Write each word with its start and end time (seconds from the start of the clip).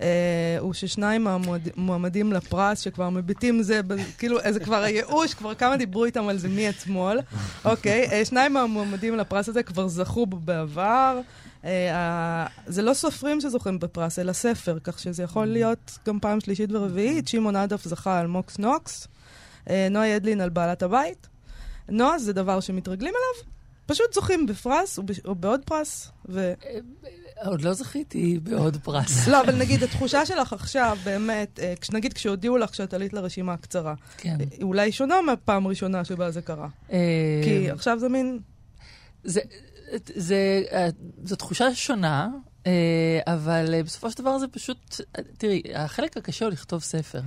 אה, 0.00 0.56
הוא 0.60 0.72
ששניים 0.72 1.24
מהמועמדים 1.24 2.32
לפרס, 2.32 2.80
שכבר 2.80 3.10
מביטים 3.10 3.62
זה, 3.62 3.82
ב- 3.82 3.96
כאילו, 4.18 4.38
זה 4.50 4.60
כבר 4.60 4.82
הייאוש, 4.82 5.34
כבר 5.34 5.54
כמה 5.54 5.76
דיברו 5.76 6.04
איתם 6.04 6.28
על 6.28 6.38
זה 6.38 6.48
מאתמול. 6.48 7.18
אוקיי, 7.64 8.08
אה, 8.12 8.24
שניים 8.24 8.52
מהמועמדים 8.52 9.16
לפרס 9.16 9.48
הזה 9.48 9.62
כבר 9.62 9.88
זכו 9.88 10.26
בו 10.26 10.36
בעבר. 10.36 11.20
אה, 11.64 12.46
זה 12.66 12.82
לא 12.82 12.94
סופרים 12.94 13.40
שזוכים 13.40 13.78
בפרס, 13.78 14.18
אלא 14.18 14.32
ספר, 14.32 14.78
כך 14.84 14.98
שזה 14.98 15.22
יכול 15.22 15.46
להיות 15.46 15.98
גם 16.06 16.20
פעם 16.20 16.40
שלישית 16.40 16.72
ורביעית. 16.72 17.28
שמעון 17.28 17.56
עדף 17.56 17.84
זכה 17.84 18.18
על 18.18 18.26
מוקס 18.26 18.58
נוקס, 18.58 19.08
אה, 19.70 19.88
נועה 19.90 20.08
ידלין 20.08 20.40
על 20.40 20.48
בעלת 20.48 20.82
הבית. 20.82 21.28
נועה 21.88 22.18
זה 22.18 22.32
דבר 22.32 22.60
שמתרגלים 22.60 23.12
אליו. 23.14 23.57
פשוט 23.88 24.14
זוכים 24.14 24.46
בפרס 24.46 24.98
או, 25.24 25.34
בעוד 25.34 25.60
פרס. 25.64 26.10
ו... 26.28 26.52
עוד 27.44 27.62
לא 27.62 27.72
זכיתי 27.72 28.38
בעוד 28.42 28.76
פרס. 28.76 29.28
לא, 29.28 29.40
אבל 29.40 29.56
נגיד, 29.56 29.82
התחושה 29.82 30.26
שלך 30.26 30.52
עכשיו, 30.52 30.98
באמת, 31.04 31.60
אה, 31.62 31.74
נגיד 31.92 32.12
כשהודיעו 32.12 32.58
לך 32.58 32.74
שאת 32.74 32.94
עלית 32.94 33.12
לרשימה 33.12 33.52
הקצרה, 33.52 33.94
כן. 34.16 34.36
היא 34.50 34.62
אולי 34.62 34.92
שונה 34.92 35.22
מהפעם 35.22 35.66
הראשונה 35.66 36.04
שבה 36.04 36.30
זה 36.30 36.42
קרה. 36.42 36.68
אה, 36.92 36.98
כי 37.44 37.70
עכשיו 37.70 37.98
זה 37.98 38.08
מין... 38.08 38.38
זה, 39.24 39.40
זה, 40.14 40.62
אה, 40.72 40.88
זו 41.24 41.36
תחושה 41.36 41.74
שונה, 41.74 42.28
אה, 42.66 43.34
אבל 43.34 43.74
אה, 43.74 43.82
בסופו 43.82 44.10
של 44.10 44.18
דבר 44.18 44.38
זה 44.38 44.48
פשוט, 44.48 45.00
אה, 45.18 45.22
תראי, 45.38 45.62
החלק 45.74 46.16
הקשה 46.16 46.44
הוא 46.44 46.52
לכתוב 46.52 46.82
ספר. 46.82 47.20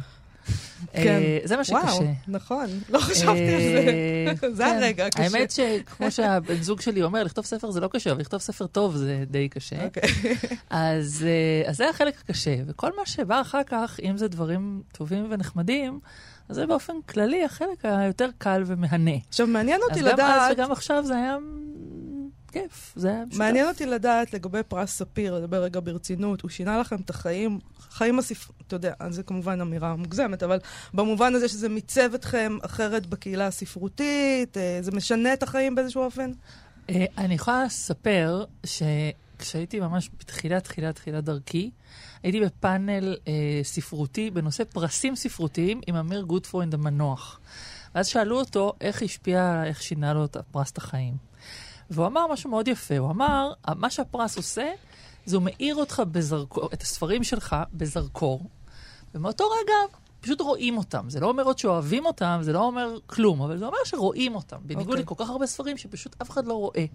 כן. 0.94 1.08
אה, 1.08 1.40
זה 1.44 1.58
מה 1.58 1.64
שקשה. 1.64 1.78
וואו, 1.78 2.04
נכון, 2.28 2.66
לא 2.90 3.00
חשבתי 3.00 3.30
על 3.30 3.62
אה, 3.62 4.34
זה. 4.42 4.54
זה 4.54 4.64
כן. 4.64 4.78
הרגע 4.78 5.06
הקשה. 5.06 5.24
האמת 5.24 5.52
שכמו 5.52 6.12
שהבן 6.12 6.62
זוג 6.62 6.82
שלי 6.82 7.04
אומר, 7.04 7.24
לכתוב 7.24 7.46
ספר 7.46 7.72
זה 7.72 7.80
לא 7.80 7.88
קשה, 7.88 8.12
אבל 8.12 8.20
לכתוב 8.22 8.40
ספר 8.40 8.68
טוב 8.68 8.96
זה 8.96 9.24
די 9.28 9.50
קשה. 9.50 9.86
אוקיי. 9.86 10.04
אז, 10.70 11.26
אה, 11.28 11.70
אז 11.70 11.78
זה 11.78 11.90
החלק 11.90 12.14
הקשה, 12.24 12.56
וכל 12.68 12.90
מה 12.98 13.06
שבא 13.06 13.42
אחר 13.42 13.64
כך, 13.66 14.00
אם 14.04 14.18
זה 14.18 14.28
דברים 14.28 14.82
טובים 14.92 15.28
ונחמדים, 15.30 16.00
אז 16.50 16.56
זה 16.56 16.66
באופן 16.66 16.94
כללי 17.10 17.46
החלק 17.46 17.86
היותר 17.86 18.30
קל 18.38 18.64
ומהנה. 18.66 19.12
עכשיו, 19.30 19.48
מעניין 19.48 19.82
אותי 19.90 20.00
אז 20.00 20.06
גם 20.06 20.14
לדעת... 20.14 20.42
אז 20.42 20.58
וגם 20.58 20.72
עכשיו 20.72 21.06
זה 21.06 21.16
היה 21.16 21.38
כיף, 22.52 22.94
זה 22.96 23.10
היה 23.10 23.26
משותף. 23.26 23.38
מעניין 23.38 23.68
אותי 23.68 23.86
לדעת 23.86 24.34
לגבי 24.34 24.64
פרס 24.68 24.92
ספיר, 24.92 25.36
לדבר 25.36 25.64
רגע 25.64 25.80
ברצינות, 25.84 26.42
הוא 26.42 26.50
שינה 26.50 26.80
לכם 26.80 26.96
את 26.96 27.10
החיים, 27.10 27.60
חיים 27.80 28.20
הספר... 28.20 28.54
אתה 28.68 28.76
יודע, 28.76 28.94
אז 29.00 29.16
זה 29.16 29.24
כמובן 29.24 29.62
אמירה 29.62 29.96
מוגזמת, 29.96 30.44
אבל 30.44 30.60
במובן 30.94 31.36
הזה 31.36 31.48
שזה 31.48 31.70
מיצב 31.70 32.14
אתכם 32.14 32.58
אחרת 32.62 33.06
בקהילה 33.06 33.48
הספרותית, 33.48 34.58
אה, 34.58 34.78
זה 34.82 34.92
משנה 34.92 35.34
את 35.34 35.44
החיים 35.44 35.76
באיזשהו 35.76 36.04
אופן? 36.04 36.32
אה, 36.90 37.06
אני 37.18 37.34
יכולה 37.34 37.64
לספר 37.64 38.46
שכשהייתי 38.66 39.80
ממש 39.80 40.10
בתחילת, 40.20 40.64
תחילת, 40.64 40.96
תחילת 40.96 41.24
דרכי, 41.24 41.72
הייתי 42.24 42.42
בפאנל 42.42 43.16
אה, 43.28 43.60
ספרותי 43.64 44.32
בנושא 44.32 44.64
פרסים 44.64 45.16
ספרותיים 45.16 45.82
עם 45.88 45.96
אמיר 45.96 46.22
גוטפרוינד 46.22 46.74
המנוח. 46.74 47.40
ואז 47.96 48.08
שאלו 48.08 48.40
אותו 48.40 48.74
איך 48.82 49.02
השפיע, 49.02 49.64
איך 49.66 49.82
שינה 49.82 50.14
לו 50.14 50.26
את 50.26 50.36
הפרס 50.36 50.72
את 50.72 50.78
החיים. 50.78 51.31
והוא 51.92 52.08
אמר 52.08 52.28
משהו 52.28 52.50
מאוד 52.50 52.68
יפה, 52.68 52.98
הוא 52.98 53.12
אמר, 53.12 53.54
מה 53.76 53.90
שהפרס 53.90 54.38
עושה, 54.38 54.72
זה 55.26 55.36
הוא 55.36 55.44
מאיר 55.44 55.76
אותך 55.76 56.04
בזרקור, 56.12 56.70
את 56.74 56.82
הספרים 56.82 57.24
שלך 57.24 57.56
בזרקור, 57.74 58.50
ומאותו 59.16 59.44
רגע 59.50 59.98
פשוט 60.22 60.42
רואים 60.42 60.78
אותם. 60.78 61.10
זה 61.10 61.20
לא 61.20 61.28
אומר 61.28 61.44
עוד 61.44 61.58
שאוהבים 61.58 62.06
אותם, 62.06 62.40
זה 62.42 62.54
לא 62.54 62.60
אומר 62.60 62.98
כלום, 63.06 63.42
אבל 63.42 63.58
זה 63.58 63.66
אומר 63.66 63.78
שרואים 63.86 64.36
אותם. 64.36 64.58
בניגוד 64.62 64.88
אוקיי. 64.88 65.04
לכל 65.04 65.16
כך 65.18 65.30
הרבה 65.30 65.48
ספרים 65.48 65.78
שפשוט 65.78 66.16
אף 66.22 66.30
אחד 66.30 66.46
לא 66.46 66.54
רואה. 66.54 66.86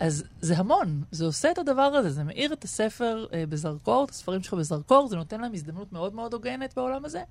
אז 0.00 0.24
זה 0.40 0.58
המון, 0.58 1.02
זה 1.10 1.24
עושה 1.24 1.50
את 1.50 1.58
הדבר 1.58 1.82
הזה, 1.82 2.10
זה 2.10 2.24
מאיר 2.24 2.52
את 2.52 2.64
הספר 2.64 3.26
אה, 3.32 3.44
בזרקור, 3.48 4.04
את 4.04 4.10
הספרים 4.10 4.42
שלך 4.42 4.54
בזרקור, 4.54 5.08
זה 5.08 5.16
נותן 5.16 5.40
להם 5.40 5.54
הזדמנות 5.54 5.92
מאוד 5.92 6.14
מאוד 6.14 6.34
הוגנת 6.34 6.74
בעולם 6.76 7.04
הזה, 7.04 7.22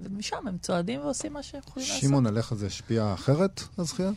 ומשם 0.00 0.48
הם 0.48 0.58
צועדים 0.58 1.00
ועושים 1.00 1.32
מה 1.32 1.42
שהם 1.42 1.60
יכולים 1.68 1.88
לעשות. 1.88 2.02
שמעון, 2.02 2.26
עליך 2.26 2.54
זה 2.54 2.66
השפיע 2.66 3.14
אחרת, 3.14 3.62
הזכייה? 3.78 4.10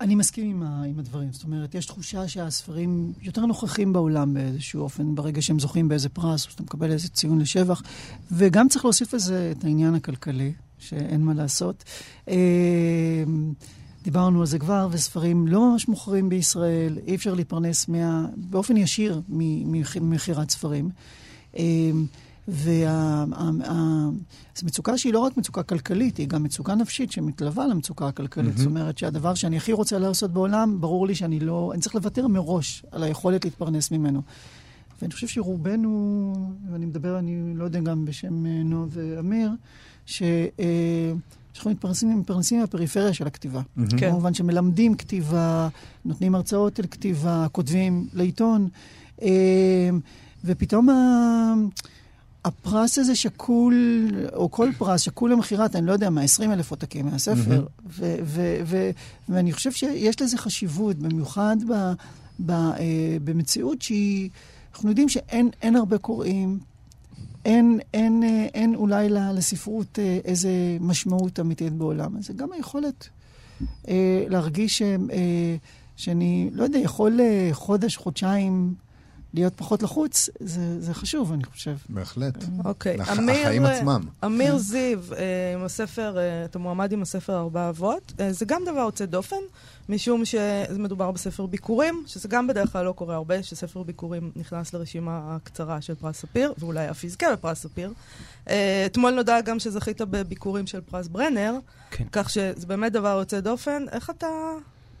אמ, 0.00 0.06
אני 0.06 0.14
מסכים 0.14 0.50
עם, 0.50 0.62
ה, 0.62 0.82
עם 0.82 0.98
הדברים. 0.98 1.32
זאת 1.32 1.44
אומרת, 1.44 1.74
יש 1.74 1.86
תחושה 1.86 2.28
שהספרים 2.28 3.12
יותר 3.22 3.46
נוכחים 3.46 3.92
בעולם 3.92 4.34
באיזשהו 4.34 4.82
אופן, 4.82 5.14
ברגע 5.14 5.42
שהם 5.42 5.58
זוכים 5.58 5.88
באיזה 5.88 6.08
פרס, 6.08 6.46
או 6.46 6.50
שאתה 6.50 6.62
מקבל 6.62 6.92
איזה 6.92 7.08
ציון 7.08 7.38
לשבח. 7.38 7.82
וגם 8.32 8.68
צריך 8.68 8.84
להוסיף 8.84 9.14
לזה 9.14 9.52
את 9.58 9.64
העניין 9.64 9.94
הכלכלי, 9.94 10.52
שאין 10.78 11.20
מה 11.20 11.34
לעשות. 11.34 11.84
אמ, 12.28 12.34
דיברנו 14.02 14.40
על 14.40 14.46
זה 14.46 14.58
כבר, 14.58 14.88
וספרים 14.90 15.48
לא 15.48 15.72
ממש 15.72 15.88
מוכרים 15.88 16.28
בישראל, 16.28 16.98
אי 17.06 17.14
אפשר 17.14 17.34
להתפרנס 17.34 17.88
מה, 17.88 18.26
באופן 18.36 18.76
ישיר 18.76 19.22
ממכירת 19.28 20.50
ספרים. 20.50 20.90
אמ, 22.48 22.54
וזו 24.56 24.66
מצוקה 24.66 24.98
שהיא 24.98 25.12
לא 25.12 25.18
רק 25.18 25.36
מצוקה 25.36 25.62
כלכלית, 25.62 26.16
היא 26.16 26.28
גם 26.28 26.42
מצוקה 26.42 26.74
נפשית 26.74 27.12
שמתלווה 27.12 27.66
למצוקה 27.66 28.08
הכלכלית. 28.08 28.54
Mm-hmm. 28.54 28.58
זאת 28.58 28.66
אומרת 28.66 28.98
שהדבר 28.98 29.34
שאני 29.34 29.56
הכי 29.56 29.72
רוצה 29.72 29.98
לעשות 29.98 30.32
בעולם, 30.32 30.80
ברור 30.80 31.06
לי 31.06 31.14
שאני 31.14 31.40
לא... 31.40 31.70
אני 31.74 31.80
צריך 31.80 31.94
לוותר 31.94 32.26
מראש 32.26 32.82
על 32.90 33.02
היכולת 33.02 33.44
להתפרנס 33.44 33.90
ממנו. 33.90 34.22
ואני 35.02 35.12
חושב 35.12 35.26
שרובנו, 35.26 36.32
ואני 36.72 36.86
מדבר, 36.86 37.18
אני 37.18 37.54
לא 37.54 37.64
יודע 37.64 37.80
גם 37.80 38.04
בשם 38.04 38.46
אה, 38.46 38.62
נועה 38.64 38.86
ואמיר, 38.90 39.50
ש... 40.06 40.22
אה, 40.60 41.12
שאנחנו 41.52 41.70
מתפרנסים, 41.70 42.18
מתפרנסים 42.18 42.60
מהפריפריה 42.60 43.12
של 43.12 43.26
הכתיבה. 43.26 43.60
מהמם. 43.76 43.90
כן. 43.90 44.10
כמובן 44.10 44.34
שמלמדים 44.34 44.94
כתיבה, 44.94 45.68
נותנים 46.04 46.34
הרצאות 46.34 46.78
על 46.78 46.86
כתיבה, 46.86 47.46
כותבים 47.52 48.06
לעיתון, 48.12 48.68
אה, 49.22 49.90
ופתאום 50.44 50.88
ה... 50.88 50.94
הפרס 52.48 52.98
הזה 52.98 53.16
שקול, 53.16 54.08
או 54.32 54.50
כל 54.50 54.70
פרס 54.78 55.00
שקול 55.00 55.32
למכירת, 55.32 55.76
אני 55.76 55.86
לא 55.86 55.92
יודע 55.92 56.10
מה, 56.10 56.22
20 56.22 56.52
אלף 56.52 56.70
עותקים 56.70 57.06
מהספר. 57.06 57.66
ו- 57.88 58.16
ו- 58.22 58.60
ו- 58.64 58.90
ואני 59.28 59.52
חושב 59.52 59.72
שיש 59.72 60.22
לזה 60.22 60.38
חשיבות, 60.38 60.96
במיוחד 60.96 61.56
ב- 61.68 61.92
ב- 62.46 62.50
אה, 62.50 63.16
במציאות 63.24 63.82
שהיא... 63.82 64.30
אנחנו 64.72 64.88
יודעים 64.88 65.08
שאין 65.08 65.50
אין 65.62 65.76
הרבה 65.76 65.98
קוראים, 65.98 66.58
אין, 67.44 67.80
אין, 67.94 68.22
אה, 68.22 68.46
אין 68.54 68.74
אולי 68.74 69.08
לספרות 69.08 69.98
אה, 69.98 70.18
איזה 70.24 70.50
משמעות 70.80 71.40
אמיתית 71.40 71.72
בעולם. 71.72 72.16
אז 72.16 72.26
זה 72.26 72.32
גם 72.32 72.52
היכולת 72.52 73.08
אה, 73.88 74.24
להרגיש 74.28 74.78
ש, 74.78 74.82
אה, 74.82 75.56
שאני, 75.96 76.50
לא 76.52 76.62
יודע, 76.62 76.78
יכול 76.78 77.20
אה, 77.20 77.48
חודש, 77.52 77.96
חודשיים 77.96 78.74
להיות 79.34 79.52
פחות 79.56 79.82
לחוץ, 79.82 80.28
זה, 80.40 80.80
זה 80.80 80.94
חשוב, 80.94 81.32
אני 81.32 81.44
חושב. 81.44 81.76
בהחלט. 81.88 82.34
אוקיי. 82.64 82.96
לח- 82.96 83.18
אמיר, 83.18 83.40
החיים 83.40 83.64
עצמם. 83.66 84.00
אמיר 84.24 84.58
זיו, 84.58 85.00
אה, 85.14 85.18
עם 85.54 85.64
הספר, 85.64 86.18
אה, 86.18 86.44
אתה 86.44 86.58
מועמד 86.58 86.92
עם 86.92 87.02
הספר 87.02 87.36
ארבע 87.38 87.68
אבות. 87.68 88.12
אה, 88.20 88.32
זה 88.32 88.44
גם 88.44 88.62
דבר 88.66 88.78
יוצא 88.80 89.04
דופן, 89.06 89.36
משום 89.88 90.22
שמדובר 90.24 91.10
בספר 91.10 91.46
ביקורים, 91.46 92.04
שזה 92.06 92.28
גם 92.28 92.46
בדרך 92.46 92.72
כלל 92.72 92.84
לא 92.84 92.92
קורה 92.92 93.14
הרבה, 93.14 93.42
שספר 93.42 93.82
ביקורים 93.82 94.30
נכנס 94.36 94.74
לרשימה 94.74 95.20
הקצרה 95.36 95.80
של 95.80 95.94
פרס 95.94 96.16
ספיר, 96.16 96.52
ואולי 96.58 96.90
אף 96.90 97.04
יזכה 97.04 97.26
בפרס 97.32 97.62
ספיר. 97.62 97.92
אה, 98.48 98.82
אתמול 98.86 99.10
נודע 99.14 99.40
גם 99.40 99.58
שזכית 99.58 100.00
בביקורים 100.00 100.66
של 100.66 100.80
פרס 100.80 101.08
ברנר, 101.08 101.54
כן. 101.90 102.04
כך 102.12 102.30
שזה 102.30 102.66
באמת 102.66 102.92
דבר 102.92 103.16
יוצא 103.18 103.40
דופן. 103.40 103.82
איך 103.92 104.10
אתה... 104.10 104.26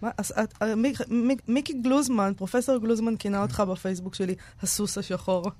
מה, 0.02 0.10
אז, 0.18 0.32
את- 0.42 0.54
אה, 0.62 0.74
מיק- 0.76 1.08
מיק- 1.10 1.42
מיקי 1.48 1.72
גלוזמן, 1.72 2.32
פרופסור 2.36 2.78
גלוזמן 2.78 3.16
כינה 3.16 3.42
אותך 3.42 3.62
בפייסבוק 3.72 4.14
שלי 4.14 4.34
הסוס 4.62 4.98
השחור 4.98 5.50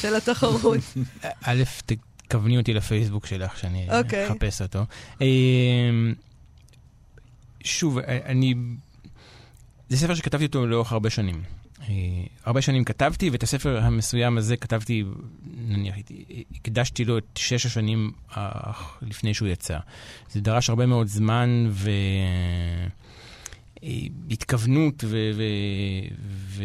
של 0.00 0.14
התחרות. 0.14 0.80
א', 1.44 1.62
תכווני 2.28 2.58
אותי 2.58 2.74
לפייסבוק 2.74 3.26
שלך, 3.26 3.58
שאני 3.58 3.88
אוקיי. 3.98 4.26
אחפש 4.28 4.62
אותו. 4.62 4.84
אמ, 5.20 6.14
שוב, 7.64 7.98
אני... 7.98 8.54
זה 9.88 9.96
ספר 9.96 10.14
שכתבתי 10.14 10.46
אותו 10.46 10.66
לאורך 10.66 10.92
הרבה 10.92 11.10
שנים. 11.10 11.42
אה, 11.88 11.94
הרבה 12.44 12.62
שנים 12.62 12.84
כתבתי, 12.84 13.30
ואת 13.30 13.42
הספר 13.42 13.82
המסוים 13.82 14.38
הזה 14.38 14.56
כתבתי, 14.56 15.04
נניח, 15.56 15.94
הקדשתי 16.54 17.04
לו 17.04 17.18
את 17.18 17.24
שש 17.38 17.66
השנים 17.66 18.12
אה, 18.36 18.50
לפני 19.02 19.34
שהוא 19.34 19.48
יצא. 19.48 19.78
זה 20.32 20.40
דרש 20.40 20.70
הרבה 20.70 20.86
מאוד 20.86 21.06
זמן 21.06 21.66
ו... 21.70 21.90
התכוונות 24.30 25.04
ו... 25.04 25.30
ו... 25.34 25.42
ו... 26.28 26.64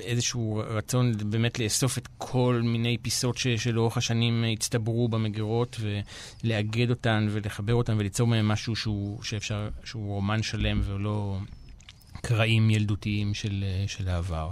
איזשהו 0.00 0.62
רצון 0.68 1.12
באמת 1.30 1.58
לאסוף 1.58 1.98
את 1.98 2.08
כל 2.18 2.60
מיני 2.64 2.98
פיסות 3.02 3.36
שלאורך 3.56 3.96
השנים 3.96 4.44
הצטברו 4.52 5.08
במגירות 5.08 5.80
ולאגד 5.80 6.90
אותן 6.90 7.26
ולחבר 7.30 7.74
אותן 7.74 7.96
וליצור 7.98 8.26
מהם 8.26 8.48
משהו 8.48 8.76
שהוא, 8.76 9.22
שאפשר, 9.22 9.68
שהוא 9.84 10.06
רומן 10.06 10.42
שלם 10.42 10.80
ולא 10.84 11.38
קרעים 12.22 12.70
ילדותיים 12.70 13.34
של, 13.34 13.64
של 13.86 14.08
העבר. 14.08 14.50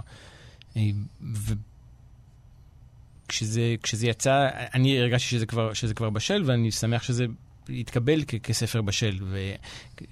וכשזה 3.27 3.75
כשזה 3.83 4.07
יצא, 4.07 4.49
אני 4.73 4.99
הרגשתי 4.99 5.29
שזה 5.29 5.45
כבר, 5.45 5.73
שזה 5.73 5.93
כבר 5.93 6.09
בשל 6.09 6.43
ואני 6.45 6.71
שמח 6.71 7.03
שזה 7.03 7.25
התקבל 7.69 8.23
כ- 8.27 8.35
כספר 8.43 8.81
בשל, 8.81 9.19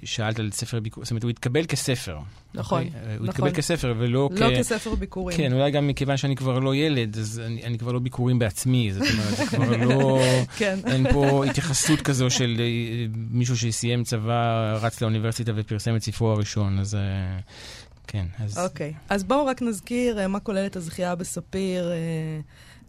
ושאלת 0.03 0.39
על 0.39 0.51
ספר 0.51 0.79
ביקור, 0.79 1.03
זאת 1.03 1.11
אומרת, 1.11 1.23
הוא 1.23 1.29
התקבל 1.29 1.65
כספר. 1.65 2.19
נכון, 2.53 2.83
אוקיי? 2.83 3.00
הוא 3.03 3.13
נכון. 3.13 3.29
התקבל 3.29 3.51
כספר 3.51 3.94
ולא 3.97 4.29
כ... 4.35 4.39
לא 4.39 4.59
כספר 4.59 4.95
ביקורים. 4.95 5.38
כן, 5.38 5.53
אולי 5.53 5.71
גם 5.71 5.88
מכיוון 5.88 6.17
שאני 6.17 6.35
כבר 6.35 6.59
לא 6.59 6.75
ילד, 6.75 7.17
אז 7.17 7.41
אני, 7.45 7.63
אני 7.63 7.77
כבר 7.77 7.91
לא 7.91 8.00
ביקורים 8.00 8.39
בעצמי, 8.39 8.94
זאת 8.94 9.03
אומרת, 9.13 9.38
זה 9.38 9.45
כבר 9.57 9.77
לא... 9.77 10.19
כן. 10.57 10.79
אין 10.85 11.13
פה 11.13 11.45
התייחסות 11.45 12.01
כזו 12.01 12.29
של 12.29 12.55
אה, 12.59 12.65
מישהו 13.31 13.57
שסיים 13.57 14.03
צבא, 14.03 14.73
רץ 14.81 15.01
לאוניברסיטה 15.01 15.51
ופרסם 15.55 15.95
את 15.95 16.03
ספרו 16.03 16.31
הראשון, 16.31 16.79
אז... 16.79 16.97
כן, 18.07 18.25
אז... 18.39 18.57
אוקיי, 18.57 18.94
אז 19.09 19.23
בואו 19.23 19.45
רק 19.45 19.61
נזכיר 19.61 20.19
אה, 20.19 20.27
מה 20.27 20.39
כוללת 20.39 20.75
הזכייה 20.75 21.15
בספיר. 21.15 21.91
אה, 21.91 22.39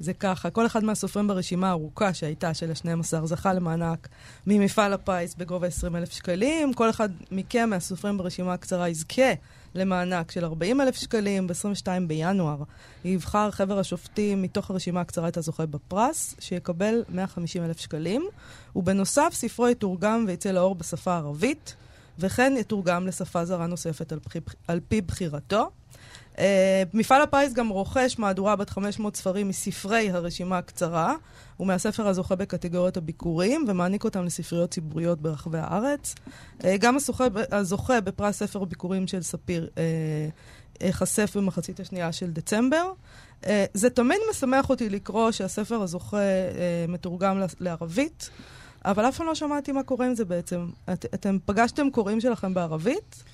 זה 0.01 0.13
ככה, 0.13 0.51
כל 0.51 0.67
אחד 0.67 0.85
מהסופרים 0.85 1.29
ברשימה 1.29 1.69
הארוכה 1.69 2.15
שהייתה, 2.15 2.55
של 2.55 2.71
ה-12, 2.71 3.27
זכה 3.27 3.53
למענק 3.53 4.09
ממפעל 4.47 4.93
הפיס 4.93 5.35
בגובה 5.35 5.67
20 5.67 5.97
אלף 5.97 6.13
שקלים. 6.13 6.75
כל 6.75 6.91
אחד 6.91 7.09
מכם 7.31 7.71
מהסופרים 7.71 8.19
ברשימה 8.19 8.53
הקצרה 8.53 8.89
יזכה 8.89 9.33
למענק 9.75 10.31
של 10.31 10.45
40 10.45 10.81
אלף 10.81 10.97
שקלים. 10.97 11.47
ב-22 11.47 11.87
בינואר 12.07 12.63
יבחר 13.05 13.51
חבר 13.51 13.79
השופטים 13.79 14.43
מתוך 14.43 14.71
הרשימה 14.71 15.01
הקצרה 15.01 15.29
את 15.29 15.37
הזוכה 15.37 15.67
בפרס, 15.67 16.35
שיקבל 16.39 17.05
150 17.09 17.65
אלף 17.65 17.81
שקלים. 17.81 18.29
ובנוסף, 18.77 19.31
ספרו 19.33 19.69
יתורגם 19.69 20.25
ויצא 20.29 20.51
לאור 20.51 20.75
בשפה 20.75 21.13
הערבית, 21.13 21.77
וכן 22.19 22.55
יתורגם 22.59 23.07
לשפה 23.07 23.45
זרה 23.45 23.67
נוספת 23.67 24.13
על 24.13 24.19
פי, 24.21 24.39
על 24.69 24.81
פי 24.89 25.01
בחירתו. 25.01 25.71
Uh, 26.35 26.37
מפעל 26.95 27.23
הפיס 27.23 27.53
גם 27.53 27.69
רוכש 27.69 28.19
מהדורה 28.19 28.57
בת 28.57 28.71
500 28.71 29.17
ספרים 29.17 29.49
מספרי 29.49 30.11
הרשימה 30.11 30.59
הקצרה, 30.59 31.15
ומהספר 31.61 32.09
הזוכה 32.09 32.35
בקטגוריית 32.35 32.97
הביקורים, 32.97 33.65
ומעניק 33.69 34.05
אותם 34.05 34.25
לספריות 34.25 34.71
ציבוריות 34.71 35.21
ברחבי 35.21 35.59
הארץ. 35.59 36.15
Uh, 36.61 36.65
גם 36.81 36.97
הזוכה, 36.97 37.25
הזוכה 37.53 38.01
בפרס 38.01 38.39
ספר 38.39 38.65
ביקורים 38.65 39.07
של 39.07 39.23
ספיר 39.23 39.69
uh, 39.75 40.85
ייחשף 40.85 41.37
במחצית 41.37 41.81
השנייה 41.81 42.13
של 42.13 42.31
דצמבר. 42.31 42.93
Uh, 43.43 43.47
זה 43.75 43.91
תמיד 43.91 44.19
משמח 44.31 44.71
אותי 44.71 44.89
לקרוא 44.89 45.31
שהספר 45.31 45.83
הזוכה 45.83 46.17
uh, 46.17 46.91
מתורגם 46.91 47.43
לערבית, 47.61 48.31
אבל 48.85 49.09
אף 49.09 49.17
פעם 49.17 49.27
לא 49.27 49.35
שמעתי 49.35 49.73
מה 49.73 49.83
קורה 49.83 50.07
עם 50.07 50.15
זה 50.15 50.25
בעצם. 50.25 50.67
את, 50.93 51.07
אתם 51.15 51.37
פגשתם 51.45 51.91
קוראים 51.91 52.21
שלכם 52.21 52.55
בערבית? 52.55 53.25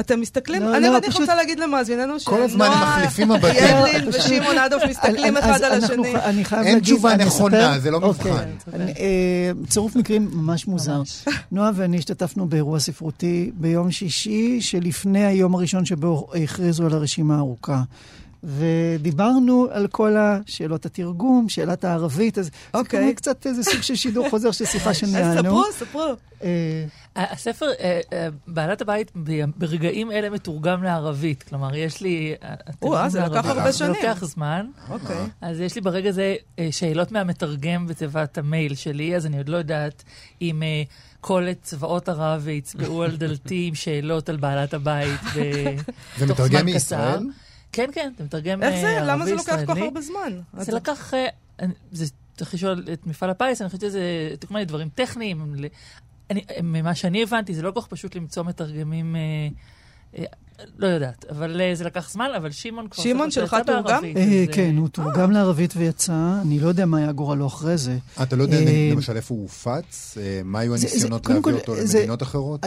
אתם 0.00 0.20
מסתכלים, 0.20 0.62
לא, 0.62 0.76
אני 0.76 0.86
לא, 0.86 0.98
רוצה 1.20 1.34
להגיד 1.34 1.60
למאזיננו 1.60 2.14
כל 2.24 2.42
הזמן 2.42 2.66
שנועה, 2.66 2.98
מחליפים. 2.98 3.30
ידלין 3.32 4.08
ושמעון 4.08 4.58
אדוף 4.58 4.82
מסתכלים 4.90 5.36
אחד 5.36 5.62
על 5.62 5.72
השני. 5.84 6.16
אני 6.16 6.44
חייב 6.44 6.66
אין 6.66 6.80
תשובה 6.80 7.16
נכונה, 7.16 7.78
זה 7.78 7.90
לא 7.90 7.96
אוקיי. 8.02 8.32
מבחן. 8.32 8.48
אני- 8.80 8.92
אה, 8.92 9.50
צירוף 9.68 9.96
מקרים 9.96 10.28
ממש 10.32 10.66
מוזר. 10.66 11.02
נועה 11.52 11.70
ואני 11.74 11.98
השתתפנו 11.98 12.46
באירוע 12.48 12.80
ספרותי 12.80 13.50
ביום 13.54 13.90
שישי, 13.90 14.60
שלפני 14.60 15.24
היום 15.26 15.54
הראשון 15.54 15.84
שבו 15.84 16.28
הכריזו 16.44 16.86
על 16.86 16.92
הרשימה 16.94 17.36
הארוכה. 17.36 17.82
ודיברנו 18.42 19.66
על 19.70 19.86
כל 19.88 20.16
השאלות 20.16 20.86
התרגום, 20.86 21.48
שאלת 21.48 21.84
הערבית, 21.84 22.38
אז 22.38 22.44
זה 22.44 22.50
אוקיי. 22.74 23.04
כמו 23.04 23.14
קצת 23.16 23.46
איזה 23.46 23.62
סוג 23.62 23.80
של 23.82 23.94
שידור 23.94 24.30
חוזר 24.30 24.50
של 24.50 24.64
שיחה 24.64 24.90
אז 24.90 24.96
שניהלנו. 24.96 25.40
ספרו, 25.42 25.64
ספרו. 25.72 26.02
אה, 26.42 26.84
הספר, 27.16 27.66
אה, 27.80 28.00
אה, 28.12 28.28
בעלת 28.46 28.80
הבית 28.80 29.10
ב- 29.24 29.44
ברגעים 29.56 30.12
אלה 30.12 30.30
מתורגם 30.30 30.82
לערבית. 30.82 31.42
כלומר, 31.42 31.74
יש 31.76 32.00
לי... 32.00 32.34
אה, 32.42 32.54
או, 32.82 32.96
זה 33.10 33.20
לקח. 33.20 33.44
הרבה 33.46 33.72
זה 33.72 33.78
שנים. 33.78 33.90
לוקח 33.92 34.24
זמן. 34.24 34.66
אוקיי. 34.90 35.16
אז 35.40 35.60
יש 35.60 35.74
לי 35.74 35.80
ברגע 35.80 36.10
זה 36.10 36.34
אה, 36.58 36.68
שאלות 36.70 37.12
מהמתרגם 37.12 37.86
בתיבת 37.86 38.38
המייל 38.38 38.74
שלי, 38.74 39.16
אז 39.16 39.26
אני 39.26 39.38
עוד 39.38 39.48
לא 39.48 39.56
יודעת 39.56 40.02
אם 40.42 40.62
אה, 40.62 40.82
כל 41.20 41.46
צבאות 41.62 42.08
ערב 42.08 42.48
יצבעו 42.48 43.02
על 43.02 43.16
דלתי 43.16 43.64
עם 43.68 43.74
שאלות 43.74 44.28
על 44.28 44.36
בעלת 44.36 44.74
הבית. 44.74 45.20
ב- 45.36 45.76
זה 46.18 46.26
תוך 46.26 46.40
מתרגם 46.40 46.58
זמן 46.58 46.64
מישראל? 46.64 47.18
כן, 47.72 47.90
כן, 47.94 48.12
אתה 48.16 48.24
מתרגם 48.24 48.62
איך 48.62 48.80
זה? 48.80 48.86
אה, 48.86 49.04
למה 49.04 49.24
זה 49.24 49.30
ערבי 49.30 49.36
לוקח 49.36 49.50
כל 49.52 49.56
כך 49.56 49.62
ישראלי. 49.62 49.80
הרבה 49.86 50.00
זמן? 50.00 50.40
זה 50.58 50.72
לקח, 50.72 51.14
אה, 51.14 51.26
זה 51.92 52.04
צריך 52.36 52.54
לשאול 52.54 52.84
את 52.92 53.06
מפעל 53.06 53.30
הפיס, 53.30 53.60
אני 53.62 53.68
חושבת 53.68 53.80
שזה 53.80 54.00
כל 54.48 54.54
מיני 54.54 54.64
דברים 54.66 54.88
טכניים. 54.94 55.54
אני- 56.30 56.44
ממה 56.62 56.94
שאני 56.94 57.22
הבנתי, 57.22 57.54
זה 57.54 57.62
לא 57.62 57.70
כל 57.70 57.80
כך 57.80 57.86
פשוט 57.86 58.14
למצוא 58.14 58.44
מתרגמים, 58.44 59.16
אה, 59.16 59.20
אה, 60.18 60.24
לא 60.78 60.86
יודעת, 60.86 61.24
אבל 61.30 61.60
אה, 61.60 61.74
זה 61.74 61.84
לקח 61.84 62.10
זמן, 62.10 62.28
אבל 62.36 62.50
שמעון 62.50 62.88
כבר... 62.88 63.02
שמעון 63.04 63.30
שלך 63.30 63.56
תורגם? 63.66 64.04
אה, 64.04 64.10
אז, 64.10 64.16
אה, 64.16 64.44
כן, 64.52 64.76
הוא 64.76 64.88
תורגם 64.88 65.30
לערבית 65.30 65.74
ויצא, 65.76 66.38
אני 66.42 66.60
לא 66.60 66.68
יודע 66.68 66.86
מה 66.86 66.98
היה 66.98 67.12
גורלו 67.12 67.46
אחרי 67.46 67.76
זה. 67.76 67.98
אתה 68.22 68.36
לא 68.36 68.42
יודע 68.42 68.56
למשל 68.92 69.16
איפה 69.16 69.34
הוא 69.34 69.42
הופץ? 69.42 70.18
מה 70.44 70.58
היו 70.58 70.74
הניסיונות 70.74 71.26
להביא 71.26 71.52
אותו 71.52 71.74
למדינות 71.74 72.22
אחרות? 72.22 72.60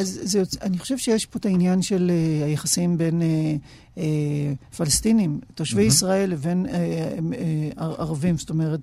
אני 0.61 0.77
חושב 0.77 0.97
שיש 0.97 1.25
פה 1.25 1.39
את 1.39 1.45
העניין 1.45 1.81
של 1.81 2.11
היחסים 2.45 2.97
בין 2.97 3.21
פלסטינים, 4.77 5.39
תושבי. 5.55 5.83
ישראל, 5.83 6.29
לבין 6.29 6.65
ערבים, 7.77 8.37
זאת 8.37 8.49
אומרת, 8.49 8.79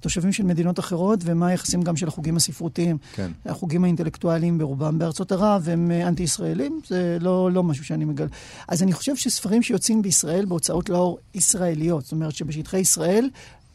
תושבים 0.00 0.32
של 0.32 0.42
מדינות 0.42 0.78
אחרות, 0.78 1.20
ומה 1.24 1.46
היחסים 1.46 1.82
גם 1.82 1.96
של 1.96 2.08
החוגים 2.08 2.36
הספרותיים. 2.36 2.96
כן. 3.12 3.30
החוגים 3.46 3.84
האינטלקטואליים 3.84 4.58
ברובם 4.58 4.98
בארצות 4.98 5.32
ערב 5.32 5.68
הם 5.68 5.90
אנטי-ישראלים, 5.90 6.80
זה 6.86 7.18
לא, 7.20 7.50
לא 7.52 7.62
משהו 7.62 7.84
שאני 7.84 8.04
מגלה. 8.04 8.28
אז 8.68 8.82
אני 8.82 8.92
חושב 8.92 9.16
שספרים 9.16 9.62
שיוצאים 9.62 10.02
בישראל 10.02 10.44
בהוצאות 10.44 10.88
לאור 10.88 11.18
ישראליות, 11.34 12.02
זאת 12.04 12.12
אומרת 12.12 12.34
שבשטחי 12.34 12.78
ישראל, 12.78 13.30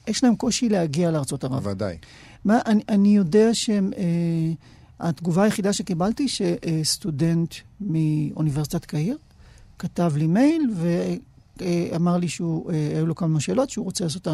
יש 0.07 0.23
להם 0.23 0.35
קושי 0.35 0.69
להגיע 0.69 1.11
לארצות 1.11 1.43
ערב. 1.43 1.67
ודאי. 1.67 1.97
מה, 2.45 2.59
אני, 2.65 2.81
אני 2.89 3.15
יודע 3.15 3.49
שהתגובה 3.53 5.43
היחידה 5.43 5.73
שקיבלתי, 5.73 6.27
שסטודנט 6.27 7.53
מאוניברסיטת 7.81 8.85
קהיר 8.85 9.17
כתב 9.79 10.13
לי 10.15 10.27
מייל 10.27 10.61
אה, 10.83 11.15
אמר 11.95 12.17
לי 12.17 12.27
שהוא, 12.27 12.71
אה, 12.71 12.91
היו 12.95 13.05
לו 13.05 13.15
כמה 13.15 13.39
שאלות, 13.39 13.69
שהוא 13.69 13.85
רוצה 13.85 14.03
לעשות 14.03 14.27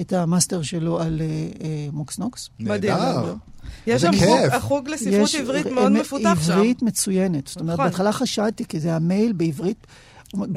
את 0.00 0.12
המאסטר 0.12 0.62
שלו 0.62 1.00
על 1.00 1.20
אה, 1.20 1.26
אה, 1.64 1.86
מוקס 1.92 2.18
נוקס. 2.18 2.50
נהדר. 2.60 3.34
יש 3.86 4.02
שם 4.02 4.10
חוג- 4.60 4.88
לספרות 4.88 5.30
עברית 5.40 5.66
אה, 5.66 5.72
מאוד 5.72 5.92
מפותח 5.92 6.38
שם. 6.46 6.52
עברית 6.52 6.82
מצוינת. 6.82 7.46
זאת 7.46 7.60
אומרת, 7.60 7.74
נכון. 7.74 7.84
בהתחלה 7.86 8.12
חשדתי, 8.12 8.64
כי 8.64 8.80
זה 8.80 8.96
המייל 8.96 9.32
בעברית. 9.32 9.86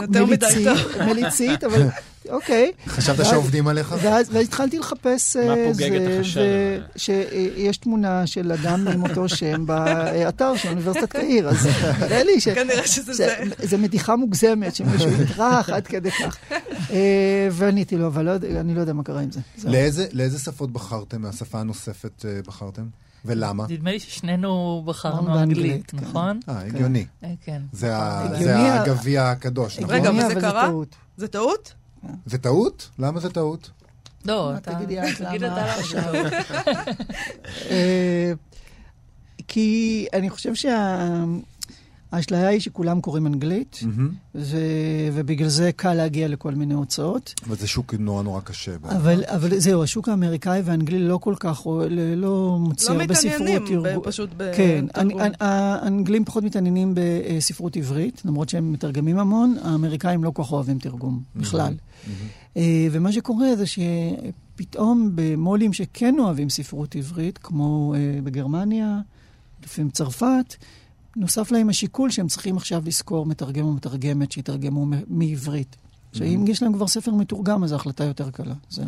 יותר 0.01 0.25
מדי 0.25 0.45
טוב. 0.65 0.77
מליצית, 1.07 1.63
אבל 1.63 1.87
אוקיי. 2.29 2.71
חשבת 2.87 3.25
שעובדים 3.25 3.67
עליך? 3.67 3.95
ואז, 4.01 4.29
ואז 4.33 4.45
התחלתי 4.45 4.79
לחפש... 4.79 5.35
מה 5.35 5.57
אה, 5.57 5.69
פוגג 5.71 5.93
את 5.93 6.01
זה, 6.01 6.19
הזה? 6.19 6.79
שיש 6.95 7.77
תמונה 7.77 8.27
של 8.27 8.51
אדם 8.51 8.87
עם 8.87 9.03
אותו 9.03 9.29
שם 9.29 9.65
באתר 9.65 10.55
של 10.55 10.69
אוניברסיטת 10.69 11.11
קהיר, 11.11 11.49
אז 11.49 11.67
נראה 11.99 12.23
לי 12.23 12.39
ש... 12.39 12.47
כנראה 12.47 12.87
שזה 12.87 13.13
זה. 13.13 13.35
זה 13.59 13.77
מתיחה 13.77 14.15
מוגזמת, 14.15 14.75
שמישהו 14.75 15.09
יטרח 15.21 15.69
עד 15.69 15.87
כדי 15.87 16.11
כך. 16.11 16.37
אה, 16.91 17.47
ועניתי 17.51 17.97
לו, 17.97 18.07
אבל 18.07 18.25
לא 18.25 18.59
אני 18.59 18.75
לא 18.75 18.81
יודע 18.81 18.93
מה 18.93 19.03
קרה 19.03 19.21
עם 19.21 19.31
זה. 19.31 19.39
לאיזה 19.63 20.07
לאיזה 20.13 20.39
שפות 20.39 20.71
בחרתם? 20.71 21.21
מהשפה 21.21 21.59
הנוספת 21.59 22.25
אה, 22.25 22.39
בחרתם? 22.47 22.87
ולמה? 23.25 23.65
נדמה 23.69 23.91
לי 23.91 23.99
ששנינו 23.99 24.83
בחרנו 24.85 25.39
אנגלית, 25.39 25.91
כן. 25.91 25.97
נכון? 25.97 26.39
אה, 26.49 26.59
הגיוני. 26.59 27.05
כן. 27.45 27.61
זה 27.71 27.93
זה 28.39 28.73
הגביע 28.73 29.29
הקדוש, 29.29 29.79
נכון? 29.79 29.95
רגע, 29.95 30.09
אבל 30.09 30.41
קרה? 30.41 30.67
טעות. 30.67 30.95
זה 31.17 31.27
טעות? 31.27 31.73
זה 32.25 32.37
טעות? 32.37 32.89
למה 32.99 33.19
זה 33.19 33.29
טעות? 33.29 33.69
לא, 34.25 34.57
אתה... 34.57 34.75
תגידי 34.75 34.99
את 34.99 35.05
תגיד 35.17 35.43
למה. 35.43 35.75
אה, 37.71 38.31
כי 39.47 40.07
אני 40.13 40.29
חושב 40.29 40.55
שהאשליה 42.11 42.47
היא 42.47 42.59
שכולם 42.59 43.01
קוראים 43.01 43.27
אנגלית, 43.27 43.79
מהמם. 43.85 44.09
ו- 44.35 44.57
ובגלל 45.13 45.47
זה 45.49 45.71
קל 45.75 45.93
להגיע 45.93 46.27
לכל 46.27 46.55
מיני 46.55 46.73
הוצאות. 46.73 47.33
אבל 47.47 47.55
זה 47.55 47.67
שוק 47.67 47.93
נורא 47.93 48.23
נורא 48.23 48.41
קשה. 48.41 48.75
אבל, 48.83 49.23
אבל 49.27 49.59
זהו, 49.59 49.83
השוק 49.83 50.09
האמריקאי 50.09 50.61
והאנגלי 50.65 50.99
לא 50.99 51.17
כל 51.17 51.35
כך, 51.39 51.67
לא, 51.67 51.87
לא 52.15 52.57
מוציא 52.59 52.89
לא 52.93 53.01
הרבה 53.01 53.13
ספרות. 53.13 53.33
מתעניינים 53.41 53.83
ב- 53.83 53.99
פשוט 54.03 54.29
כן, 54.55 54.85
בתרגום. 54.87 55.19
האנ- 55.21 55.35
האנגלים 55.39 56.25
פחות 56.25 56.43
מתעניינים 56.43 56.93
בספרות 56.95 57.75
עברית, 57.77 58.21
למרות 58.25 58.49
שהם 58.49 58.71
מתרגמים 58.71 59.19
המון, 59.19 59.55
האמריקאים 59.61 60.23
לא 60.23 60.31
כל 60.31 60.43
כך 60.43 60.51
אוהבים 60.51 60.79
תרגום 60.79 61.23
בכלל. 61.35 61.73
אה, 62.57 62.87
ומה 62.91 63.11
שקורה 63.11 63.47
זה 63.55 63.63
שפתאום 63.65 65.11
במו"לים 65.15 65.73
שכן 65.73 66.15
אוהבים 66.19 66.49
ספרות 66.49 66.95
עברית, 66.95 67.37
כמו 67.37 67.93
אה, 67.97 68.21
בגרמניה, 68.23 68.99
לפעמים 69.63 69.91
צרפת, 69.91 70.55
נוסף 71.15 71.51
להם 71.51 71.69
השיקול 71.69 72.09
שהם 72.11 72.27
צריכים 72.27 72.57
עכשיו 72.57 72.81
לשכור 72.85 73.25
מתרגם 73.25 73.65
או 73.65 73.71
מתרגמת 73.73 74.31
שיתרגמו 74.31 74.85
מ- 74.85 74.91
מעברית. 75.07 75.75
שאם 76.13 76.45
יש 76.47 76.63
להם 76.63 76.73
כבר 76.73 76.87
ספר 76.87 77.11
מתורגם, 77.11 77.63
אז 77.63 77.71
ההחלטה 77.71 78.03
יותר 78.03 78.29
קלה. 78.31 78.53
זה 78.69 78.83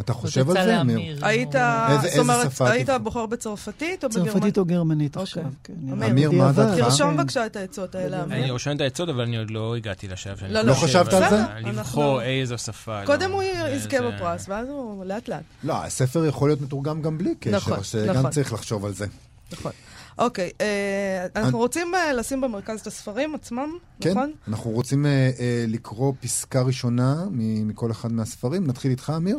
אתה 0.00 0.12
חושב 0.12 0.50
על 0.50 0.64
זה, 0.64 0.80
אמיר? 0.80 1.26
היית, 1.26 1.52
זאת 1.52 2.18
אומרת, 2.18 2.60
היית? 2.60 2.88
בוחר 3.02 3.26
בצרפתית 3.26 4.04
או 4.04 4.08
בגרמנית? 4.08 4.32
צרפתית 4.32 4.58
או 4.58 4.64
גרמנית 4.64 5.16
אוקיי. 5.16 5.22
עכשיו. 5.22 5.42
כן, 5.64 5.74
אמיר, 6.10 6.30
מה 6.30 6.52
דעתך? 6.52 6.80
תרשום. 6.84 7.16
בבקשה 7.16 7.46
את 7.46 7.56
העצות 7.56 7.94
האלה, 7.94 8.22
אני 8.24 8.38
אמיר. 8.40 8.52
רושם 8.52 8.76
את 8.76 8.80
העצות, 8.80 9.08
אבל 9.08 9.20
אני 9.20 9.36
עוד 9.38 9.50
לא 9.50 9.76
הגעתי 9.76 10.08
לשלב 10.08 10.36
שאני 10.36 10.52
לא, 10.52 10.62
לא 10.62 10.74
חושב 10.74 10.86
חשבת 11.02 11.12
על 11.12 11.30
זה? 11.30 11.44
לבחור 11.64 12.22
איזו 12.22 12.58
שפה. 12.58 13.00
קודם 13.06 13.30
לא. 13.30 13.34
הוא 13.34 13.42
זה- 13.42 13.70
יזכה 13.76 13.96
זה- 13.98 14.10
בפרס, 14.10 14.44
ואז 14.48 14.68
הוא 14.68 15.04
לאט 15.04 15.28
לאט. 15.28 15.42
לא, 15.64 15.84
הספר 15.84 16.24
יכול 16.26 16.48
להיות 16.48 16.60
מתורגם 16.60 17.02
גם 17.02 17.18
בלי 17.18 17.34
קשר, 17.40 17.56
נכון, 17.56 17.78
שגם 17.82 18.14
נכון. 18.16 18.30
צריך 18.30 18.52
לחשוב 18.52 18.84
על 18.84 18.92
זה. 18.94 19.06
נכון. 19.52 19.72
אוקיי, 20.18 20.50
אה, 20.60 20.66
אנחנו 21.36 21.48
אני- 21.48 21.56
רוצים 21.58 21.94
אה, 21.94 22.12
לשים 22.12 22.40
במרכז 22.40 22.80
את 22.80 22.86
הספרים 22.86 23.34
עצמם, 23.34 23.68
כן, 24.00 24.10
נכון? 24.10 24.32
אנחנו 24.48 24.70
רוצים 24.70 25.06
אה, 25.06 25.10
אה, 25.40 25.64
לקרוא 25.68 26.12
פסקה 26.20 26.62
ראשונה 26.62 27.24
מ- 27.30 27.68
מכל 27.68 27.90
אחד 27.90 28.12
מהספרים. 28.12 28.66
נתחיל 28.66 28.90
איתך, 28.90 29.12
אמיר? 29.16 29.38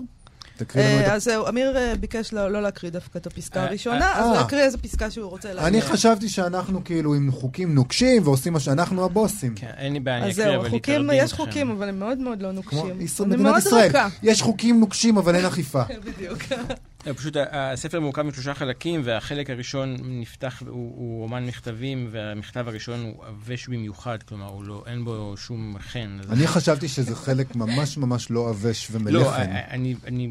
תקריא 0.57 0.83
לנו 0.85 0.99
את 0.99 1.05
אה, 1.05 1.11
ה... 1.11 1.15
אז 1.15 1.23
זהו, 1.23 1.47
אמיר 1.47 1.77
אה, 1.77 1.93
ביקש 1.99 2.33
לא 2.33 2.51
לא 2.51 2.61
להקריא 2.61 2.91
דווקא 2.91 3.17
את 3.17 3.27
הפסקה 3.27 3.59
אה, 3.59 3.65
הראשונה, 3.67 4.05
אה, 4.11 4.19
אז 4.19 4.25
אה. 4.25 4.33
להקריא 4.41 4.61
איזה 4.63 4.77
פסקה 4.77 5.11
שהוא 5.11 5.29
רוצה 5.29 5.53
להקריא. 5.53 5.67
אני 5.67 5.81
חשבתי 5.81 6.29
שאנחנו 6.29 6.83
כאילו 6.83 7.13
עם 7.15 7.31
חוקים 7.31 7.75
נוקשים 7.75 8.21
ועושים 8.27 8.53
מה 8.53 8.59
שאנחנו 8.59 9.05
הבוסים. 9.05 9.55
כן, 9.55 9.71
אין 9.77 9.93
לי 9.93 9.99
בעיה, 9.99 10.17
אני 10.17 10.27
אז 10.29 10.39
אקריא, 10.39 10.57
אבל 10.57 10.69
חוקים, 10.69 11.01
להתרגם 11.01 11.25
יש. 11.25 11.33
חוקים, 11.33 11.71
אבל 11.71 11.89
הם 11.89 11.99
מאוד 11.99 12.17
מאוד 12.17 12.41
לא 12.41 12.47
כמו 12.47 12.55
נוקשים. 12.83 13.01
ישראל- 13.01 13.27
אני 13.29 13.35
מדינת 13.37 13.51
מאוד 13.51 13.57
ישראל. 13.67 13.89
רכה. 13.89 14.07
יש 14.23 14.41
חוקים 14.41 14.79
נוקשים, 14.79 15.17
אבל 15.17 15.35
אין 15.35 15.45
אכיפה. 15.45 15.81
בדיוק. 16.05 16.37
לא, 17.07 17.13
פשוט 17.13 17.35
ה- 17.35 17.43
הספר 17.71 17.99
מורכב 17.99 18.21
משלושה 18.21 18.53
חלקים, 18.53 19.01
והחלק 19.03 19.49
הראשון 19.49 19.95
נפתח, 20.01 20.61
הוא, 20.67 20.71
הוא 20.95 21.23
אומן 21.23 21.45
מכתבים, 21.45 22.07
והמכתב 22.11 22.67
הראשון 22.67 22.99
הוא 23.01 23.25
עבש 23.25 23.67
במיוחד, 23.67 24.23
כלומר, 24.23 24.45
הוא 24.47 24.63
לא, 24.63 24.83
אין 24.87 25.05
בו 25.05 25.33
שום 25.37 25.75
חן. 25.79 26.17
אז- 26.23 26.31
אני 26.31 26.47
חשבתי 26.47 26.87
שזה 26.87 27.15
חלק 27.15 27.55
ממש 27.55 27.97
ממש 27.97 28.31
לא 28.31 28.49
עבש 28.49 28.91
לא, 28.91 28.95
ומלחם. 28.99 29.41
אני, 29.69 29.95
אני 30.07 30.29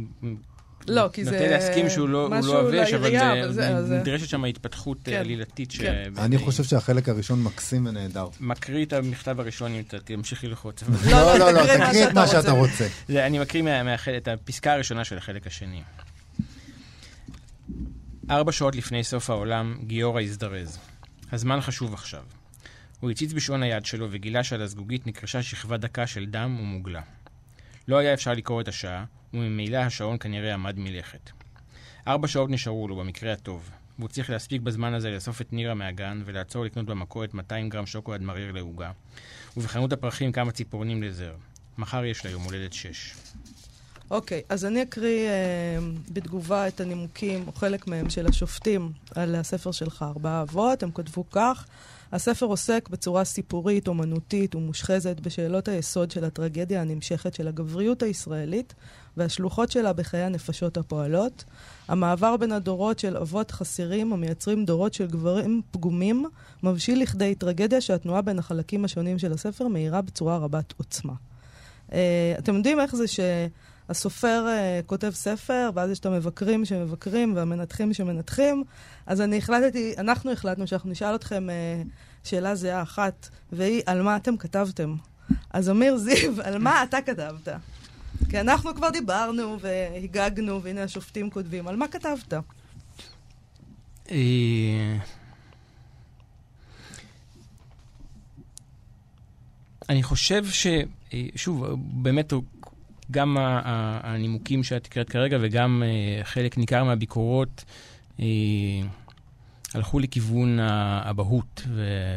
לא, 0.88 1.08
כי 1.12 1.24
זה 1.24 1.30
נוטה 1.30 1.46
להסכים 1.46 1.90
שהוא 1.90 2.08
לא, 2.08 2.30
לא 2.42 2.60
עבש, 2.60 2.92
אבל 2.92 3.10
זה- 3.10 3.32
אבל 3.42 3.52
זה- 3.52 3.86
זה- 3.86 3.98
נדרשת 3.98 4.28
שם 4.28 4.44
התפתחות 4.44 4.98
כן, 5.04 5.12
אה, 5.12 5.20
עלילתית. 5.20 5.70
ש- 5.70 5.80
כן. 5.80 6.12
אני 6.18 6.38
חושב 6.38 6.64
שהחלק 6.64 7.08
הראשון 7.08 7.42
מקסים 7.42 7.86
ונהדר. 7.86 8.28
מקריא 8.40 8.84
את 8.84 8.92
המכתב 8.92 9.40
הראשון, 9.40 9.72
אם 9.74 9.82
אתה 9.88 9.96
תמשיך 10.00 10.44
ללחוץ. 10.44 10.82
לא, 11.10 11.38
לא, 11.38 11.50
לא, 11.52 11.62
תקריא 11.62 11.78
מה 11.78 11.86
תקריא 11.88 12.06
את 12.08 12.12
מה 12.12 12.26
שאתה 12.26 12.38
רוצה. 12.38 12.52
רוצה. 12.52 12.86
זה, 13.08 13.26
אני 13.26 13.38
מקריא 13.38 13.62
את 14.16 14.28
הפסקה 14.28 14.72
הראשונה 14.72 15.04
של 15.04 15.18
החלק 15.18 15.46
השני. 15.46 15.82
ארבע 18.30 18.52
שעות 18.52 18.74
לפני 18.74 19.04
סוף 19.04 19.30
העולם, 19.30 19.78
גיורא 19.82 20.20
הזדרז. 20.20 20.78
הזמן 21.32 21.60
חשוב 21.60 21.94
עכשיו. 21.94 22.24
הוא 23.00 23.10
הציץ 23.10 23.32
בשעון 23.32 23.62
היד 23.62 23.86
שלו 23.86 24.08
וגילה 24.10 24.44
שעל 24.44 24.62
הזגוגית 24.62 25.06
נקרשה 25.06 25.42
שכבה 25.42 25.76
דקה 25.76 26.06
של 26.06 26.26
דם 26.26 26.56
ומוגלה. 26.60 27.00
לא 27.88 27.98
היה 27.98 28.14
אפשר 28.14 28.32
לקרוא 28.32 28.60
את 28.60 28.68
השעה, 28.68 29.04
וממילא 29.34 29.76
השעון 29.76 30.16
כנראה 30.18 30.54
עמד 30.54 30.78
מלכת. 30.78 31.30
ארבע 32.06 32.28
שעות 32.28 32.50
נשארו 32.50 32.88
לו, 32.88 32.96
במקרה 32.96 33.32
הטוב, 33.32 33.70
והוא 33.98 34.08
צריך 34.08 34.30
להספיק 34.30 34.62
בזמן 34.62 34.94
הזה 34.94 35.10
לאסוף 35.10 35.40
את 35.40 35.52
נירה 35.52 35.74
מהגן 35.74 36.22
ולעצור 36.24 36.64
לקנות 36.64 36.86
במכולת 36.86 37.34
200 37.34 37.68
גרם 37.68 37.86
שוקולד 37.86 38.22
מריר 38.22 38.52
לעוגה, 38.52 38.90
ובחנות 39.56 39.92
הפרחים 39.92 40.32
כמה 40.32 40.52
ציפורנים 40.52 41.02
לזר. 41.02 41.34
מחר 41.78 42.04
יש 42.04 42.24
לה 42.24 42.30
יום 42.30 42.42
הולדת 42.42 42.72
שש. 42.72 43.14
אוקיי, 44.10 44.42
אז 44.48 44.64
אני 44.64 44.82
אקריא 44.82 45.28
אה, 45.28 45.78
בתגובה 46.12 46.68
את 46.68 46.80
הנימוקים, 46.80 47.44
או 47.46 47.52
חלק 47.52 47.86
מהם, 47.86 48.10
של 48.10 48.26
השופטים 48.26 48.92
על 49.14 49.34
הספר 49.34 49.70
שלך, 49.70 50.02
ארבעה 50.02 50.42
אבות. 50.42 50.82
הם 50.82 50.90
כתבו 50.90 51.24
כך: 51.30 51.66
הספר 52.12 52.46
עוסק 52.46 52.88
בצורה 52.90 53.24
סיפורית, 53.24 53.88
אומנותית 53.88 54.54
ומושחזת 54.54 55.20
בשאלות 55.20 55.68
היסוד 55.68 56.10
של 56.10 56.24
הטרגדיה 56.24 56.80
הנמשכת 56.80 57.34
של 57.34 57.48
הגבריות 57.48 58.02
הישראלית 58.02 58.74
והשלוחות 59.16 59.70
שלה 59.70 59.92
בחיי 59.92 60.22
הנפשות 60.22 60.76
הפועלות. 60.76 61.44
המעבר 61.88 62.36
בין 62.36 62.52
הדורות 62.52 62.98
של 62.98 63.16
אבות 63.16 63.50
חסרים 63.50 64.12
המייצרים 64.12 64.64
דורות 64.64 64.94
של 64.94 65.06
גברים 65.06 65.62
פגומים 65.70 66.26
מבשיל 66.62 67.02
לכדי 67.02 67.34
טרגדיה 67.34 67.80
שהתנועה 67.80 68.22
בין 68.22 68.38
החלקים 68.38 68.84
השונים 68.84 69.18
של 69.18 69.32
הספר 69.32 69.68
מאירה 69.68 70.02
בצורה 70.02 70.36
רבת 70.36 70.74
עוצמה. 70.76 71.12
Uh, 71.88 71.92
אתם 72.38 72.56
יודעים 72.56 72.80
איך 72.80 72.96
זה 72.96 73.04
שהסופר 73.88 74.46
uh, 74.46 74.86
כותב 74.86 75.10
ספר, 75.10 75.70
ואז 75.74 75.90
יש 75.90 75.98
את 75.98 76.06
המבקרים 76.06 76.64
שמבקרים 76.64 77.36
והמנתחים 77.36 77.94
שמנתחים? 77.94 78.64
אז 79.06 79.20
אני 79.20 79.38
החלטתי, 79.38 79.94
אנחנו 79.98 80.32
החלטנו 80.32 80.66
שאנחנו 80.66 80.90
נשאל 80.90 81.14
אתכם 81.14 81.46
uh, 81.48 81.88
שאלה 82.24 82.54
זהה 82.54 82.82
אחת, 82.82 83.28
והיא, 83.52 83.82
על 83.86 84.02
מה 84.02 84.16
אתם 84.16 84.36
כתבתם? 84.36 84.94
אז 85.50 85.70
אמיר 85.70 85.96
זיו, 85.96 86.42
על 86.42 86.58
מה 86.58 86.82
אתה 86.82 87.02
כתבת? 87.02 87.48
כי 88.28 88.40
אנחנו 88.40 88.74
כבר 88.74 88.90
דיברנו 88.90 89.56
והגגנו, 89.60 90.62
והנה 90.62 90.82
השופטים 90.82 91.30
כותבים. 91.30 91.68
על 91.68 91.76
מה 91.76 91.88
כתבת? 91.88 92.34
אה, 94.10 94.96
אני 99.88 100.02
חושב 100.02 100.44
ש... 100.46 100.66
שוב, 101.36 101.66
באמת, 101.78 102.32
גם 103.10 103.36
הנימוקים 104.02 104.64
שאת 104.64 104.86
הקראת 104.86 105.10
כרגע 105.10 105.38
וגם 105.40 105.82
אה, 105.86 106.24
חלק 106.24 106.58
ניכר 106.58 106.84
מהביקורות 106.84 107.64
אה, 108.20 108.26
הלכו 109.74 109.98
לכיוון 109.98 110.58
האבהות 110.60 111.66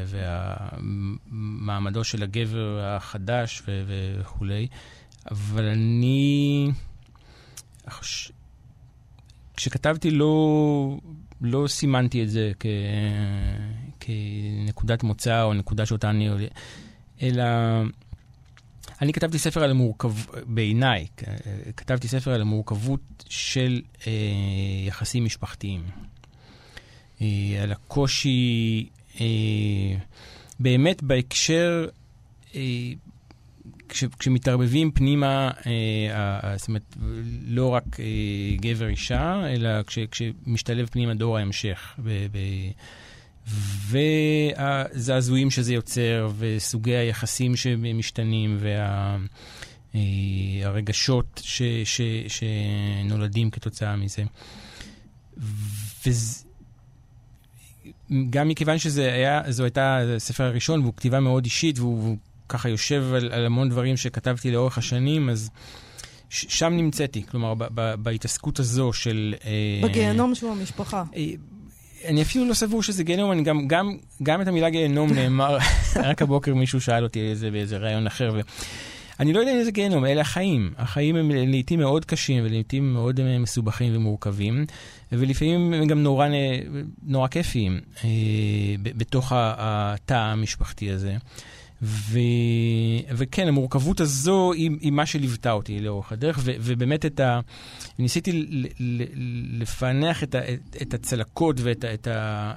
ומעמדו 0.08 2.04
של 2.04 2.24
הגבר 2.24 2.80
החדש 2.84 3.64
וכולי, 3.68 4.68
אבל 5.32 5.66
אני... 5.66 6.72
כשכתבתי 9.58 10.12
לא, 10.12 10.98
לא 11.42 11.68
סימנתי 11.68 12.24
את 12.24 12.30
זה 12.30 12.52
כ, 12.60 12.66
כנקודת 14.00 15.04
מוצא 15.04 15.44
או 15.44 15.54
נקודה 15.54 15.86
שאותה 15.86 16.10
אני... 16.10 16.30
אלא 17.22 17.44
אני 19.02 19.14
כתבתי 19.14 19.40
ספר 19.40 19.64
על 19.64 19.72
המורכב... 19.72 20.14
בעיניי, 20.46 21.08
כתבתי 21.78 22.08
ספר 22.08 22.32
על 22.32 22.42
המורכבות 22.42 23.24
של 23.30 23.82
אה, 24.08 24.12
יחסים 24.88 25.26
משפחתיים. 25.26 25.82
אה, 27.22 27.28
על 27.64 27.72
הקושי, 27.72 28.90
אה, 29.22 29.26
באמת 30.60 31.04
בהקשר 31.04 31.88
אה, 32.56 32.62
כש, 33.90 34.04
כשמתערבבים 34.20 34.92
פנימה, 34.92 35.52
אה, 35.66 36.42
אה, 36.44 36.58
זאת 36.58 36.68
אומרת, 36.68 36.96
לא 37.48 37.68
רק 37.68 38.00
אה, 38.00 38.56
גבר-אישה, 38.56 39.42
אלא 39.54 39.84
כש, 39.84 40.00
כשמשתלב 40.00 40.88
פנימה 40.92 41.14
דור 41.14 41.38
ההמשך. 41.38 41.96
ב, 42.00 42.10
ב, 42.10 42.38
והזעזועים 43.88 45.52
שזה 45.52 45.74
יוצר, 45.74 46.32
וסוגי 46.38 46.96
היחסים 46.96 47.56
שמשתנים, 47.56 48.58
והרגשות 50.64 51.42
ש, 51.44 51.62
ש, 51.84 52.02
שנולדים 52.28 53.50
כתוצאה 53.50 53.96
מזה. 53.96 54.24
וזה... 56.06 56.44
גם 58.30 58.48
מכיוון 58.48 58.78
שזה 58.78 59.14
היה, 59.14 59.42
זו 59.50 59.64
הייתה 59.64 60.00
הספר 60.16 60.44
הראשון, 60.44 60.82
והוא 60.82 60.94
כתיבה 60.98 61.20
מאוד 61.20 61.46
אישית, 61.46 61.80
והוא, 61.80 62.00
והוא 62.00 62.18
ככה 62.50 62.70
יושב 62.70 63.04
על, 63.16 63.32
על 63.32 63.46
המון 63.46 63.70
דברים 63.70 63.98
שכתבתי 63.98 64.52
לאורך 64.52 64.78
השנים, 64.78 65.30
אז 65.30 65.50
שם 66.30 66.74
נמצאתי. 66.74 67.24
כלומר, 67.26 67.54
ב, 67.54 67.64
ב, 67.74 67.96
בהתעסקות 67.96 68.60
הזו 68.60 68.94
של... 68.94 69.36
אה, 69.46 69.90
בגיהנום 69.90 70.36
שהוא 70.36 70.52
המשפחה. 70.52 71.04
אה, 71.16 71.26
אני 72.06 72.22
אפילו 72.22 72.46
לא 72.46 72.54
סבור 72.54 72.84
שזה 72.84 73.04
גיהנום, 73.04 73.32
אני 73.32 73.44
גם, 73.44 73.68
גם, 73.68 73.98
גם 74.24 74.42
את 74.42 74.48
המילה 74.48 74.70
גיהנום 74.70 75.14
נאמר, 75.18 75.58
רק 75.96 76.22
הבוקר 76.22 76.54
מישהו 76.54 76.82
שאל 76.82 77.04
אותי 77.04 77.20
איזה, 77.20 77.52
באיזה 77.52 77.78
רעיון 77.78 78.08
אחר. 78.08 78.32
ו... 78.34 78.40
אני 79.20 79.34
לא 79.34 79.40
יודע 79.40 79.52
איזה 79.52 79.72
גיהנום, 79.72 80.06
אלה 80.06 80.22
החיים. 80.22 80.74
החיים 80.78 81.16
הם 81.16 81.32
לעיתים 81.32 81.80
מאוד 81.80 82.06
קשים 82.06 82.44
ולעיתים 82.46 82.94
מאוד 82.94 83.20
אה, 83.20 83.40
מסובכים 83.40 83.96
ומורכבים, 83.96 84.66
ולפעמים 85.12 85.74
הם 85.74 85.88
גם 85.88 86.04
נורא, 86.04 86.28
נורא 87.04 87.28
כיפיים 87.28 87.80
אה, 88.04 88.10
בתוך 88.84 89.32
התא 89.36 90.14
המשפחתי 90.14 90.92
הזה. 90.92 91.16
ו... 91.82 92.20
וכן, 93.10 93.48
המורכבות 93.48 94.02
הזו 94.02 94.54
היא, 94.54 94.72
היא 94.82 94.92
מה 94.92 95.06
שליוותה 95.06 95.52
אותי 95.52 95.80
לאורך 95.80 96.12
הדרך, 96.12 96.40
ו... 96.42 96.52
ובאמת 96.60 97.06
את 97.06 97.20
ה... 97.20 97.40
ניסיתי 98.00 98.32
ל... 98.32 98.68
ל... 98.80 99.04
לפענח 99.62 100.24
את, 100.24 100.36
ה... 100.36 100.40
את 100.82 100.94
הצלקות 100.94 101.60
ואת 101.64 101.84
ה... 101.84 101.94
את 101.94 102.08
ה... 102.08 102.54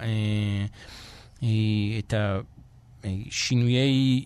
אה, 1.42 1.48
את 1.98 2.14
השינויי 3.04 4.24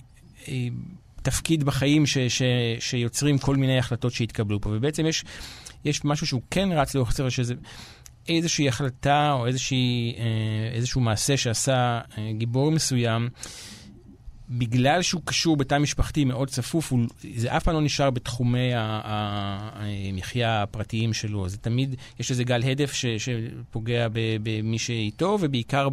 תפקיד 1.23 1.64
בחיים 1.64 2.07
ש... 2.07 2.19
ש... 2.19 2.43
שיוצרים 2.78 3.38
כל 3.38 3.57
מיני 3.57 3.78
החלטות 3.78 4.12
שהתקבלו 4.12 4.61
פה. 4.61 4.71
ובעצם 4.73 5.07
יש, 5.07 5.25
יש 5.85 6.05
משהו 6.05 6.26
שהוא 6.26 6.43
כן 6.50 6.69
רץ 6.73 6.95
לאורך 6.95 7.11
הסרט, 7.11 7.31
שזה... 7.31 7.55
איזושהי 8.28 8.69
החלטה 8.69 9.33
או 9.33 9.47
איזושהי, 9.47 10.14
איזשהו 10.75 11.00
מעשה 11.00 11.37
שעשה 11.37 12.00
גיבור 12.38 12.71
מסוים, 12.73 13.28
בגלל 14.50 15.02
שהוא 15.02 15.23
קשור 15.25 15.57
בתא 15.57 15.78
משפחתי 15.78 16.25
מאוד 16.25 16.49
צפוף, 16.49 16.93
הוא, 16.93 17.00
זה 17.37 17.57
אף 17.57 17.64
פעם 17.64 17.75
לא 17.75 17.81
נשאר 17.81 18.11
בתחומי 18.11 18.71
המחיה 18.75 20.62
הפרטיים 20.62 21.12
שלו. 21.12 21.49
זה 21.49 21.57
תמיד, 21.57 21.95
יש 22.21 22.31
איזה 22.31 22.45
גל 22.45 22.62
הדף 22.62 22.93
ש, 22.93 23.07
שפוגע 23.07 24.07
במי 24.43 24.78
שאיתו, 24.78 25.38
ובעיקר 25.40 25.88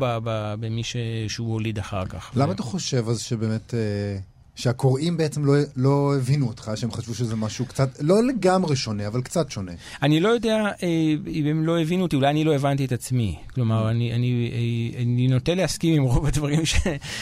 במי 0.60 0.82
שהוא 1.28 1.54
הוליד 1.54 1.80
אחר 1.80 2.06
כך. 2.06 2.32
למה 2.36 2.50
ו... 2.50 2.52
אתה 2.52 2.64
חושב 2.64 3.10
אז 3.10 3.22
שבאמת... 3.22 3.74
אה... 3.74 4.35
שהקוראים 4.56 5.18
בעצם 5.18 5.46
לא, 5.46 5.54
לא 5.76 6.16
הבינו 6.18 6.48
אותך, 6.48 6.72
שהם 6.76 6.92
חשבו 6.92 7.14
שזה 7.14 7.36
משהו 7.36 7.66
קצת, 7.66 7.90
לא 8.00 8.24
לגמרי 8.24 8.76
שונה, 8.76 9.08
אבל 9.08 9.22
קצת 9.22 9.52
שונה. 9.52 9.72
אני 10.02 10.20
לא 10.20 10.30
יודע 10.30 10.56
אה, 10.84 11.14
אם 11.28 11.46
הם 11.46 11.66
לא 11.66 11.82
הבינו 11.82 12.04
אותי, 12.04 12.16
אולי 12.16 12.30
אני 12.30 12.44
לא 12.44 12.56
הבנתי 12.56 12.86
את 12.86 12.92
עצמי. 12.92 13.36
כלומר, 13.54 13.90
אני, 13.90 14.14
אני, 14.14 14.52
אה, 14.54 15.02
אני 15.02 15.28
נוטה 15.28 15.56
להסכים 15.56 15.96
עם 15.96 16.04
רוב 16.04 16.26
הדברים 16.26 16.66
ש, 16.66 16.76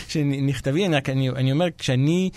שנכתבים, 0.07 0.93
רק 0.93 1.09
אני, 1.09 1.29
אני 1.29 1.51
אומר, 1.51 1.65
כשאני... 1.77 2.29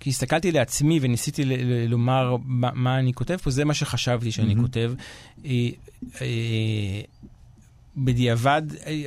כי 0.00 0.10
הסתכלתי 0.10 0.52
לעצמי 0.52 0.98
וניסיתי 1.02 1.44
ל- 1.44 1.52
ל- 1.52 1.86
לומר 1.86 2.36
מה, 2.44 2.70
מה 2.74 2.98
אני 2.98 3.12
כותב 3.12 3.36
פה, 3.36 3.50
זה 3.50 3.64
מה 3.64 3.74
שחשבתי 3.74 4.32
שאני 4.32 4.54
mm-hmm. 4.54 4.60
כותב. 4.60 4.92
אה, 5.44 5.50
אה, 6.20 7.00
בדיעבד 7.96 8.62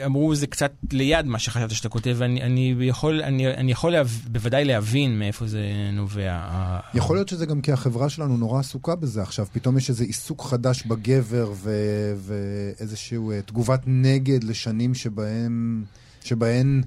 אמרו 0.05 0.35
זה 0.35 0.47
קצת 0.47 0.71
ליד 0.91 1.25
מה 1.25 1.39
שחשבת 1.39 1.71
שאתה 1.71 1.89
כותב, 1.89 2.15
ואני 2.17 2.41
אני 2.41 2.75
יכול, 2.79 3.21
אני, 3.21 3.47
אני 3.47 3.71
יכול 3.71 3.91
להב, 3.91 4.07
בוודאי 4.27 4.65
להבין 4.65 5.19
מאיפה 5.19 5.47
זה 5.47 5.61
נובע. 5.93 6.39
יכול 6.93 7.15
להיות 7.15 7.29
שזה 7.29 7.45
גם 7.45 7.61
כי 7.61 7.71
החברה 7.71 8.09
שלנו 8.09 8.37
נורא 8.37 8.59
עסוקה 8.59 8.95
בזה 8.95 9.21
עכשיו, 9.21 9.45
פתאום 9.51 9.77
יש 9.77 9.89
איזה 9.89 10.03
עיסוק 10.03 10.41
חדש 10.41 10.83
בגבר 10.85 11.51
ו, 11.55 11.71
ואיזושהי 12.17 13.17
אה, 13.31 13.41
תגובת 13.41 13.81
נגד 13.85 14.43
לשנים 14.43 14.93
שבהם, 14.93 15.83
שבהן 16.23 16.83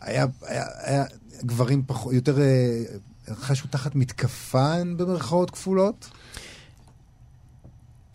היה, 0.00 0.26
היה, 0.42 0.64
היה 0.82 1.04
גברים 1.44 1.82
פחות, 1.86 2.12
יותר 2.12 2.40
אה, 2.40 2.84
חשו 3.34 3.68
תחת 3.68 3.94
מתקפה 3.94 4.74
במרכאות 4.96 5.50
כפולות. 5.50 6.10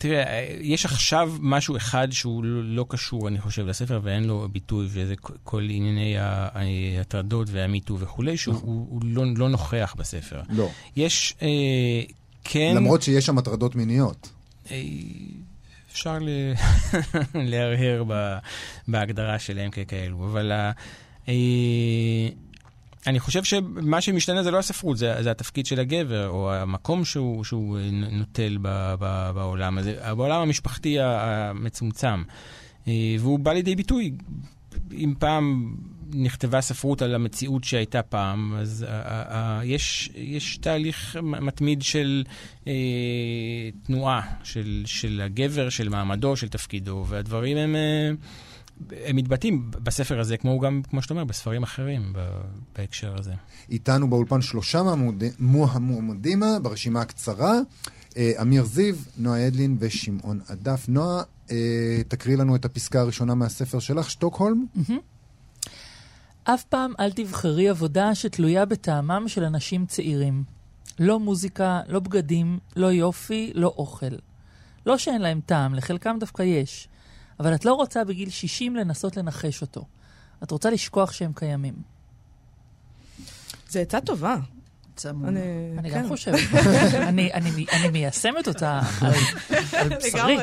תראה, 0.02 0.46
יש 0.60 0.84
עכשיו 0.84 1.32
משהו 1.40 1.76
אחד 1.76 2.08
שהוא 2.10 2.44
לא, 2.44 2.84
קשור, 2.88 3.28
אני 3.28 3.40
חושב, 3.40 3.66
לספר, 3.66 4.00
ואין 4.02 4.24
לו 4.24 4.48
ביטוי, 4.52 4.86
וזה 4.90 5.14
כל 5.44 5.62
ענייני 5.70 6.14
ההטרדות 6.18 7.48
והמיטו 7.50 7.98
וכולי, 7.98 8.36
שהוא 8.36 8.54
נכון. 8.54 8.68
הוא, 8.68 8.86
הוא 8.90 9.00
לא, 9.04 9.24
לא 9.36 9.48
נוכח 9.48 9.94
בספר. 9.98 10.40
לא. 10.48 10.68
יש, 10.96 11.34
אה, 11.42 11.48
כן... 12.44 12.72
למרות 12.76 13.02
שיש 13.02 13.26
שם 13.26 13.38
הטרדות 13.38 13.74
מיניות. 13.74 14.28
אה, 14.70 14.82
אפשר 15.92 16.18
להרהר 17.34 18.04
בהגדרה 18.88 19.38
שלהם 19.38 19.70
ככאלו, 19.70 20.24
אבל... 20.24 20.52
אה, 21.28 22.28
אני 23.06 23.20
חושב 23.20 23.44
שמה 23.44 24.00
שמשתנה 24.00 24.42
זה 24.42 24.50
לא 24.50 24.58
הספרות, 24.58 24.98
זה, 24.98 25.22
זה 25.22 25.30
התפקיד 25.30 25.66
של 25.66 25.80
הגבר, 25.80 26.28
או 26.28 26.52
המקום 26.52 27.04
שהוא, 27.04 27.44
שהוא 27.44 27.78
נוטל 28.10 28.58
ב, 28.62 28.94
ב, 28.98 29.30
בעולם 29.34 29.78
הזה, 29.78 30.14
בעולם 30.16 30.40
המשפחתי 30.40 30.96
המצומצם. 31.00 32.22
אה, 32.88 33.16
והוא 33.18 33.38
בא 33.38 33.52
לידי 33.52 33.76
ביטוי. 33.76 34.12
אם 34.92 35.14
פעם 35.18 35.76
נכתבה 36.14 36.60
ספרות 36.60 37.02
על 37.02 37.14
המציאות 37.14 37.64
שהייתה 37.64 38.02
פעם, 38.02 38.54
אז 38.54 38.86
uh, 38.88 39.08
uh, 39.08 39.64
יש, 39.64 40.10
יש 40.14 40.56
תהליך 40.56 41.16
מתמיד 41.22 41.82
של 41.82 42.24
uh, 42.64 42.68
תנועה, 43.82 44.20
של, 44.44 44.82
של 44.86 45.20
הגבר, 45.24 45.68
של 45.68 45.88
מעמדו, 45.88 46.36
של 46.36 46.48
תפקידו, 46.48 47.04
והדברים 47.08 47.56
הם... 47.56 47.74
Uh, 47.74 48.51
הם 49.06 49.16
מתבטאים 49.16 49.70
בספר 49.82 50.20
הזה, 50.20 50.36
כמו 50.36 50.60
גם, 50.60 50.82
כמו 50.90 51.02
שאתה 51.02 51.14
אומר, 51.14 51.24
בספרים 51.24 51.62
אחרים 51.62 52.12
בהקשר 52.76 53.18
הזה. 53.18 53.32
איתנו 53.70 54.10
באולפן 54.10 54.42
שלושה 54.42 54.82
מועמדים 55.38 56.42
ברשימה 56.62 57.00
הקצרה, 57.00 57.52
אה, 58.16 58.32
אמיר 58.40 58.64
זיו, 58.64 58.94
נועה 59.16 59.46
אדלין 59.46 59.76
ושמעון 59.80 60.40
עדף. 60.48 60.84
נועה, 60.88 61.22
אה, 61.50 61.56
תקריא 62.08 62.36
לנו 62.36 62.56
את 62.56 62.64
הפסקה 62.64 63.00
הראשונה 63.00 63.34
מהספר 63.34 63.78
שלך, 63.78 64.10
שטוקהולם. 64.10 64.66
אף 66.44 66.64
פעם 66.64 66.92
אל 67.00 67.12
תבחרי 67.12 67.68
עבודה 67.68 68.14
שתלויה 68.14 68.64
בטעמם 68.64 69.24
של 69.26 69.44
אנשים 69.44 69.86
צעירים. 69.86 70.44
לא 70.98 71.20
מוזיקה, 71.20 71.80
לא 71.88 72.00
בגדים, 72.00 72.58
לא 72.76 72.86
יופי, 72.86 73.52
לא 73.54 73.74
אוכל. 73.76 74.16
לא 74.86 74.98
שאין 74.98 75.22
להם 75.22 75.40
טעם, 75.46 75.74
לחלקם 75.74 76.16
דווקא 76.20 76.42
יש. 76.42 76.88
אבל 77.42 77.54
את 77.54 77.64
לא 77.64 77.74
רוצה 77.74 78.04
בגיל 78.04 78.30
60 78.30 78.76
לנסות 78.76 79.16
לנחש 79.16 79.62
אותו. 79.62 79.84
את 80.42 80.50
רוצה 80.50 80.70
לשכוח 80.70 81.12
שהם 81.12 81.32
קיימים. 81.32 81.74
זו 83.68 83.78
עצה 83.78 84.00
טובה. 84.00 84.36
אני, 85.24 85.40
אני 85.78 85.90
כן. 85.90 86.02
גם 86.02 86.08
חושבת. 86.08 86.40
אני, 87.08 87.30
מיישמת 87.92 88.48
אותה 88.48 88.80
על, 89.00 89.88
בשרי. 89.88 90.36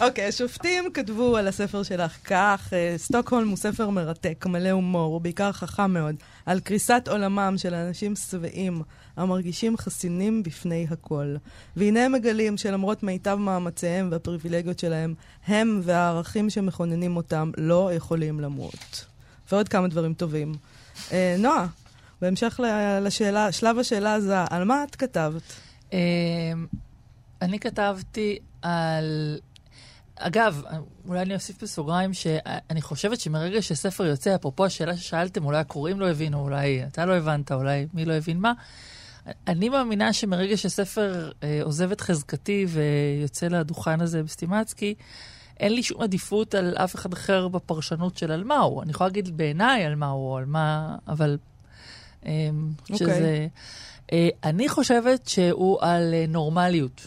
אוקיי, 0.00 0.24
okay, 0.24 0.28
השופטים 0.28 0.84
כתבו 0.94 1.36
על 1.36 1.48
הספר 1.48 1.82
שלך 1.82 2.16
כך, 2.24 2.70
אה, 2.72 2.94
סטוקהולם 2.96 3.48
הוא 3.48 3.56
ספר 3.56 3.90
מרתק, 3.90 4.46
מלא 4.46 4.70
הומור, 4.70 5.12
הוא 5.12 5.20
בעיקר 5.20 5.52
חכם 5.52 5.90
מאוד, 5.90 6.14
על 6.46 6.60
קריסת 6.60 7.08
עולמם 7.10 7.54
של 7.56 7.74
אנשים 7.74 8.16
שבעים, 8.16 8.82
המרגישים 9.16 9.76
חסינים 9.76 10.42
בפני 10.42 10.86
הכל. 10.90 11.36
והנה 11.76 12.04
הם 12.04 12.12
מגלים 12.12 12.56
שלמרות 12.56 13.02
מיטב 13.02 13.34
מאמציהם 13.34 14.08
והפריבילגיות 14.12 14.78
שלהם, 14.78 15.14
הם 15.46 15.80
והערכים 15.82 16.50
שמכוננים 16.50 17.16
אותם 17.16 17.50
לא 17.56 17.90
יכולים 17.92 18.40
למות. 18.40 19.04
ועוד 19.52 19.68
כמה 19.68 19.88
דברים 19.88 20.14
טובים. 20.14 20.54
אה, 21.12 21.36
נועה, 21.38 21.66
בהמשך 22.20 22.60
לשאלה, 23.02 23.52
שלב 23.52 23.78
השאלה 23.78 24.14
הזה, 24.14 24.44
על 24.50 24.64
מה 24.64 24.84
את 24.84 24.96
כתבת? 24.96 25.42
אה, 25.92 25.98
אני 27.42 27.58
כתבתי 27.58 28.38
על... 28.62 29.38
אגב, 30.20 30.62
אולי 31.08 31.22
אני 31.22 31.34
אוסיף 31.34 31.62
בסוגריים 31.62 32.14
שאני 32.14 32.82
חושבת 32.82 33.20
שמרגע 33.20 33.62
שספר 33.62 34.06
יוצא, 34.06 34.34
אפרופו 34.34 34.64
השאלה 34.64 34.96
ששאלתם, 34.96 35.44
אולי 35.44 35.58
הקוראים 35.58 36.00
לא 36.00 36.10
הבינו, 36.10 36.40
אולי 36.40 36.84
אתה 36.84 37.06
לא 37.06 37.16
הבנת, 37.16 37.52
אולי 37.52 37.86
מי 37.94 38.04
לא 38.04 38.12
הבין 38.12 38.40
מה, 38.40 38.52
אני 39.46 39.68
מאמינה 39.68 40.12
שמרגע 40.12 40.56
שספר 40.56 41.30
אה, 41.42 41.60
עוזב 41.62 41.92
את 41.92 42.00
חזקתי 42.00 42.66
ויוצא 42.68 43.48
לדוכן 43.48 44.00
הזה 44.00 44.22
בסטימצקי, 44.22 44.94
אין 45.60 45.72
לי 45.72 45.82
שום 45.82 46.02
עדיפות 46.02 46.54
על 46.54 46.76
אף 46.76 46.94
אחד 46.94 47.12
אחר 47.12 47.48
בפרשנות 47.48 48.16
של 48.16 48.32
על 48.32 48.44
מה 48.44 48.58
הוא. 48.58 48.82
אני 48.82 48.90
יכולה 48.90 49.08
להגיד 49.08 49.36
בעיניי 49.36 49.84
על 49.84 49.94
מה 49.94 50.06
הוא, 50.06 50.38
על 50.38 50.44
מה... 50.46 50.96
אבל. 51.08 51.38
שזה... 52.94 53.46
אה, 54.12 54.28
אני 54.44 54.68
חושבת 54.68 55.28
שהוא 55.28 55.78
על 55.80 56.14
אה, 56.14 56.24
נורמליות. 56.28 57.06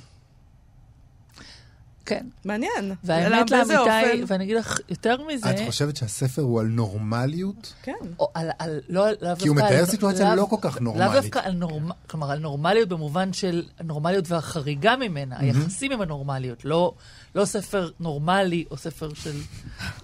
כן. 2.05 2.25
מעניין. 2.45 2.91
והאמת 3.03 3.51
לאמיתי? 3.51 4.23
ואני 4.27 4.43
אגיד 4.43 4.57
לך 4.57 4.77
יותר 4.89 5.17
מזה, 5.27 5.49
את 5.49 5.55
חושבת 5.65 5.97
שהספר 5.97 6.41
הוא 6.41 6.59
על 6.59 6.65
נורמליות? 6.65 7.73
כן. 7.83 7.93
או 8.19 8.29
על, 8.33 8.49
על, 8.59 8.79
לא, 8.89 9.05
לאו 9.09 9.15
דווקא... 9.21 9.35
כי 9.43 9.47
הוא 9.47 9.55
מתאר 9.55 9.79
על- 9.79 9.85
סיטואציה 9.85 10.35
לא 10.35 10.47
כל 10.49 10.55
כך 10.61 10.81
נורמלית. 10.81 11.07
לאו 11.11 11.21
דווקא 11.21 11.39
על 11.43 11.51
נורמ... 11.53 11.89
כלומר, 12.07 12.31
על 12.31 12.39
נורמליות 12.39 12.89
במובן 12.89 13.33
של 13.33 13.63
נורמליות 13.83 14.31
והחריגה 14.31 14.95
ממנה, 14.95 15.35
היחסים 15.39 15.91
עם 15.91 16.01
הנורמליות, 16.01 16.65
לא, 16.65 16.93
לא 17.35 17.45
ספר 17.45 17.89
נורמלי 17.99 18.65
או 18.71 18.77
ספר 18.77 19.13
של... 19.13 19.35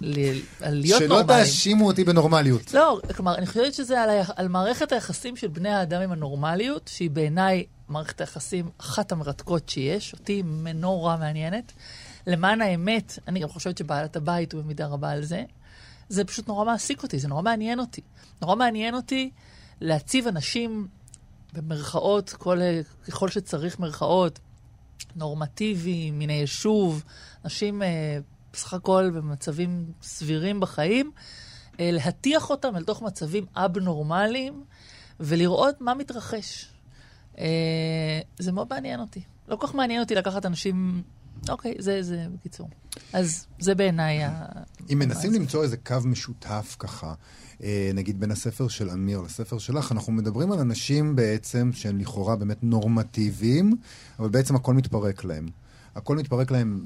ל... 0.00 0.38
להיות 0.60 0.98
שלא 0.98 1.08
נורמלי. 1.08 1.44
תאשימו 1.44 1.86
אותי 1.86 2.04
בנורמליות. 2.04 2.74
לא, 2.74 3.00
כלומר, 3.16 3.34
אני 3.34 3.46
חושבת 3.46 3.74
שזה 3.74 4.02
על, 4.02 4.10
ה... 4.10 4.22
על 4.36 4.48
מערכת 4.48 4.92
היחסים 4.92 5.36
של 5.36 5.48
בני 5.48 5.68
האדם 5.68 6.02
עם 6.02 6.12
הנורמליות, 6.12 6.90
שהיא 6.94 7.10
בעיניי 7.10 7.64
מערכת 7.88 8.20
היחסים 8.20 8.70
אחת 8.78 9.12
המרתקות 9.12 9.68
שיש, 9.68 10.12
אותי 10.12 10.42
נורא 10.74 11.16
מעניינת. 11.16 11.72
למען 12.26 12.60
האמת, 12.60 13.18
אני 13.28 13.40
גם 13.40 13.48
חושבת 13.48 13.78
שבעלת 13.78 14.16
הבית 14.16 14.52
הוא 14.52 14.62
במידה 14.62 14.86
רבה 14.86 15.10
על 15.10 15.24
זה. 15.24 15.44
זה 16.08 16.24
פשוט 16.24 16.48
נורא 16.48 16.64
מעסיק 16.64 17.02
אותי, 17.02 17.18
זה 17.18 17.28
נורא 17.28 17.42
מעניין 17.42 17.80
אותי. 17.80 18.00
נורא 18.42 18.56
מעניין 18.56 18.94
אותי 18.94 19.30
להציב 19.80 20.26
אנשים, 20.26 20.88
במרכאות, 21.52 22.30
כל, 22.30 22.58
ככל 23.08 23.28
שצריך 23.28 23.78
מרכאות, 23.78 24.38
נורמטיביים, 25.16 26.18
מן 26.18 26.30
היישוב, 26.30 27.04
אנשים 27.44 27.82
אה, 27.82 28.18
בסך 28.52 28.74
הכל 28.74 29.10
במצבים 29.14 29.92
סבירים 30.02 30.60
בחיים, 30.60 31.10
אה, 31.80 31.90
להטיח 31.92 32.50
אותם 32.50 32.76
אל 32.76 32.84
תוך 32.84 33.02
מצבים 33.02 33.46
אבנורמליים 33.56 34.64
ולראות 35.20 35.80
מה 35.80 35.94
מתרחש. 35.94 36.72
אה, 37.38 38.20
זה 38.38 38.52
מאוד 38.52 38.66
מעניין 38.70 39.00
אותי. 39.00 39.22
לא 39.48 39.56
כל 39.56 39.66
כך 39.66 39.74
מעניין 39.74 40.00
אותי 40.00 40.14
לקחת 40.14 40.46
אנשים... 40.46 41.02
אוקיי, 41.48 41.74
זה, 41.78 42.02
זה 42.02 42.26
בקיצור. 42.34 42.68
אז 43.12 43.46
זה 43.58 43.74
בעיניי 43.74 44.24
ה... 44.24 44.46
אם 44.92 44.98
מנסים 44.98 45.32
למצוא 45.32 45.62
איזה 45.62 45.76
קו 45.76 45.96
משותף 46.04 46.76
ככה, 46.78 47.14
נגיד 47.94 48.20
בין 48.20 48.30
הספר 48.30 48.68
של 48.68 48.90
אמיר 48.90 49.20
לספר 49.20 49.58
שלך, 49.58 49.92
אנחנו 49.92 50.12
מדברים 50.12 50.52
על 50.52 50.58
אנשים 50.58 51.16
בעצם 51.16 51.70
שהם 51.72 51.98
לכאורה 51.98 52.36
באמת 52.36 52.64
נורמטיביים, 52.64 53.76
אבל 54.18 54.28
בעצם 54.28 54.56
הכל 54.56 54.74
מתפרק 54.74 55.24
להם. 55.24 55.48
הכל 55.94 56.16
מתפרק 56.16 56.50
להם, 56.50 56.80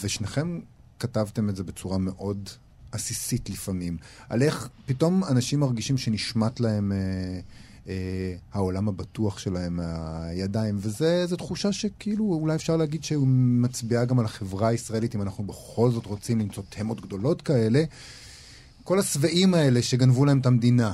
ושניכם 0.00 0.60
כתבתם 0.98 1.48
את 1.48 1.56
זה 1.56 1.64
בצורה 1.64 1.98
מאוד 1.98 2.48
עסיסית 2.92 3.50
לפעמים. 3.50 3.96
על 4.28 4.42
איך 4.42 4.68
פתאום 4.86 5.24
אנשים 5.24 5.60
מרגישים 5.60 5.98
שנשמט 5.98 6.60
להם... 6.60 6.92
אה, 6.92 7.40
אה, 7.88 8.34
העולם 8.52 8.88
הבטוח 8.88 9.38
שלהם 9.38 9.76
מהידיים, 9.76 10.76
וזו 10.78 11.36
תחושה 11.36 11.72
שכאילו 11.72 12.24
אולי 12.24 12.54
אפשר 12.54 12.76
להגיד 12.76 13.04
שהוא 13.04 13.28
מצביעה 13.28 14.04
גם 14.04 14.18
על 14.18 14.24
החברה 14.24 14.68
הישראלית, 14.68 15.14
אם 15.14 15.22
אנחנו 15.22 15.44
בכל 15.44 15.90
זאת 15.90 16.06
רוצים 16.06 16.38
למצוא 16.38 16.62
תמות 16.68 17.00
גדולות 17.00 17.42
כאלה. 17.42 17.84
כל 18.88 18.98
השבעים 18.98 19.54
האלה 19.54 19.82
שגנבו 19.82 20.24
להם 20.24 20.40
את 20.40 20.46
המדינה. 20.46 20.92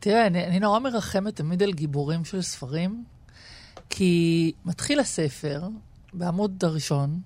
תראה, 0.00 0.26
אני, 0.26 0.46
אני 0.46 0.60
נורא 0.60 0.78
מרחמת 0.78 1.36
תמיד 1.36 1.62
על 1.62 1.72
גיבורים 1.72 2.24
של 2.24 2.42
ספרים, 2.42 3.04
כי 3.90 4.52
מתחיל 4.64 5.00
הספר 5.00 5.68
בעמוד 6.12 6.64
הראשון, 6.64 7.20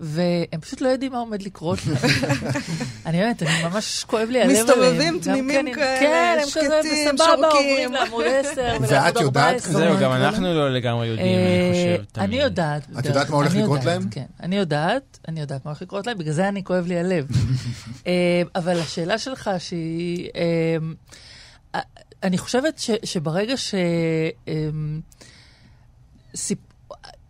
והם 0.00 0.60
פשוט 0.60 0.80
לא 0.80 0.88
יודעים 0.88 1.12
מה 1.12 1.18
עומד 1.18 1.42
לקרות 1.42 1.78
להם. 1.86 1.96
אני 3.06 3.18
באמת, 3.18 3.42
אני 3.42 3.64
ממש 3.64 4.04
כואב 4.04 4.28
לי 4.28 4.42
הלב 4.42 4.50
עליהם. 4.50 4.66
מסתובבים 4.66 5.18
תמימים 5.22 5.66
כן, 5.66 5.74
כאלה, 5.74 6.00
כן, 6.00 6.38
הם 6.42 6.44
כזה 6.44 6.80
שקטים, 6.82 7.14
בסבבה, 7.14 7.24
שורקים. 7.24 7.70
עוברים 7.70 7.92
לעמוד 7.92 8.24
10 8.24 8.62
ואת 8.80 8.80
יודעת 8.80 9.16
14. 9.16 9.72
כבר 9.72 9.78
זהו, 9.80 9.98
גם 10.00 10.12
אנחנו 10.12 10.54
לא 10.54 10.74
לגמרי 10.74 11.06
יודעים, 11.06 11.26
אה, 11.26 11.68
אני 11.68 11.98
חושב. 11.98 12.20
אני. 12.20 12.36
יודעת. 12.36 12.82
את 12.98 13.06
יודעת 13.06 13.30
מה 13.30 13.36
הולך 13.36 13.54
לקרות 13.54 13.84
להם? 13.84 14.08
כן, 14.10 14.24
אני 14.42 14.56
יודעת, 14.56 15.18
אני 15.28 15.40
יודעת 15.40 15.64
מה 15.64 15.70
הולך 15.70 15.82
לקרות 15.82 16.06
להם, 16.06 16.18
בגלל 16.18 16.32
זה 16.32 16.48
אני 16.48 16.64
כואב 16.64 16.86
לי 16.86 16.98
הלב. 16.98 17.26
אה, 18.06 18.42
אבל 18.56 18.80
השאלה 18.80 19.18
שלך 19.18 19.50
שהיא... 19.58 20.28
אה, 20.36 21.80
אני 22.22 22.38
חושבת 22.38 22.80
שברגע 23.04 23.56
ש... 23.56 23.74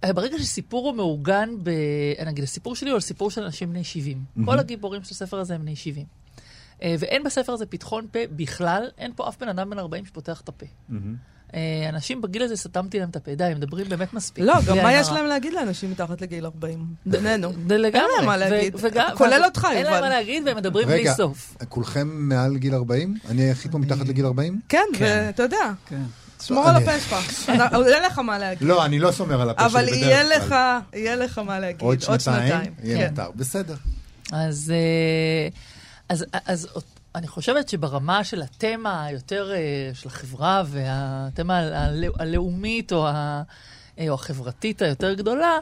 אה, 0.04 0.12
ברגע 0.12 0.38
שסיפור 0.38 0.86
הוא 0.86 0.96
מעוגן 0.96 1.50
ב... 1.62 1.70
נגיד, 2.26 2.44
הסיפור 2.44 2.76
שלי 2.76 2.90
הוא 2.90 2.94
על 2.94 3.00
סיפור 3.00 3.30
של 3.30 3.42
אנשים 3.42 3.70
בני 3.70 3.84
70. 3.84 4.24
כל 4.44 4.58
הגיבורים 4.58 5.04
של 5.04 5.14
הספר 5.14 5.38
הזה 5.38 5.54
הם 5.54 5.60
בני 5.60 5.76
70. 5.76 6.06
אה, 6.82 6.94
ואין 6.98 7.22
בספר 7.22 7.52
הזה 7.52 7.66
פתחון 7.66 8.06
פה 8.12 8.18
בכלל, 8.30 8.88
אין 8.98 9.12
פה 9.16 9.28
אף 9.28 9.36
בן 9.40 9.48
אדם 9.48 9.70
בן 9.70 9.78
40 9.78 10.06
שפותח 10.06 10.40
את 10.40 10.48
הפה. 10.48 10.66
אה, 11.54 11.88
אנשים 11.88 12.22
בגיל 12.22 12.42
הזה 12.42 12.56
סתמתי 12.56 12.98
להם 12.98 13.08
את 13.08 13.16
הפה, 13.16 13.34
די, 13.34 13.44
הם 13.44 13.56
מדברים 13.56 13.88
באמת 13.88 14.14
מספיק. 14.14 14.44
לא, 14.44 14.54
גם 14.66 14.76
מה 14.76 14.92
יש. 14.92 15.08
להם 15.08 15.26
להגיד 15.26 15.52
לאנשים 15.52 15.90
מתחת 15.90 16.20
לגיל 16.20 16.44
40? 16.44 16.86
בינינו. 17.06 17.52
זה 17.68 17.78
לגמרי. 17.78 18.00
אין 18.00 18.10
להם 18.18 18.26
מה 18.26 18.36
להגיד. 18.36 18.76
כולל 19.16 19.42
אותך, 19.44 19.68
אין 19.72 19.84
להם 19.84 19.94
יובל. 19.94 20.00
מה 20.00 20.08
להגיד 20.08 20.42
והם 20.46 20.56
מדברים 20.56 20.86
בלי 20.86 21.00
רגע, 21.00 21.14
סוף. 21.14 21.56
כולכם 21.68 22.08
מעל 22.08 22.56
גיל 22.56 22.74
40? 22.74 23.14
אני 23.28 23.42
היחיד 23.42 23.72
פה 23.72 23.78
מתחת 23.78 24.08
לגיל 24.08 24.26
40? 24.26 24.60
כן, 24.68 24.84
ואתה 24.98 25.42
יודע, 25.42 25.72
כן. 25.86 26.02
שמור 26.42 26.68
על 26.68 26.76
הפה 26.76 27.00
שלך. 27.00 27.16
יהיה 27.48 28.06
לך 28.06 28.18
מה 28.18 28.38
להגיד. 28.38 28.68
לא, 28.68 28.84
אני 28.84 28.98
לא 28.98 29.12
שומר 29.12 29.40
על 29.40 29.50
הפה 29.50 29.70
שלי 29.70 29.80
אבל 29.80 29.86
בדרך 29.86 29.98
כלל. 29.98 30.08
יהיה 30.08 30.22
לך, 30.24 30.54
יהיה 30.92 31.16
לך 31.16 31.38
מה 31.38 31.58
להגיד. 31.60 31.82
עוד 31.82 32.00
שנתיים? 32.00 32.74
יהיה 32.82 32.98
כן. 32.98 33.10
מותר, 33.10 33.30
בסדר. 33.36 33.74
אז, 34.32 34.72
אה, 34.74 35.48
אז, 36.08 36.24
אז 36.46 36.68
אני 37.14 37.28
חושבת 37.28 37.68
שברמה 37.68 38.24
של 38.24 38.42
התמה 38.42 39.04
היותר 39.04 39.52
אה, 39.54 39.58
של 39.94 40.08
החברה 40.08 40.62
והתמה 40.66 41.58
הלא- 41.58 42.12
הלאומית 42.18 42.92
או, 42.92 43.08
ה, 43.08 43.42
אה, 43.98 44.08
או 44.08 44.14
החברתית 44.14 44.82
היותר 44.82 45.14
גדולה, 45.14 45.58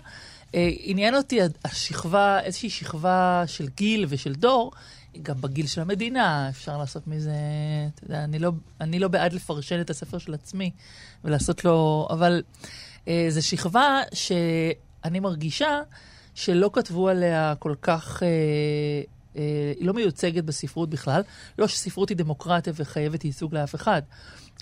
עניין 0.83 1.15
אותי 1.15 1.39
השכבה, 1.65 2.41
איזושהי 2.41 2.71
שכבה 2.71 3.43
של 3.47 3.69
גיל 3.77 4.07
ושל 4.09 4.35
דור, 4.35 4.73
גם 5.22 5.40
בגיל 5.40 5.66
של 5.66 5.81
המדינה, 5.81 6.48
אפשר 6.48 6.79
לעשות 6.79 7.07
מזה, 7.07 7.33
אתה 7.94 8.05
יודע, 8.05 8.25
אני 8.25 8.38
לא, 8.38 8.53
אני 8.81 8.98
לא 8.98 9.09
בעד 9.09 9.33
לפרשן 9.33 9.81
את 9.81 9.90
הספר 9.90 10.18
של 10.18 10.35
עצמי 10.35 10.70
ולעשות 11.25 11.64
לו, 11.64 12.09
אבל 12.11 12.42
אה, 13.09 13.27
זו 13.29 13.46
שכבה 13.46 14.01
שאני 14.12 15.20
מרגישה 15.20 15.81
שלא 16.35 16.70
כתבו 16.72 17.09
עליה 17.09 17.55
כל 17.59 17.75
כך, 17.83 18.22
אה, 18.22 18.29
אה, 19.37 19.72
היא 19.79 19.87
לא 19.87 19.94
מיוצגת 19.94 20.44
בספרות 20.44 20.90
בכלל. 20.90 21.22
לא 21.59 21.68
שספרות 21.68 22.09
היא 22.09 22.16
דמוקרטיה 22.16 22.72
וחייבת 22.77 23.25
ייצוג 23.25 23.55
לאף 23.55 23.75
אחד, 23.75 24.03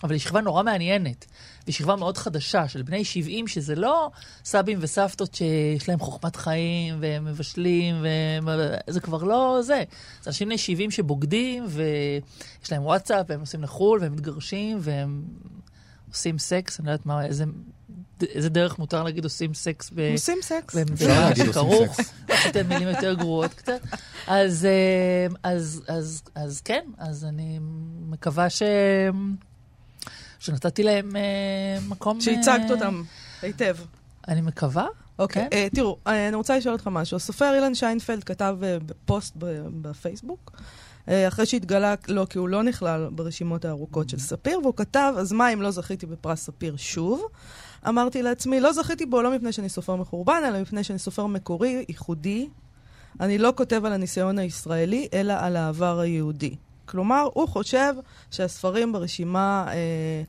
אבל 0.03 0.13
היא 0.13 0.21
שכבה 0.21 0.41
נורא 0.41 0.63
מעניינת. 0.63 1.27
והיא 1.65 1.75
שכבה 1.75 1.97
מאוד 1.97 2.17
חדשה 2.17 2.69
של 2.69 2.83
בני 2.83 3.05
70, 3.05 3.49
שזה 3.49 3.75
לא 3.75 4.11
סבים 4.45 4.79
וסבתות 4.81 5.35
שיש 5.35 5.89
להם 5.89 5.99
חוכמת 5.99 6.37
חיים 6.37 6.97
והם 7.01 7.25
מבשלים, 7.25 8.03
והם, 8.03 8.49
זה 8.87 9.01
כבר 9.01 9.23
לא 9.23 9.59
זה. 9.63 9.83
זה 10.23 10.31
אנשים 10.31 10.49
בני 10.49 10.59
70 10.59 10.91
שבוגדים, 10.91 11.65
ויש 11.69 12.73
להם 12.73 12.83
וואטסאפ, 12.83 13.27
והם 13.29 13.41
נוסעים 13.41 13.63
לחו"ל, 13.63 14.01
והם 14.01 14.13
מתגרשים, 14.13 14.79
והם 14.81 15.25
עושים 16.11 16.39
סקס, 16.39 16.81
אני 16.81 16.87
לא 16.87 16.93
יודעת 16.93 17.07
מה, 17.07 17.25
איזה, 17.25 17.45
איזה 18.23 18.49
דרך 18.49 18.79
מותר 18.79 19.03
להגיד 19.03 19.25
עושים 19.25 19.55
סקס 19.55 19.91
ב... 19.95 20.01
עושים 20.13 20.39
סקס. 20.43 20.75
במדינה 20.75 21.37
שכרוך, 21.37 22.01
סקס. 22.01 22.13
אתן 22.49 22.67
מילים 22.67 22.89
יותר 22.89 23.15
גרועות 23.15 23.55
קצת. 23.55 23.81
אז, 24.27 24.65
אה, 24.65 25.27
אז, 25.43 25.83
אז, 25.89 26.23
אז 26.35 26.61
כן, 26.61 26.85
אז 26.99 27.25
אני 27.25 27.59
מקווה 28.09 28.51
ש... 28.51 28.63
שנתתי 30.41 30.83
להם 30.83 31.17
אה, 31.17 31.23
מקום... 31.89 32.21
שהצגת 32.21 32.71
אה, 32.71 32.75
אותם 32.75 33.03
היטב. 33.43 33.77
אני 34.29 34.41
מקווה. 34.41 34.87
אוקיי, 35.19 35.49
כן. 35.51 35.57
אה, 35.57 35.67
תראו, 35.75 35.97
אה, 36.07 36.29
אני 36.29 36.37
רוצה 36.37 36.57
לשאול 36.57 36.75
אותך 36.75 36.87
משהו. 36.93 37.17
הסופר 37.17 37.55
אילן 37.55 37.75
שיינפלד 37.75 38.25
כתב 38.25 38.57
בפוסט 38.61 39.35
ב- 39.39 39.67
בפייסבוק, 39.83 40.53
אה, 41.09 41.29
אחרי 41.29 41.47
שהתגלה 41.47 41.95
לו 42.09 42.29
כי 42.29 42.39
הוא 42.39 42.49
לא 42.49 42.63
נכלל 42.63 43.09
ברשימות 43.13 43.65
הארוכות 43.65 44.09
של 44.09 44.19
ספיר, 44.19 44.61
והוא 44.63 44.75
כתב, 44.77 45.15
אז 45.19 45.33
מה 45.33 45.53
אם 45.53 45.63
לא 45.63 45.71
זכיתי 45.71 46.07
בפרס 46.07 46.41
ספיר 46.41 46.77
שוב? 46.77 47.23
אמרתי 47.89 48.23
לעצמי, 48.23 48.61
לא 48.61 48.73
זכיתי 48.73 49.07
בו 49.07 49.23
לא 49.23 49.37
מפני 49.37 49.53
שאני 49.53 49.69
סופר 49.69 49.97
מחורבן, 49.97 50.43
אלא 50.49 50.61
מפני 50.61 50.85
שאני 50.85 50.99
סופר 50.99 51.27
מקורי, 51.27 51.85
ייחודי. 51.89 52.49
אני 53.21 53.39
לא 53.39 53.53
כותב 53.57 53.85
על 53.85 53.93
הניסיון 53.93 54.39
הישראלי, 54.39 55.09
אלא 55.15 55.33
על 55.39 55.57
העבר 55.57 56.01
היהודי. 56.01 56.57
כלומר, 56.91 57.29
הוא 57.35 57.49
חושב 57.49 57.95
שהספרים 58.31 58.93
ברשימה 58.93 59.65
אה, 59.69 59.75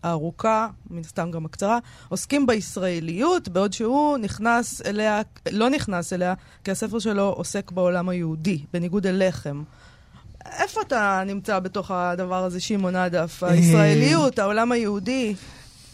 הארוכה, 0.03 0.67
מן 0.89 0.99
הסתם 0.99 1.31
גם 1.31 1.45
הקצרה, 1.45 1.79
עוסקים 2.09 2.47
בישראליות, 2.47 3.49
בעוד 3.49 3.73
שהוא 3.73 4.17
נכנס 4.17 4.81
אליה, 4.85 5.21
לא 5.51 5.69
נכנס 5.69 6.13
אליה, 6.13 6.33
כי 6.63 6.71
הספר 6.71 6.99
שלו 6.99 7.23
עוסק 7.23 7.71
בעולם 7.71 8.09
היהודי, 8.09 8.65
בניגוד 8.73 9.07
אליכם. 9.07 9.63
איפה 10.45 10.81
אתה 10.81 11.23
נמצא 11.25 11.59
בתוך 11.59 11.91
הדבר 11.91 12.43
הזה, 12.43 12.59
שמעון 12.59 12.95
עדף? 12.95 13.43
הישראליות, 13.43 14.39
העולם 14.39 14.71
היהודי? 14.71 15.35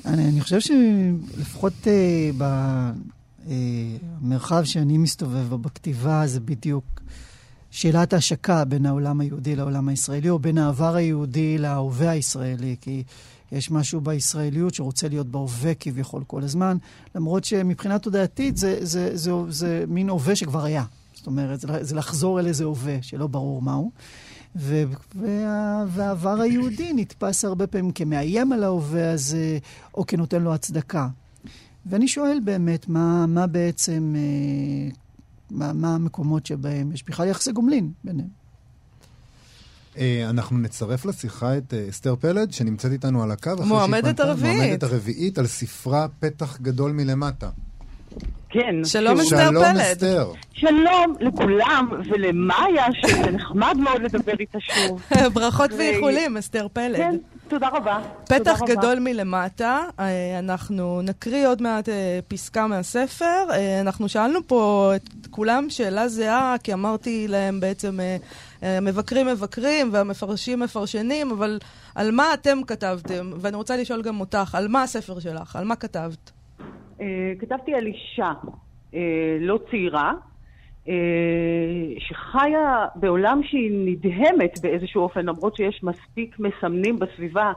אני, 0.06 0.26
אני 0.30 0.42
חושב 0.42 0.60
שלפחות 0.60 1.88
אה, 1.88 2.30
במרחב 4.22 4.64
שאני 4.64 4.98
מסתובב 4.98 5.50
בו 5.50 5.58
בכתיבה, 5.58 6.28
זה 6.28 6.40
בדיוק 6.40 7.02
שאלת 7.78 8.14
ההשקה 8.14 8.66
בין 8.66 8.86
העולם 8.86 9.20
היהודי 9.20 9.56
לעולם 9.56 9.88
הישראלי, 9.90 10.30
או 10.30 10.40
בין 10.40 10.58
העבר 10.58 10.96
היהודי 10.96 11.58
להווה 11.58 12.10
הישראלי, 12.10 12.76
כי 12.82 13.04
יש 13.52 13.72
משהו 13.72 14.02
בישראליות 14.02 14.74
שרוצה 14.74 15.08
להיות 15.08 15.28
בהווה 15.28 15.74
כביכול 15.74 16.24
כל 16.28 16.44
הזמן, 16.44 16.78
למרות 17.16 17.44
שמבחינה 17.44 18.00
תודעתית 18.00 18.58
זה, 18.58 18.78
זה, 18.80 18.86
זה, 18.86 19.18
זה, 19.18 19.32
זה 19.50 19.84
מין 19.88 20.10
הווה 20.10 20.36
שכבר 20.36 20.64
היה. 20.64 20.84
זאת 21.14 21.28
אומרת, 21.28 21.60
זה, 21.82 21.96
לחזור 21.96 22.40
אל 22.40 22.48
איזה 22.48 22.64
הווה 22.64 22.98
שלא 23.02 23.28
ברור 23.28 23.62
מהו. 23.62 23.92
ו- 24.56 24.84
וה- 25.16 25.86
והעבר 25.88 26.42
היהודי 26.42 26.94
נתפס 26.96 27.46
הרבה 27.46 27.68
פעמים 27.68 27.92
כמאיים 27.92 28.52
על 28.52 28.64
ההווה 28.64 29.12
הזה, 29.12 29.58
או 29.96 30.06
כנותן 30.06 30.42
לו 30.42 30.54
הצדקה. 30.54 31.08
ואני 31.86 32.08
שואל 32.08 32.40
באמת, 32.44 32.90
מה, 32.90 33.26
מה 33.26 33.48
בעצם, 33.48 34.16
אה, 34.18 34.92
מה, 35.52 35.74
מה 35.74 35.96
המקומות 35.96 36.46
שבהם 36.46 36.92
יש 36.92 37.04
בכלל 37.04 37.28
יחסי 37.28 37.52
גומלין 37.52 37.92
ביניהם? 38.04 38.48
אה, 39.98 40.26
אנחנו 40.30 40.58
נצרף 40.58 41.06
לשיחה 41.06 41.58
את 41.58 41.74
אה, 41.74 41.90
אסתר 41.90 42.16
פלד, 42.16 42.54
שנמצאת 42.54 42.92
איתנו 42.92 43.24
על 43.24 43.32
הקו. 43.32 43.52
מועמדת 43.66 44.20
הרביעית. 44.20 44.58
מועמדת 44.58 44.84
הרביעית 44.84 45.38
על 45.38 45.48
ספרה 45.48 46.08
פתח 46.20 46.58
גדול 46.62 46.92
מלמטה. 46.92 47.50
כן. 48.50 48.76
שלום, 48.86 49.20
אסתר 49.20 49.50
שלום 49.50 49.64
פלד. 49.64 49.82
אסתר. 49.82 50.32
שלום 50.54 51.16
לכולם, 51.20 51.90
ולמאיה, 52.06 52.86
שזה 53.02 53.32
נחמד 53.32 53.78
מאוד 53.80 54.02
לדבר 54.02 54.34
איתה 54.40 54.58
שוב. 54.60 55.02
ברכות 55.34 55.72
ואיחולים, 55.78 56.38
אסתר 56.38 56.68
פלד. 56.74 56.98
כן, 56.98 57.18
תודה 57.50 57.68
רבה. 57.68 58.00
תודה 58.26 58.40
פתח 58.40 58.62
רבה. 58.62 58.76
גדול 58.76 59.00
מלמטה, 59.00 59.84
אה, 60.00 60.40
אנחנו 60.40 61.02
נקריא 61.02 61.48
עוד 61.48 61.62
מעט 61.62 61.90
אה, 61.90 62.20
פסקה 62.28 62.68
מהספר. 62.68 63.48
אה, 63.52 63.82
אנחנו 63.82 64.10
שאלנו 64.10 64.40
פה 64.48 64.92
את 64.96 65.28
כולם 65.30 65.70
שאלה 65.70 66.08
זהה, 66.08 66.56
כי 66.64 66.74
אמרתי 66.74 67.28
להם 67.28 67.60
בעצם, 67.60 68.00
מבקרים 68.82 69.28
מבקרים 69.28 69.90
והמפרשים 69.94 70.60
מפרשנים, 70.60 71.32
אבל 71.32 71.60
על 71.96 72.12
מה 72.12 72.34
אתם 72.34 72.58
כתבתם? 72.68 73.32
ואני 73.42 73.56
רוצה 73.56 73.78
לשאול 73.78 74.02
גם 74.02 74.20
אותך, 74.20 74.56
על 74.56 74.68
מה 74.68 74.84
הספר 74.84 75.20
שלך? 75.20 75.56
על 75.56 75.66
מה 75.66 75.76
כתבת? 75.76 76.32
כתבתי 77.40 77.74
על 77.74 77.86
אישה 77.86 78.32
לא 79.40 79.60
צעירה, 79.72 80.12
שחיה 82.00 82.86
בעולם 82.96 83.42
שהיא 83.44 83.72
נדהמת 83.74 84.60
באיזשהו 84.62 85.02
אופן, 85.02 85.26
למרות 85.26 85.56
שיש 85.56 85.84
מספיק 85.84 86.40
מסמנים 86.40 87.00
בסביבה 87.00 87.52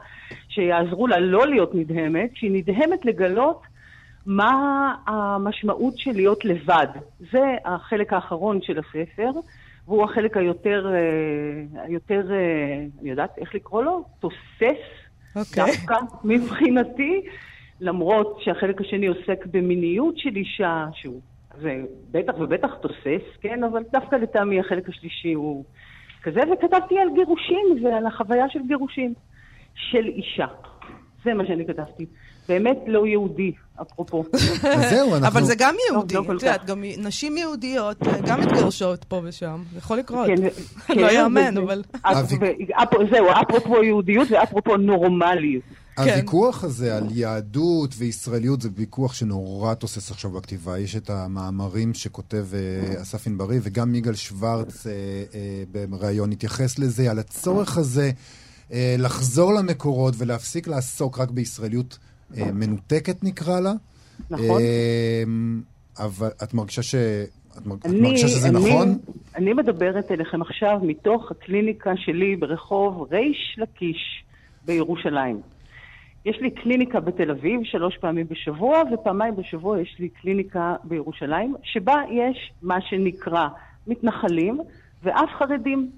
שיעזרו 0.49 1.07
לה 1.07 1.19
לא 1.19 1.47
להיות 1.47 1.75
נדהמת, 1.75 2.29
שהיא 2.33 2.51
נדהמת 2.53 3.05
לגלות 3.05 3.61
מה 4.25 4.95
המשמעות 5.07 5.97
של 5.97 6.11
להיות 6.11 6.45
לבד. 6.45 6.87
זה 7.31 7.55
החלק 7.65 8.13
האחרון 8.13 8.61
של 8.61 8.79
הספר, 8.79 9.31
והוא 9.87 10.03
החלק 10.03 10.37
היותר, 10.37 10.93
אה, 10.93 11.83
היותר, 11.83 12.31
אה, 12.31 12.85
אני 13.01 13.09
יודעת 13.09 13.37
איך 13.37 13.55
לקרוא 13.55 13.83
לו? 13.83 14.03
תוסס. 14.19 14.81
אוקיי. 15.35 15.65
דווקא 15.65 15.95
מבחינתי, 16.23 17.21
למרות 17.79 18.37
שהחלק 18.41 18.81
השני 18.81 19.07
עוסק 19.07 19.45
במיניות 19.45 20.17
של 20.17 20.35
אישה, 20.35 20.85
שהוא 20.93 21.21
זה 21.61 21.75
בטח 22.11 22.33
ובטח 22.39 22.69
תוסס, 22.81 23.25
כן, 23.41 23.63
אבל 23.63 23.83
דווקא 23.93 24.15
לטעמי 24.15 24.59
החלק 24.59 24.89
השלישי 24.89 25.33
הוא 25.33 25.63
כזה, 26.23 26.39
וכתבתי 26.53 26.99
על 26.99 27.07
גירושים 27.15 27.85
ועל 27.85 28.05
החוויה 28.05 28.45
של 28.49 28.59
גירושים 28.67 29.13
של 29.75 30.05
אישה. 30.07 30.47
זה 31.25 31.33
מה 31.33 31.45
שאני 31.47 31.65
כתבתי. 31.67 32.05
באמת 32.49 32.77
לא 32.87 33.07
יהודי, 33.07 33.51
אפרופו. 33.81 34.23
זהו, 34.91 35.15
אנחנו... 35.15 35.27
אבל 35.27 35.43
זה 35.43 35.53
גם 35.59 35.75
יהודי, 35.89 36.15
לא 36.15 36.23
כל 36.27 36.37
את 36.37 36.41
יודעת, 36.43 36.61
כך. 36.61 36.67
גם 36.67 36.83
נשים 36.97 37.37
יהודיות 37.37 37.97
גם 38.27 38.41
מתגרשות 38.41 39.03
פה 39.03 39.21
ושם, 39.23 39.61
זה 39.71 39.77
יכול 39.77 39.97
לקרות. 39.97 40.27
כן, 40.27 40.43
לא 41.01 41.07
כן, 41.09 41.15
יאמן, 41.15 41.57
וזה- 41.57 41.59
אבל... 41.61 41.81
זהו, 43.11 43.25
אפרופו 43.41 43.83
יהודיות 43.83 44.27
ואפרופו 44.31 44.77
נורמליות. 44.77 45.63
כן. 45.95 46.01
הוויכוח 46.01 46.63
הזה 46.63 46.97
על 46.97 47.07
יהדות 47.11 47.95
וישראליות 47.97 48.61
זה 48.61 48.69
ויכוח 48.75 49.13
שנורא 49.13 49.73
תוסס 49.73 50.11
עכשיו 50.11 50.31
בכתיבה. 50.31 50.79
יש 50.79 50.95
את 50.95 51.09
המאמרים 51.09 51.93
שכותב 51.93 52.45
אה, 52.53 53.01
אסף 53.01 53.27
ענברי, 53.27 53.59
וגם 53.63 53.95
יגאל 53.95 54.15
שוורץ 54.15 54.87
אה, 54.87 54.91
אה, 55.33 55.85
בריאיון 55.89 56.31
התייחס 56.31 56.79
לזה, 56.79 57.11
על 57.11 57.19
הצורך 57.19 57.77
הזה 57.77 58.11
לחזור 58.97 59.53
למקורות 59.53 60.13
ולהפסיק 60.17 60.67
לעסוק 60.67 61.19
רק 61.19 61.31
בישראליות 61.31 61.97
מנותקת, 62.53 63.23
נקרא 63.23 63.59
לה. 63.59 63.73
נכון. 64.29 64.61
אבל 65.99 66.29
את 66.43 66.53
מרגישה 66.53 66.83
ש... 66.83 66.95
את 67.57 67.67
מרגישה 67.85 68.27
שזה 68.27 68.47
אני- 68.47 68.69
נכון? 68.69 68.97
אני 69.35 69.53
מדברת 69.53 70.11
אליכם 70.11 70.41
עכשיו 70.41 70.79
מתוך 70.83 71.31
הקליניקה 71.31 71.91
שלי 71.97 72.35
ברחוב 72.35 73.07
ריש 73.11 73.57
לקיש 73.61 74.23
בירושלים. 74.67 75.50
יש 76.25 76.37
לי 76.41 76.51
קליניקה 76.51 76.99
בתל 76.99 77.31
אביב 77.31 77.61
שלוש 77.63 77.97
פעמים 77.97 78.27
בשבוע, 78.29 78.81
ופעמיים 78.93 79.35
בשבוע 79.35 79.81
יש 79.81 79.95
לי 79.99 80.09
קליניקה 80.09 80.75
בירושלים, 80.83 81.55
שבה 81.63 82.01
יש 82.11 82.51
מה 82.61 82.81
שנקרא 82.81 83.47
מתנחלים 83.87 84.59
ואף 85.03 85.29
חרדים. 85.39 85.89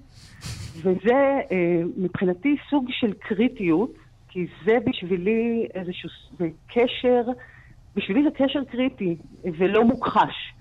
וזה 0.76 1.38
אה, 1.50 1.82
מבחינתי 1.96 2.56
סוג 2.70 2.86
של 2.90 3.12
קריטיות, 3.12 3.92
כי 4.28 4.46
זה 4.64 4.76
בשבילי 4.86 5.66
איזשהו 5.74 6.08
זה 6.38 6.48
קשר, 6.66 7.22
בשבילי 7.96 8.22
זה 8.22 8.30
קשר 8.38 8.64
קריטי 8.64 9.16
ולא 9.58 9.84
מוכחש 9.84 10.54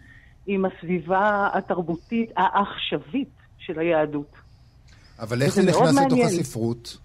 עם 0.47 0.65
הסביבה 0.65 1.49
התרבותית 1.54 2.32
העכשווית 2.38 3.30
של 3.58 3.80
היהדות. 3.80 4.36
אבל 5.19 5.41
איך 5.41 5.54
זה 5.54 5.62
נכנס 5.62 5.97
לתוך. 6.06 6.19
הספרות? 6.19 6.97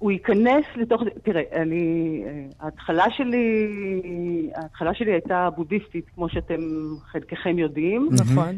הוא 0.00 0.10
ייכנס 0.10 0.64
לתוך... 0.76 1.02
תראה, 1.22 1.42
אני... 1.62 2.22
ההתחלה 2.60 3.04
שלי... 3.16 3.44
ההתחלה 4.54 4.94
שלי 4.94 5.12
הייתה 5.12 5.48
בודהיסטית, 5.56 6.04
כמו 6.14 6.28
שאתם 6.28 6.60
חלקכם 7.12 7.58
יודעים. 7.58 8.08
נכון. 8.12 8.56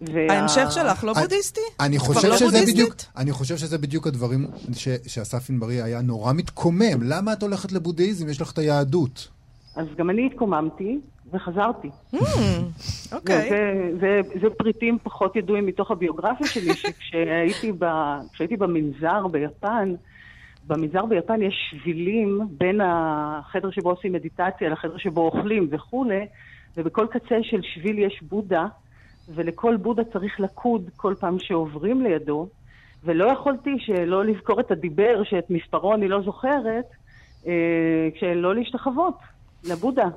וה- 0.00 0.32
ההמשך 0.32 0.66
שלך 0.70 1.04
לא 1.04 1.12
בודהיסטי? 1.12 1.60
אני 1.80 1.98
חושב 1.98 2.28
לא 2.28 2.36
שזה? 2.36 2.62
בדיוק, 2.72 2.94
אני 3.16 3.32
חושב 3.32 3.56
שזה 3.56 3.78
בדיוק 3.78 4.06
הדברים 4.06 4.46
ש, 4.72 4.88
שאסף 5.06 5.50
ענברי 5.50 5.82
היה 5.82 6.02
נורא 6.02 6.32
מתקומם. 6.32 7.02
למה 7.02 7.32
את 7.32 7.42
הולכת 7.42 7.72
לבודהיזם? 7.72 8.28
יש 8.28 8.40
לך 8.40 8.52
את 8.52 8.58
היהדות. 8.58 9.28
אז 9.76 9.86
גם 9.98 10.10
אני 10.10 10.26
התקוממתי 10.26 10.98
וחזרתי. 11.32 11.88
אוקיי. 13.12 13.50
זה, 14.00 14.20
זה, 14.40 14.50
פריטים 14.58 14.98
פחות 15.02 15.36
ידועים 15.36 15.66
מתוך 15.66 15.90
הביוגרפיה 15.90 16.46
שלי, 16.46 16.74
שכשהייתי 16.82 18.56
במנזר 18.56 19.26
ביפן, 19.26 19.94
במנזר 20.66 21.06
ביפן 21.06 21.42
יש 21.42 21.54
שבילים 21.70 22.40
בין 22.50 22.80
החדר 22.84 23.70
שבו 23.70 23.90
עושים 23.90 24.12
מדיטציה 24.12 24.68
לחדר 24.68 24.96
שבו 24.98 25.20
אוכלים 25.20 25.68
וכולי, 25.70 26.26
ובכל 26.76 27.06
קצה 27.10 27.38
של 27.42 27.62
שביל 27.62 27.98
יש 27.98 28.22
בודה, 28.22 28.66
ולכל 29.34 29.76
בודה 29.76 30.04
צריך 30.04 30.40
לקוד 30.40 30.90
כל 30.96 31.14
פעם 31.20 31.38
שעוברים 31.38 32.02
לידו, 32.02 32.48
ולא 33.04 33.24
יכולתי 33.24 33.76
שלא 33.78 34.24
לזכור 34.24 34.60
את 34.60 34.70
הדיבר, 34.70 35.22
שאת 35.24 35.50
מספרו 35.50 35.94
אני 35.94 36.08
לא 36.08 36.22
זוכרת, 36.22 36.84
אה, 37.46 38.08
כשלא 38.14 38.54
להשתחוות 38.54 39.18
לבודה. 39.70 40.08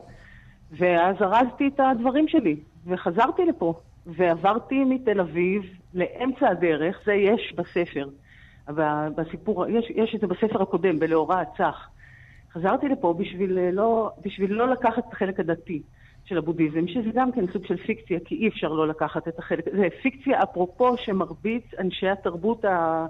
ואז 0.71 1.15
ארזתי 1.21 1.67
את 1.67 1.79
הדברים 1.79 2.27
שלי, 2.27 2.55
וחזרתי 2.87 3.45
לפה, 3.45 3.73
ועברתי 4.05 4.83
מתל 4.83 5.19
אביב 5.19 5.61
לאמצע 5.93 6.49
הדרך, 6.49 6.99
זה 7.05 7.13
יש 7.13 7.53
בספר, 7.57 8.07
בסיפור, 9.15 9.67
יש, 9.67 9.85
יש 9.95 10.15
את 10.15 10.19
זה 10.19 10.27
בספר 10.27 10.61
הקודם, 10.61 10.99
בלאורה 10.99 11.41
הצח. 11.41 11.89
חזרתי 12.53 12.87
לפה 12.87 13.13
בשביל 13.19 13.59
אה, 13.59 13.71
לא, 13.71 14.11
בשביל 14.25 14.53
לא 14.53 14.67
לקחת 14.69 15.07
את 15.07 15.13
החלק 15.13 15.39
הדתי 15.39 15.81
של 16.25 16.37
הבודהיזם, 16.37 16.87
שזה 16.87 17.09
גם 17.13 17.31
כן 17.31 17.47
סוג 17.53 17.65
של 17.65 17.77
פיקציה, 17.77 18.19
כי 18.25 18.35
אי 18.35 18.47
אפשר 18.47 18.67
לא 18.67 18.87
לקחת 18.87 19.27
את 19.27 19.39
החלק, 19.39 19.65
זה 19.77 19.87
פיקציה 20.01 20.43
אפרופו 20.43 20.97
שמרבית 20.97 21.73
אנשי 21.79 22.09
התרבות 22.09 22.65
ה... 22.65 23.05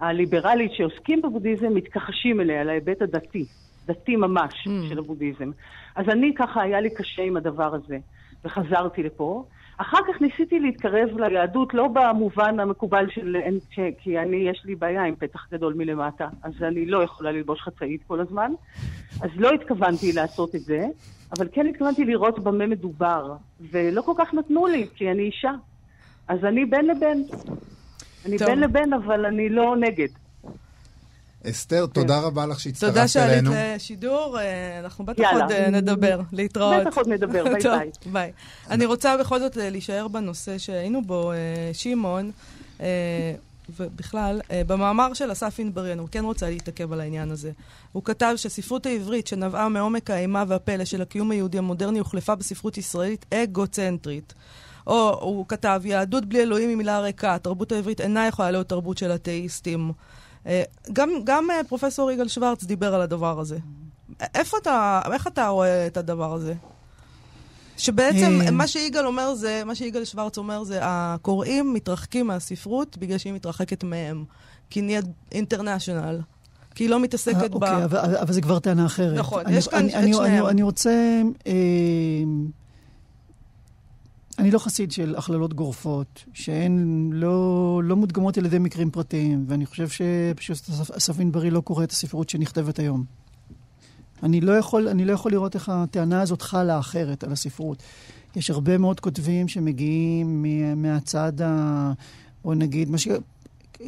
הליברלית 0.00 0.72
שעוסקים 0.72 1.22
בבודהיזם 1.22 1.74
מתכחשים 1.74 2.40
אליה, 2.40 2.64
להיבט 2.64 3.02
הדתי, 3.02 3.44
דתי 3.86 4.16
ממש 4.16 4.52
mm. 4.66 4.88
של 4.88 4.98
הבודהיזם. 4.98 5.50
אז 5.96 6.08
אני 6.08 6.34
ככה, 6.34 6.62
היה 6.62 6.80
לי 6.80 6.90
קשה 6.90 7.22
עם 7.22 7.36
הדבר 7.36 7.74
הזה, 7.74 7.98
וחזרתי 8.44 9.02
לפה. 9.02 9.44
אחר 9.80 9.98
כך 10.08 10.20
ניסיתי 10.20 10.60
להתקרב 10.60 11.08
ליהדות, 11.18 11.74
לא 11.74 11.88
במובן 11.88 12.60
המקובל 12.60 13.06
של... 13.10 13.36
ש- 13.70 13.78
כי 13.98 14.18
אני, 14.18 14.36
יש 14.36 14.62
לי 14.64 14.74
בעיה 14.74 15.02
עם 15.04 15.14
פתח 15.18 15.46
גדול 15.52 15.74
מלמטה, 15.74 16.28
אז 16.42 16.52
אני 16.62 16.86
לא 16.86 17.02
יכולה 17.02 17.32
ללבוש 17.32 17.60
חצאית 17.60 18.00
כל 18.06 18.20
הזמן. 18.20 18.52
אז 19.22 19.30
לא 19.36 19.50
התכוונתי 19.50 20.12
לעשות 20.12 20.54
את 20.54 20.60
זה, 20.60 20.86
אבל 21.38 21.48
כן 21.52 21.66
התכוונתי 21.66 22.04
לראות 22.04 22.38
במה 22.38 22.66
מדובר, 22.66 23.32
ולא 23.70 24.02
כל 24.02 24.12
כך 24.18 24.34
נתנו 24.34 24.66
לי, 24.66 24.86
כי 24.94 25.10
אני 25.10 25.22
אישה. 25.22 25.52
אז 26.28 26.44
אני 26.44 26.64
בין 26.64 26.86
לבין. 26.86 27.24
אני 28.26 28.38
טוב. 28.38 28.48
בין 28.48 28.60
לבין, 28.60 28.92
אבל 28.92 29.26
אני 29.26 29.48
לא 29.48 29.76
נגד. 29.76 30.08
אסתר, 31.46 31.86
תודה 31.86 32.20
רבה 32.20 32.46
לך 32.46 32.60
שהצטרפת 32.60 32.92
תודה 32.92 33.08
שעלית 33.08 33.32
אלינו. 33.32 33.50
לשידור, 33.76 34.38
אה, 34.40 34.78
אנחנו 34.80 35.04
בטח 35.06 35.22
יאללה. 35.22 35.42
עוד 35.42 35.52
אה, 35.52 35.70
נדבר, 35.70 36.20
להתראות. 36.32 36.86
בטח 36.86 36.96
עוד 36.96 37.08
נדבר, 37.08 37.44
ביי 37.44 37.62
טוב, 37.62 37.72
ביי. 37.72 37.90
ביי. 38.06 38.32
אני 38.70 38.86
רוצה 38.86 39.16
בכל 39.16 39.40
זאת 39.40 39.58
אה, 39.58 39.70
להישאר 39.70 40.08
בנושא 40.08 40.58
שהיינו 40.58 41.02
בו, 41.02 41.32
שמעון, 41.72 42.30
ובכלל, 43.78 44.40
במאמר 44.66 45.14
של 45.14 45.32
אסף 45.32 45.58
אינבריאן, 45.58 45.98
הוא 45.98 46.08
כן 46.10 46.24
רוצה 46.24 46.50
להתעכב 46.50 46.92
על 46.92 47.00
העניין 47.00 47.30
הזה. 47.30 47.50
הוא 47.92 48.04
כתב 48.04 48.32
שהספרות 48.36 48.86
העברית 48.86 49.26
שנבעה 49.26 49.68
מעומק 49.68 50.10
האימה 50.10 50.44
והפלא 50.48 50.84
של 50.84 51.02
הקיום 51.02 51.30
היהודי 51.30 51.58
המודרני 51.58 51.98
הוחלפה 51.98 52.34
בספרות 52.34 52.78
ישראלית 52.78 53.26
אגוצנטרית. 53.34 54.34
או 54.86 55.18
הוא 55.20 55.44
כתב, 55.48 55.82
יהדות 55.84 56.24
בלי 56.24 56.42
אלוהים 56.42 56.68
היא 56.68 56.76
מילה 56.76 57.00
ריקה, 57.00 57.34
התרבות 57.34 57.72
העברית 57.72 58.00
אינה 58.00 58.26
יכולה 58.26 58.50
להיות 58.50 58.68
תרבות 58.68 58.98
של 58.98 59.14
אתאיסטים. 59.14 59.92
אה, 60.46 60.62
גם, 60.92 61.10
גם 61.24 61.50
אה, 61.50 61.60
פרופסור 61.68 62.10
יגאל 62.10 62.28
שוורץ 62.28 62.64
דיבר 62.64 62.94
על 62.94 63.00
הדבר 63.00 63.40
הזה. 63.40 63.58
איפה 64.34 64.56
אתה, 64.62 65.00
איך 65.12 65.26
אתה 65.26 65.48
רואה 65.48 65.86
את 65.86 65.96
הדבר 65.96 66.34
הזה? 66.34 66.54
שבעצם 67.76 68.40
אה. 68.40 68.50
מה 68.50 68.66
שיגאל 68.66 69.06
אומר 69.06 69.34
זה, 69.34 69.62
מה 69.66 69.74
שיגאל 69.74 70.04
שוורץ 70.04 70.38
אומר 70.38 70.64
זה, 70.64 70.78
הקוראים 70.82 71.74
מתרחקים 71.74 72.26
מהספרות 72.26 72.98
בגלל 72.98 73.18
שהיא 73.18 73.32
מתרחקת 73.32 73.84
מהם. 73.84 74.24
כי 74.70 74.82
נהיית 74.82 75.04
אינטרנשיונל. 75.32 76.20
כי 76.74 76.84
היא 76.84 76.90
לא 76.90 77.00
מתעסקת 77.00 77.50
ב... 77.50 77.54
אוקיי, 77.54 77.84
אבל, 77.84 78.16
אבל 78.16 78.32
זה 78.32 78.40
כבר 78.40 78.58
טענה 78.58 78.86
אחרת. 78.86 79.18
נכון, 79.18 79.46
אני, 79.46 79.56
יש 79.56 79.68
כאן 79.68 79.78
אני, 79.78 79.88
את 79.88 79.94
אני, 79.94 80.14
שניהם. 80.14 80.44
אני, 80.44 80.50
אני 80.50 80.62
רוצה... 80.62 81.22
אה, 81.46 81.52
אני 84.38 84.50
לא 84.50 84.58
חסיד 84.58 84.92
של 84.92 85.14
הכללות 85.18 85.54
גורפות, 85.54 86.24
שהן 86.32 87.10
לא, 87.12 87.80
לא 87.84 87.96
מודגמות 87.96 88.38
על 88.38 88.46
ידי 88.46 88.58
מקרים 88.58 88.90
פרטיים, 88.90 89.44
ואני 89.48 89.66
חושב 89.66 89.88
שפשוט 89.88 90.70
אסף 90.96 91.20
ענברי 91.20 91.50
לא 91.50 91.60
קורא 91.60 91.84
את 91.84 91.90
הספרות 91.90 92.28
שנכתבת 92.28 92.78
היום. 92.78 93.04
אני 94.22 94.40
לא, 94.40 94.52
יכול, 94.52 94.88
אני 94.88 95.04
לא 95.04 95.12
יכול 95.12 95.32
לראות 95.32 95.54
איך 95.54 95.68
הטענה 95.68 96.20
הזאת 96.20 96.42
חלה 96.42 96.78
אחרת 96.78 97.24
על 97.24 97.32
הספרות. 97.32 97.82
יש 98.36 98.50
הרבה 98.50 98.78
מאוד 98.78 99.00
כותבים 99.00 99.48
שמגיעים 99.48 100.42
מה- 100.42 100.74
מהצד 100.74 101.42
ה... 101.42 101.92
בוא 102.44 102.54
נגיד, 102.54 102.90
מה 102.90 102.98
ש... 102.98 103.08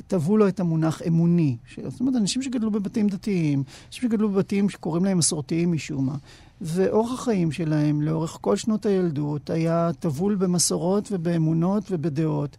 טבעו 0.06 0.36
לו 0.36 0.48
את 0.48 0.60
המונח 0.60 1.02
אמוני. 1.06 1.56
זאת 1.88 2.00
אומרת, 2.00 2.16
אנשים 2.16 2.42
שגדלו 2.42 2.70
בבתים 2.70 3.08
דתיים, 3.08 3.62
אנשים 3.86 4.08
שגדלו 4.10 4.28
בבתים 4.28 4.68
שקוראים 4.68 5.04
להם 5.04 5.18
מסורתיים 5.18 5.72
משום 5.72 6.06
מה, 6.06 6.16
ואורח 6.64 7.12
החיים 7.12 7.52
שלהם 7.52 8.02
לאורך 8.02 8.38
כל 8.40 8.56
שנות 8.56 8.86
הילדות 8.86 9.50
היה 9.50 9.90
טבול 10.00 10.34
במסורות 10.34 11.08
ובאמונות 11.12 11.84
ובדעות. 11.90 12.56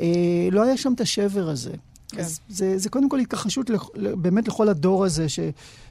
אה, 0.00 0.06
לא 0.52 0.62
היה 0.62 0.76
שם 0.76 0.92
את 0.92 1.00
השבר 1.00 1.48
הזה. 1.48 1.72
כן. 2.08 2.20
אז 2.20 2.40
זה, 2.48 2.78
זה 2.78 2.88
קודם 2.90 3.08
כל 3.08 3.18
התכחשות 3.18 3.70
לכ- 3.70 3.88
באמת 4.16 4.48
לכל 4.48 4.68
הדור 4.68 5.04
הזה, 5.04 5.28
ש, 5.28 5.38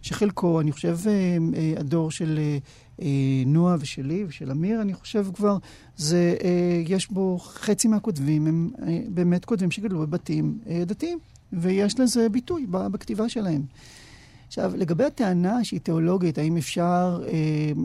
שחלקו, 0.02 0.62
אני 0.62 0.72
חושב, 0.72 0.98
אה, 1.08 1.12
אה, 1.56 1.74
הדור 1.80 2.12
של 2.12 2.40
אה, 2.42 2.58
אה, 3.02 3.08
נועה 3.46 3.76
ושלי 3.80 4.26
ושל 4.28 4.52
אמיר, 4.52 4.82
אני 4.82 4.94
חושב 4.94 5.26
כבר, 5.34 5.58
זה, 5.98 6.36
אה, 6.44 6.50
יש 6.88 7.12
בו 7.12 7.38
חצי 7.40 7.88
מהכותבים, 7.88 8.48
הם 8.48 8.70
אה, 8.88 9.00
באמת 9.08 9.46
כותבים 9.46 9.72
שגדלו 9.72 10.00
בבתים 10.00 10.58
אה, 10.70 10.84
דתיים, 10.86 11.20
ויש 11.54 12.00
לזה 12.00 12.30
ביטוי 12.30 12.66
בכתיבה 12.70 13.30
שלהם. 13.30 13.62
עכשיו, 14.52 14.72
לגבי 14.76 15.04
הטענה 15.04 15.64
שהיא 15.64 15.80
תיאולוגית, 15.80 16.38
האם 16.38 16.58
אפשר 16.58 17.22
אה, 17.28 17.32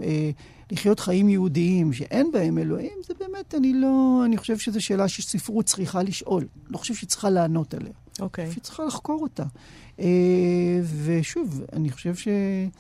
אה, 0.03 0.31
לחיות 0.73 1.01
חיים 1.01 1.29
יהודיים 1.29 1.93
שאין 1.93 2.31
בהם 2.33 2.59
אלוהים, 2.59 2.99
זה 3.07 3.15
באמת, 3.19 3.55
אני 3.55 3.73
לא, 3.73 4.23
אני 4.25 4.37
חושב 4.37 4.59
שזו 4.59 4.85
שאלה 4.85 5.09
שספרות 5.09 5.65
צריכה 5.65 6.03
לשאול. 6.03 6.47
לא 6.71 6.79
חושב 6.79 6.95
שהיא 6.95 7.09
צריכה 7.09 7.31
לענות 7.31 7.75
עליה. 7.75 7.93
אוקיי. 8.21 8.51
שהיא 8.51 8.63
צריכה 8.63 8.85
לחקור 8.85 9.23
אותה. 9.23 9.45
אה, 10.01 10.07
ושוב, 11.05 11.63
אני 11.73 11.91
חושב 11.91 12.15
שאולי 12.15 12.71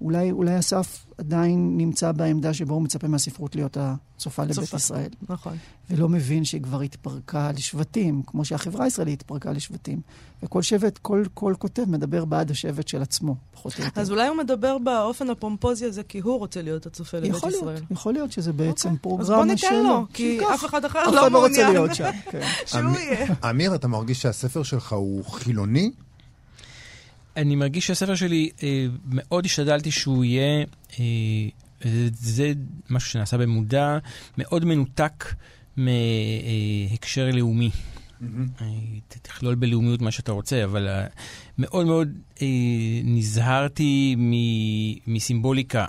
אולי 0.00 0.58
אסף 0.58 1.06
עדיין 1.18 1.76
נמצא 1.76 2.12
בעמדה 2.12 2.54
שבו 2.54 2.74
הוא 2.74 2.82
מצפה 2.82 3.08
מהספרות 3.08 3.54
להיות 3.56 3.76
הצופה 3.80 4.42
לבית 4.44 4.54
צופה. 4.58 4.76
ישראל, 4.76 5.08
נכון. 5.28 5.56
ולא 5.90 6.08
מבין 6.08 6.44
שהיא 6.44 6.62
כבר 6.62 6.80
התפרקה 6.80 7.50
לשבטים, 7.52 8.22
כמו 8.26 8.44
שהחברה 8.44 8.84
הישראלית 8.84 9.20
התפרקה 9.20 9.52
לשבטים. 9.52 10.00
וכל 10.42 10.62
שבט, 10.62 10.98
כל, 10.98 11.24
כל 11.34 11.54
כותב 11.58 11.84
מדבר 11.88 12.24
בעד 12.24 12.50
השבט 12.50 12.88
של 12.88 13.02
עצמו, 13.02 13.36
פחות 13.52 13.78
או 13.78 13.84
יותר. 13.84 14.00
אז 14.00 14.10
אולי 14.10 14.28
הוא 14.28 14.36
מדבר 14.36 14.78
באופן 14.78 15.30
הפומפוזי 15.30 15.84
הזה 15.86 16.02
כי 16.02 16.18
הוא 16.18 16.38
רוצה 16.38 16.62
להיות 16.62 16.86
הצופה 16.86 17.18
לבית 17.18 17.30
יכול 17.30 17.50
ישראל. 17.50 17.66
להיות, 17.74 17.90
יכול 17.90 18.12
להיות 18.12 18.32
שזה 18.32 18.52
בעצם 18.52 18.88
אוקיי. 18.88 19.02
פרוגרמה 19.02 19.22
אז 19.52 19.58
שלו. 19.60 19.70
בוא 19.70 19.78
ניתן 19.78 20.00
לו, 20.00 20.06
כי 20.12 20.38
שייקח. 20.40 20.54
אף 20.54 20.64
אחד 20.64 20.84
אחר 20.84 20.98
אף 21.02 21.12
לא 21.12 21.20
אחד 21.20 21.32
לא 21.32 21.38
רוצה 21.46 21.48
מעוניין. 21.62 21.72
להיות 21.72 21.94
שם. 21.94 22.10
כן. 22.30 22.40
שהוא 22.66 22.80
אמיר- 22.80 23.00
יהיה. 23.00 23.26
אמיר, 23.50 23.74
אתה 23.74 23.88
מרגיש 23.88 24.22
שהספר 24.22 24.62
שלך 24.62 24.92
הוא 24.92 25.24
חילוני? 25.24 25.90
אני 27.36 27.56
מרגיש 27.56 27.86
שהספר 27.86 28.14
שלי, 28.14 28.50
אה, 28.62 28.86
מאוד 29.06 29.44
השתדלתי 29.44 29.90
שהוא 29.90 30.24
יהיה, 30.24 30.64
אה, 31.00 31.04
זה- 31.84 32.08
זה 32.12 32.52
משהו 32.90 33.10
שנעשה 33.10 33.38
במודע, 33.38 33.98
מאוד 34.38 34.64
מנותק 34.64 35.34
מהקשר 35.76 37.30
לאומי. 37.32 37.70
אה, 38.60 38.66
ת- 39.08 39.16
תכלול 39.22 39.54
בלאומיות 39.54 40.02
מה 40.02 40.10
שאתה 40.10 40.32
רוצה, 40.32 40.64
אבל 40.64 40.88
אה, 40.88 41.06
מאוד 41.58 41.86
מאוד 41.86 42.08
אה, 42.42 42.46
נזהרתי 43.04 44.14
מ- 44.18 45.12
מסימבוליקה, 45.14 45.86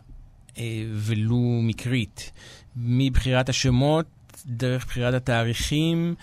אה, 0.57 0.63
ולו 0.93 1.59
מקרית, 1.63 2.31
מבחירת 2.75 3.49
השמות, 3.49 4.05
דרך 4.45 4.85
בחירת 4.85 5.13
התאריכים 5.13 6.15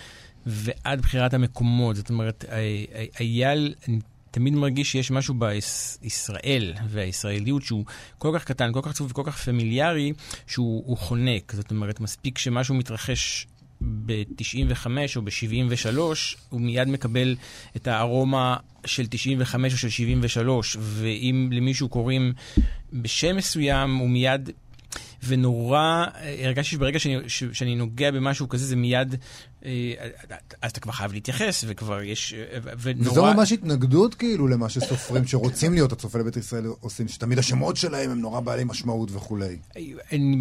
ועד 0.47 1.01
בחירת 1.01 1.35
המקומות. 1.35 1.97
זאת 1.97 2.11
אומרת, 2.11 2.45
ה- 2.49 2.55
ה- 2.55 3.05
היה, 3.19 3.53
אני 3.53 3.99
תמיד 4.35 4.55
מרגיש 4.55 4.93
שיש 4.93 5.11
משהו 5.11 5.35
בישראל 5.35 6.75
והישראליות 6.89 7.63
שהוא 7.63 7.85
כל 8.19 8.31
כך 8.35 8.45
קטן, 8.45 8.73
כל 8.73 8.81
כך 8.83 8.91
עצוב 8.91 9.11
וכל 9.11 9.23
כך 9.27 9.37
פמיליארי, 9.37 10.13
שהוא 10.47 10.83
הוא 10.87 10.97
חונק. 10.97 11.53
זאת 11.53 11.71
אומרת, 11.71 12.01
מספיק 12.01 12.39
שמשהו 12.39 12.75
מתרחש 12.75 13.47
ב-95 13.81 14.87
או 15.17 15.23
ב-73, 15.23 15.99
הוא 16.49 16.61
מיד 16.61 16.89
מקבל 16.89 17.37
את 17.77 17.87
הארומה 17.87 18.57
של 18.87 19.07
95 19.07 19.73
או 19.73 19.79
של 19.79 19.91
73, 19.91 20.77
ואם 20.81 21.49
למישהו 21.53 21.89
קוראים 21.89 22.33
בשם 22.93 23.37
מסוים, 23.37 23.97
הוא 23.97 24.09
מיד... 24.09 24.51
ונורא, 25.27 25.79
אה, 25.79 26.37
הרגשתי 26.45 26.77
שברגע 26.77 26.99
שאני, 26.99 27.17
ש- 27.27 27.45
שאני 27.53 27.75
נוגע 27.75 28.11
במשהו 28.11 28.49
כזה, 28.49 28.67
זה 28.67 28.77
מיד, 28.77 29.15
אה, 29.65 29.93
אז 30.63 30.71
אתה 30.71 30.81
כבר 30.81 30.93
חייב 30.93 31.13
להתייחס, 31.13 31.65
וכבר 31.69 32.03
יש, 32.03 32.35
אה, 32.35 32.59
ונורא... 32.83 33.11
וזו 33.11 33.25
ממש 33.25 33.53
התנגדות 33.53 34.15
כאילו 34.15 34.49
למה 34.49 34.69
שסופרים 34.69 35.27
שרוצים 35.27 35.75
להיות 35.75 35.93
הצופה 35.93 36.19
לבית 36.19 36.37
ישראל 36.37 36.65
עושים, 36.81 37.09
שתמיד 37.09 37.39
השמות 37.39 37.77
שלהם 37.77 38.11
הם 38.11 38.21
נורא 38.21 38.41
בעלי 38.41 38.65
משמעות 38.65 39.09
וכולי. 39.13 39.57
אני, 40.13 40.37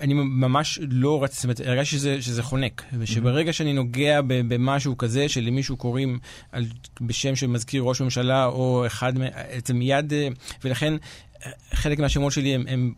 אני 0.00 0.14
ממש 0.14 0.78
לא 0.82 1.22
רציתי, 1.22 1.36
זאת 1.36 1.44
אומרת, 1.44 1.60
הרגשתי 1.60 1.96
שזה, 1.96 2.22
שזה 2.22 2.42
חונק, 2.42 2.82
ושברגע 2.98 3.52
שאני 3.52 3.72
נוגע 3.72 4.20
במשהו 4.26 4.98
כזה, 4.98 5.28
שלמישהו 5.28 5.76
קוראים 5.76 6.18
על, 6.52 6.66
בשם 7.00 7.36
של 7.36 7.46
מזכיר 7.46 7.82
ראש 7.82 8.00
ממשלה, 8.00 8.46
או 8.46 8.86
אחד, 8.86 9.12
זה 9.66 9.74
מיד, 9.74 10.12
ולכן 10.64 10.94
חלק 11.72 11.98
מהשמות 11.98 12.32
שלי 12.32 12.54
הם... 12.54 12.64
הם 12.68 12.92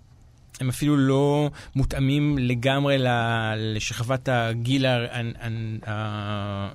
הם 0.61 0.69
אפילו 0.69 0.97
לא 0.97 1.51
מותאמים 1.75 2.39
לגמרי 2.39 2.97
לשכבת 3.57 4.29
הגיל, 4.29 4.87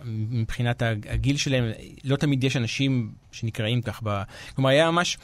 מבחינת 0.06 0.82
הגיל 1.10 1.38
שלהם. 1.38 1.72
לא 2.04 2.16
תמיד 2.16 2.44
יש 2.44 2.58
אנשים 2.58 3.12
שנקראים 3.32 3.82
כך. 3.82 4.00
ב... 4.04 4.22
כלומר, 4.56 4.70
היה 4.70 4.92
ממש 4.92 5.18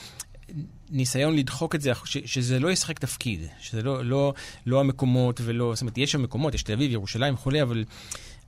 ניסיון 0.89 1.35
לדחוק 1.35 1.75
את 1.75 1.81
זה, 1.81 1.91
שזה 2.05 2.59
לא 2.59 2.71
ישחק 2.71 2.99
תפקיד, 2.99 3.39
שזה 3.59 3.81
לא, 3.81 4.05
לא, 4.05 4.33
לא 4.65 4.79
המקומות 4.79 5.41
ולא, 5.43 5.71
זאת 5.75 5.81
אומרת, 5.81 5.97
יש 5.97 6.11
שם 6.11 6.21
מקומות, 6.21 6.55
יש 6.55 6.63
תל 6.63 6.73
אביב, 6.73 6.91
ירושלים 6.91 7.33
וכולי, 7.33 7.61
אבל 7.61 7.83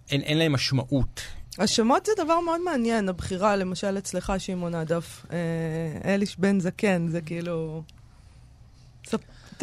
אין, 0.10 0.22
אין 0.22 0.38
להם 0.38 0.54
משמעות. 0.54 1.22
השמות 1.58 2.06
זה 2.06 2.12
דבר 2.24 2.40
מאוד 2.40 2.62
מעניין, 2.66 3.10
הבחירה, 3.10 3.56
למשל 3.56 3.98
אצלך, 3.98 4.34
שמעון 4.38 4.76
הדף, 4.76 5.26
אה, 5.32 6.14
אליש 6.14 6.40
בן 6.40 6.60
זקן, 6.60 7.08
זה 7.08 7.22
כאילו... 7.22 7.84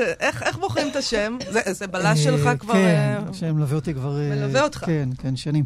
איך 0.00 0.42
איך 0.42 0.58
בוחרים 0.58 0.88
את 0.88 0.96
השם? 0.96 1.36
זה- 1.52 1.72
זה 1.72 1.86
בלש 1.86 2.24
שלך 2.24 2.46
אה, 2.46 2.56
כבר... 2.56 2.72
כן, 2.74 3.20
אה, 3.28 3.34
שמלווה 3.34 3.74
אותי 3.76 3.94
כבר... 3.94 4.18
אה, 4.20 4.30
מלווה 4.36 4.62
אותך. 4.64 4.78
כן, 4.86 5.08
כן, 5.18 5.36
שנים. 5.36 5.64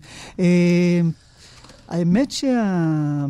האמת 1.88 2.30
שה... 2.30 3.26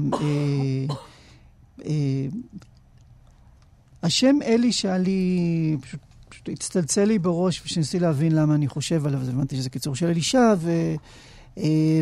השם 4.03 4.37
אלי 4.45 4.73
שלי, 4.73 5.39
פשוט, 5.81 6.01
פשוט 6.29 6.49
הצטלצל 6.49 7.05
לי 7.05 7.19
בראש, 7.19 7.61
וכשניסיתי 7.61 7.99
להבין 7.99 8.33
למה 8.35 8.55
אני 8.55 8.69
חושב 8.69 9.07
עליו, 9.07 9.21
אז 9.21 9.29
הבנתי 9.29 9.57
שזה 9.57 9.71
קיצור 9.71 9.95
של 9.95 10.07
אלישע, 10.07 10.55
ו... 10.59 10.71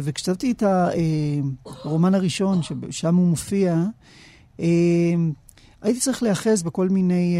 וכשכתבתי 0.03 0.51
את 0.51 0.63
הרומן 1.65 2.15
הראשון, 2.15 2.61
ששם 2.63 3.15
הוא 3.17 3.29
מופיע, 3.29 3.83
הייתי 5.83 6.01
צריך 6.01 6.23
להיאחז 6.23 6.63
בכל 6.63 6.89
מיני 6.89 7.37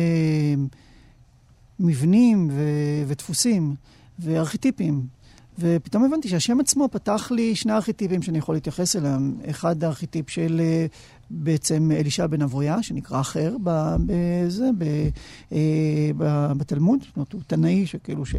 מבנים 1.81 2.49
ו- 2.53 3.03
ודפוסים 3.07 3.75
וארכיטיפים. 4.19 5.07
ופתאום 5.59 6.05
הבנתי 6.05 6.29
שהשם 6.29 6.61
עצמו 6.61 6.89
פתח 6.93 7.31
לי 7.31 7.57
שני 7.57 7.73
ארכיטיפים 7.73 8.23
שאני 8.23 8.39
יכול 8.39 8.55
להתייחס 8.55 8.97
אליהם. 8.97 9.35
אחד 9.51 9.85
הארכיטיפ 9.85 10.31
של 10.31 10.61
אה, 10.65 10.87
בעצם 11.31 11.91
אלישע 11.93 12.27
בן 12.27 12.43
אבויה, 12.43 12.83
שנקרא 12.83 13.21
אחר 13.21 13.57
בזה, 14.07 14.71
ב, 14.79 14.85
אה, 15.53 16.11
ב, 16.17 16.53
בתלמוד, 16.57 17.01
זאת 17.03 17.17
אומרת, 17.17 17.33
הוא 17.33 17.41
תנאי 17.47 17.87
שכאילו 17.87 18.27
ש... 18.27 18.35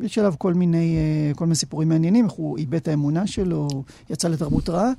יש 0.00 0.18
עליו 0.18 0.34
כל 0.38 0.54
מיני, 0.54 0.96
אה, 0.96 1.34
כל 1.34 1.44
מיני 1.44 1.54
סיפורים 1.54 1.88
מעניינים, 1.88 2.24
איך 2.24 2.32
הוא 2.32 2.58
איבד 2.58 2.74
את 2.74 2.88
האמונה 2.88 3.26
שלו, 3.26 3.68
יצא 4.10 4.28
לתרבות 4.28 4.68
רעה. 4.68 4.92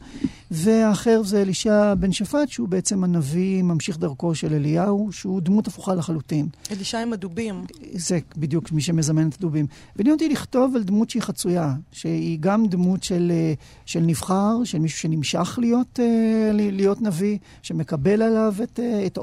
והאחר 0.52 1.24
זה 1.24 1.42
אלישע 1.42 1.94
בן 1.94 2.12
שפט, 2.12 2.50
שהוא 2.50 2.68
בעצם 2.68 3.04
הנביא, 3.04 3.64
ממשיך 3.64 3.98
דרכו 3.98 4.36
של 4.36 4.54
אליהו, 4.54 5.12
שהוא 5.12 5.42
דמות 5.42 5.68
הפוכה 5.68 5.96
לחלוטין. 5.96 6.48
אלישע 6.72 7.00
עם 7.00 7.14
הדובים. 7.14 7.64
זה 7.94 8.20
בדיוק 8.38 8.72
מי 8.72 8.82
שמזמן 8.82 9.28
את 9.28 9.36
הדובים. 9.40 9.66
ועניין 9.96 10.14
אותי 10.14 10.30
לכתוב 10.30 10.76
על 10.76 10.84
דמות 10.84 11.10
שהיא 11.10 11.22
חצויה, 11.22 11.74
שהיא 11.92 12.38
גם 12.40 12.68
דמות 12.68 13.04
של, 13.04 13.32
אה, 13.36 13.54
של 13.86 14.00
נבחר, 14.00 14.64
של 14.64 14.80
מישהו 14.80 15.00
שנמשך 15.00 15.60
להיות, 15.62 16.00
אה, 16.00 16.50
להיות 16.54 17.02
נביא, 17.02 17.38
שמקבל 17.62 18.22
עליו 18.22 18.54
את, 18.64 18.80
את 19.06 19.18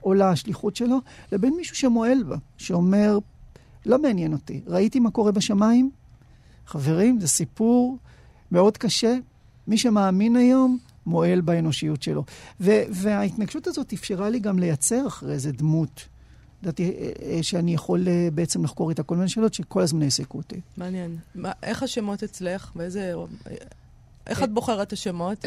עול 0.00 0.22
השליחות 0.22 0.76
שלו, 0.76 0.98
לבין 1.32 1.54
מישהו 1.56 1.76
שמועל 1.76 2.22
בה, 2.22 2.36
שאומר, 2.56 3.18
לא 3.86 4.02
מעניין 4.02 4.32
אותי. 4.32 4.60
ראיתי 4.66 5.00
מה 5.00 5.10
קורה 5.10 5.32
בשמיים? 5.32 5.90
חברים, 6.66 7.20
זה 7.20 7.28
סיפור 7.28 7.98
מאוד 8.52 8.76
קשה. 8.76 9.16
מי 9.66 9.78
שמאמין 9.78 10.36
היום, 10.36 10.78
מועל 11.06 11.40
באנושיות 11.40 12.02
שלו. 12.02 12.24
ו- 12.60 12.82
וההתנגשות 12.90 13.66
הזאת 13.66 13.92
אפשרה 13.92 14.30
לי 14.30 14.38
גם 14.38 14.58
לייצר 14.58 15.06
אחרי 15.06 15.38
זה 15.38 15.52
דמות. 15.52 16.08
ידעתי 16.62 16.90
אה, 16.90 17.10
אה, 17.22 17.42
שאני 17.42 17.74
יכול 17.74 18.08
אה, 18.08 18.28
בעצם 18.34 18.64
לחקור 18.64 18.90
איתה 18.90 19.02
כל 19.02 19.16
מיני 19.16 19.28
שאלות 19.28 19.54
שכל 19.54 19.82
הזמן 19.82 20.02
העסיקו 20.02 20.38
אותי. 20.38 20.60
מעניין. 20.76 21.16
מה, 21.34 21.52
איך 21.62 21.82
השמות 21.82 22.22
אצלך? 22.22 22.70
באיזה... 22.74 23.14
איך 24.26 24.42
את 24.42 24.52
בוחרת 24.52 24.86
את 24.86 24.92
השמות? 24.92 25.44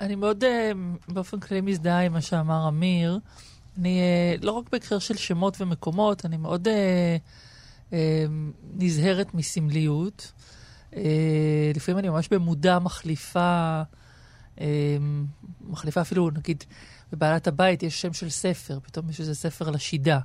אני 0.00 0.14
מאוד 0.14 0.44
באופן 1.08 1.40
כללי 1.40 1.60
מזדהה 1.60 2.00
עם 2.00 2.12
מה 2.12 2.20
שאמר 2.20 2.68
אמיר. 2.68 3.18
אני, 3.78 4.00
אה, 4.00 4.34
לא 4.42 4.52
רק 4.52 4.64
בהקשר 4.72 4.98
של 4.98 5.16
שמות 5.16 5.60
ומקומות, 5.60 6.24
אני 6.24 6.36
מאוד 6.36 6.68
אה, 6.68 7.16
אה, 7.92 8.24
נזהרת 8.74 9.34
מסמליות. 9.34 10.32
אה, 10.96 11.72
לפעמים 11.74 11.98
אני 11.98 12.08
ממש 12.08 12.28
במודע 12.28 12.78
מחליפה, 12.78 13.82
אה, 14.60 14.96
מחליפה 15.60 16.00
אפילו, 16.00 16.30
נגיד, 16.30 16.64
בבעלת 17.12 17.46
הבית 17.46 17.82
יש 17.82 18.00
שם 18.00 18.12
של 18.12 18.30
ספר, 18.30 18.78
פתאום 18.82 19.10
יש 19.10 19.20
איזה 19.20 19.34
ספר 19.34 19.70
לשידה. 19.70 20.18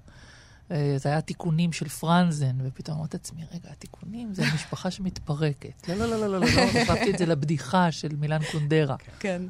אה, 0.71 0.95
זה 0.97 1.09
היה 1.09 1.21
תיקונים 1.21 1.73
של 1.73 1.87
פרנזן, 1.87 2.55
ופתאום 2.63 2.97
אמרתי 2.97 3.17
לעצמי, 3.17 3.41
רגע, 3.53 3.69
התיקונים 3.71 4.33
זה 4.33 4.43
משפחה 4.55 4.91
שמתפרקת. 4.91 5.89
לא, 5.89 5.95
לא, 5.95 6.09
לא, 6.09 6.19
לא, 6.19 6.27
לא, 6.27 6.39
לא, 6.39 6.61
החלפתי 6.61 7.09
את 7.09 7.17
זה 7.17 7.25
לבדיחה 7.25 7.91
של 7.91 8.15
מילן 8.15 8.41
קונדרה. 8.51 8.95
כן. 9.19 9.41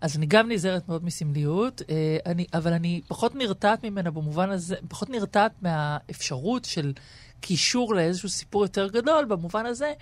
אז 0.00 0.16
אני 0.16 0.26
גם 0.26 0.50
נזהרת 0.50 0.88
מאוד 0.88 1.04
מסמליות, 1.04 1.82
אה, 1.90 2.16
אני, 2.26 2.46
אבל 2.54 2.72
אני 2.72 3.00
פחות 3.08 3.34
נרתעת 3.34 3.84
ממנה 3.84 4.10
במובן 4.10 4.50
הזה, 4.50 4.76
פחות 4.88 5.10
נרתעת 5.10 5.52
מהאפשרות 5.62 6.64
של 6.64 6.92
קישור 7.40 7.94
לאיזשהו 7.94 8.28
סיפור 8.28 8.62
יותר 8.62 8.88
גדול, 8.88 9.24
במובן 9.24 9.66
הזה 9.66 9.92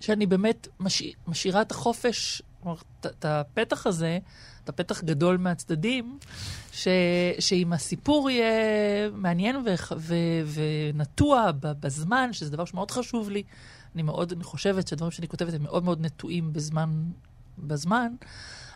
שאני 0.00 0.26
באמת 0.26 0.68
משאיר, 0.80 1.12
משאירה 1.26 1.62
את 1.62 1.70
החופש, 1.70 2.42
כלומר, 2.62 2.76
את 3.00 3.24
הפתח 3.24 3.86
הזה, 3.86 4.18
את 4.64 4.68
הפתח 4.68 5.04
גדול 5.04 5.36
מהצדדים, 5.36 6.18
ש, 6.72 6.88
שאם 7.38 7.72
הסיפור 7.72 8.30
יהיה 8.30 9.10
מעניין 9.12 9.56
ו, 9.56 9.74
ו, 9.96 10.14
ונטוע 10.46 11.50
בזמן, 11.60 12.32
שזה 12.32 12.50
דבר 12.50 12.64
שמאוד 12.64 12.90
חשוב 12.90 13.30
לי, 13.30 13.42
אני 13.94 14.02
מאוד, 14.02 14.32
אני 14.32 14.44
חושבת 14.44 14.88
שהדברים 14.88 15.10
שאני 15.10 15.28
כותבת 15.28 15.54
הם 15.54 15.62
מאוד 15.62 15.84
מאוד 15.84 16.00
נטועים 16.00 16.52
בזמן, 16.52 16.90
בזמן, 17.58 18.12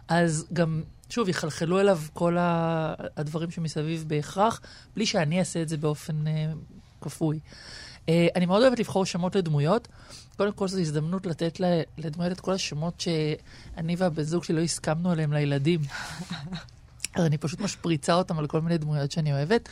אז 0.08 0.46
גם, 0.52 0.82
שוב, 1.10 1.28
יחלחלו 1.28 1.80
אליו 1.80 1.98
כל 2.12 2.36
הדברים 2.40 3.50
שמסביב 3.50 4.04
בהכרח, 4.06 4.60
בלי 4.94 5.06
שאני 5.06 5.38
אעשה 5.38 5.62
את 5.62 5.68
זה 5.68 5.76
באופן 5.76 6.26
uh, 6.26 6.30
כפוי. 7.00 7.40
Uh, 8.06 8.10
אני 8.34 8.46
מאוד 8.46 8.62
אוהבת 8.62 8.78
לבחור 8.78 9.06
שמות 9.06 9.36
לדמויות. 9.36 9.88
קודם 10.36 10.52
כל 10.52 10.68
זו 10.68 10.78
הזדמנות 10.78 11.26
לתת 11.26 11.60
לדמויות 11.98 12.32
את 12.32 12.40
כל 12.40 12.52
השמות 12.52 13.00
שאני 13.00 13.96
והבן 13.98 14.22
זוג 14.22 14.44
שלי 14.44 14.56
לא 14.56 14.60
הסכמנו 14.60 15.10
עליהם 15.10 15.32
לילדים. 15.32 15.80
אני 17.20 17.38
פשוט 17.38 17.60
משפריצה 17.60 18.14
אותם 18.14 18.38
על 18.38 18.46
כל 18.46 18.60
מיני 18.60 18.78
דמויות 18.78 19.12
שאני 19.12 19.32
אוהבת. 19.32 19.68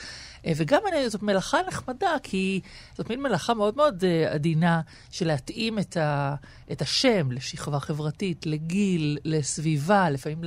אה, 0.46 0.52
וגם 0.56 0.80
אני, 0.88 1.10
זאת 1.10 1.22
מלאכה 1.22 1.58
נחמדה, 1.68 2.16
כי 2.22 2.60
זאת 2.96 3.10
מין 3.10 3.22
מלאכה 3.22 3.54
מאוד 3.54 3.76
מאוד 3.76 4.04
אה, 4.04 4.32
עדינה 4.32 4.80
של 5.10 5.26
להתאים 5.26 5.78
את, 5.78 5.96
ה, 5.96 6.34
את 6.72 6.82
השם 6.82 7.32
לשכבה 7.32 7.80
חברתית, 7.80 8.46
לגיל, 8.46 9.18
לסביבה, 9.24 10.10
לפעמים 10.10 10.44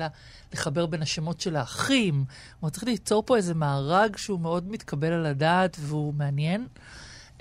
לחבר 0.54 0.86
בין 0.86 1.02
השמות 1.02 1.42
של 1.42 1.56
האחים. 1.56 2.26
כלומר, 2.60 2.70
צריך 2.70 2.84
ליצור 2.84 3.24
פה 3.26 3.38
איזה 3.38 3.54
מארג 3.54 4.18
שהוא 4.18 4.40
מאוד 4.40 4.72
מתקבל 4.72 5.14
על 5.14 5.26
הדעת 5.26 5.78
והוא 5.80 6.14
מעניין. 6.14 6.68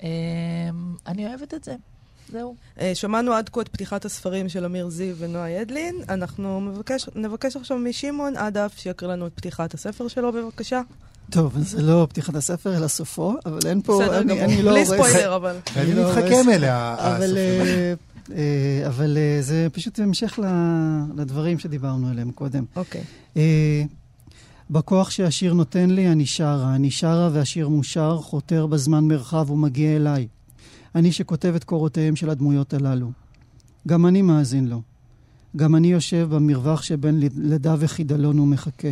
אה, 0.03 0.09
אני 1.07 1.27
אוהבת 1.27 1.53
את 1.53 1.63
זה. 1.63 1.75
זהו. 2.31 2.55
שמענו 2.93 3.33
עד 3.33 3.49
כה 3.49 3.61
את 3.61 3.67
פתיחת 3.67 4.05
הספרים 4.05 4.49
של 4.49 4.65
אמיר 4.65 4.89
זיו 4.89 5.15
ונועה 5.17 5.49
ידלין. 5.49 5.95
אנחנו 6.09 6.61
מבקש, 6.61 7.09
נבקש 7.15 7.55
עכשיו 7.55 7.77
משמעון 7.77 8.37
עדף 8.37 8.73
שיקריא 8.77 9.11
לנו 9.11 9.27
את 9.27 9.31
פתיחת 9.35 9.73
הספר 9.73 10.07
שלו, 10.07 10.31
בבקשה. 10.33 10.81
טוב, 11.29 11.53
זה 11.59 11.81
לא 11.81 12.07
פתיחת 12.09 12.35
הספר, 12.35 12.77
אלא 12.77 12.87
סופו, 12.87 13.33
אבל 13.45 13.59
אין 13.65 13.81
פה... 13.81 13.99
בסדר 14.03 14.23
גמור, 14.23 14.43
אני 14.43 14.61
לא 14.61 14.71
בלי 14.71 14.85
ספוילר, 14.85 15.35
אבל. 15.35 15.55
אני 15.75 15.93
לא 15.93 16.09
מתחכם 16.09 16.49
אליה, 16.49 16.95
הסופר. 16.99 17.95
אה, 18.35 18.87
אבל 18.87 19.17
אה, 19.17 19.37
זה 19.41 19.67
פשוט 19.71 19.99
המשך 19.99 20.39
לדברים 21.15 21.59
שדיברנו 21.59 22.09
עליהם 22.09 22.31
קודם. 22.31 22.65
אוקיי. 22.75 23.01
אה, 23.37 23.83
בכוח 24.69 25.09
שהשיר 25.09 25.53
נותן 25.53 25.89
לי, 25.89 26.07
אני 26.07 26.25
שרה. 26.25 26.75
אני 26.75 26.91
שרה 26.91 27.29
והשיר 27.33 27.69
מושר, 27.69 28.17
חותר 28.21 28.65
בזמן 28.65 29.03
מרחב 29.03 29.51
ומגיע 29.51 29.95
אליי. 29.95 30.27
אני 30.97 31.11
שכותב 31.11 31.53
את 31.55 31.63
קורותיהם 31.63 32.15
של 32.15 32.29
הדמויות 32.29 32.73
הללו. 32.73 33.11
גם 33.87 34.05
אני 34.05 34.21
מאזין 34.21 34.67
לו. 34.67 34.81
גם 35.55 35.75
אני 35.75 35.87
יושב 35.87 36.27
במרווח 36.31 36.81
שבין 36.81 37.19
לידה 37.35 37.75
וחידלון 37.79 38.39
ומחכה. 38.39 38.87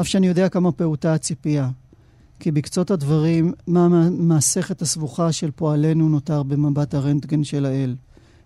אף 0.00 0.06
שאני 0.06 0.26
יודע 0.26 0.48
כמה 0.48 0.72
פעוטה 0.72 1.14
הציפייה. 1.14 1.70
כי 2.40 2.50
בקצות 2.50 2.90
הדברים, 2.90 3.52
מה 3.66 3.88
מהמסכת 3.88 4.82
הסבוכה 4.82 5.32
של 5.32 5.50
פועלנו 5.50 6.08
נותר 6.08 6.42
במבט 6.42 6.94
הרנטגן 6.94 7.44
של 7.44 7.66
האל. 7.66 7.96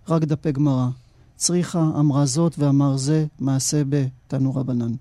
רק 0.09 0.23
דפי 0.23 0.51
גמרא. 0.51 0.87
צריכה 1.35 1.79
אמרה 1.99 2.25
זאת 2.25 2.55
ואמר 2.57 2.97
זה, 2.97 3.25
מעשה 3.39 3.81
בתנור 3.89 4.59
רבנן. 4.59 4.91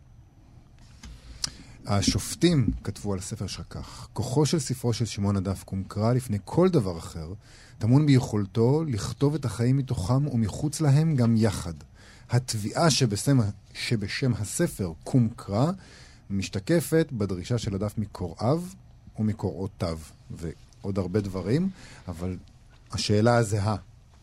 השופטים 1.86 2.66
כתבו 2.84 3.12
על 3.12 3.18
הספר 3.18 3.46
שלך 3.46 3.64
כך: 3.70 4.08
כוחו 4.12 4.46
של 4.46 4.58
ספרו 4.58 4.92
של 4.92 5.04
שמעון 5.04 5.36
הדף 5.36 5.62
קומקרא 5.62 6.12
לפני 6.12 6.38
כל 6.44 6.68
דבר 6.68 6.98
אחר, 6.98 7.32
טמון 7.78 8.06
ביכולתו 8.06 8.84
לכתוב 8.84 9.34
את 9.34 9.44
החיים 9.44 9.76
מתוכם 9.76 10.26
ומחוץ 10.26 10.80
להם 10.80 11.16
גם 11.16 11.34
יחד. 11.36 11.72
התביעה 12.30 12.90
שבשם, 12.90 13.38
שבשם 13.74 14.32
הספר 14.32 14.92
קומקרא 15.04 15.70
משתקפת 16.30 17.08
בדרישה 17.12 17.58
של 17.58 17.74
הדף 17.74 17.98
מקוראיו 17.98 18.62
ומקוראותיו, 19.18 19.98
ועוד 20.30 20.98
הרבה 20.98 21.20
דברים, 21.20 21.70
אבל 22.08 22.36
השאלה 22.92 23.36
הזהה, 23.36 23.76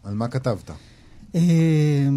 על 0.03 0.13
מה 0.13 0.27
כתבת? 0.27 0.71
אה, 1.35 2.07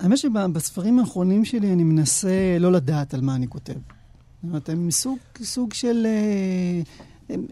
האמת 0.00 0.18
שבספרים 0.18 0.98
האחרונים 0.98 1.44
שלי 1.44 1.72
אני 1.72 1.84
מנסה 1.84 2.56
לא 2.60 2.72
לדעת 2.72 3.14
על 3.14 3.20
מה 3.20 3.34
אני 3.34 3.48
כותב. 3.48 3.97
זאת 4.42 4.48
אומרת, 4.48 4.68
הם 4.68 4.90
סוג, 4.90 5.18
סוג 5.42 5.72
של... 5.72 6.06
אה, 6.06 6.82
הם, 7.28 7.46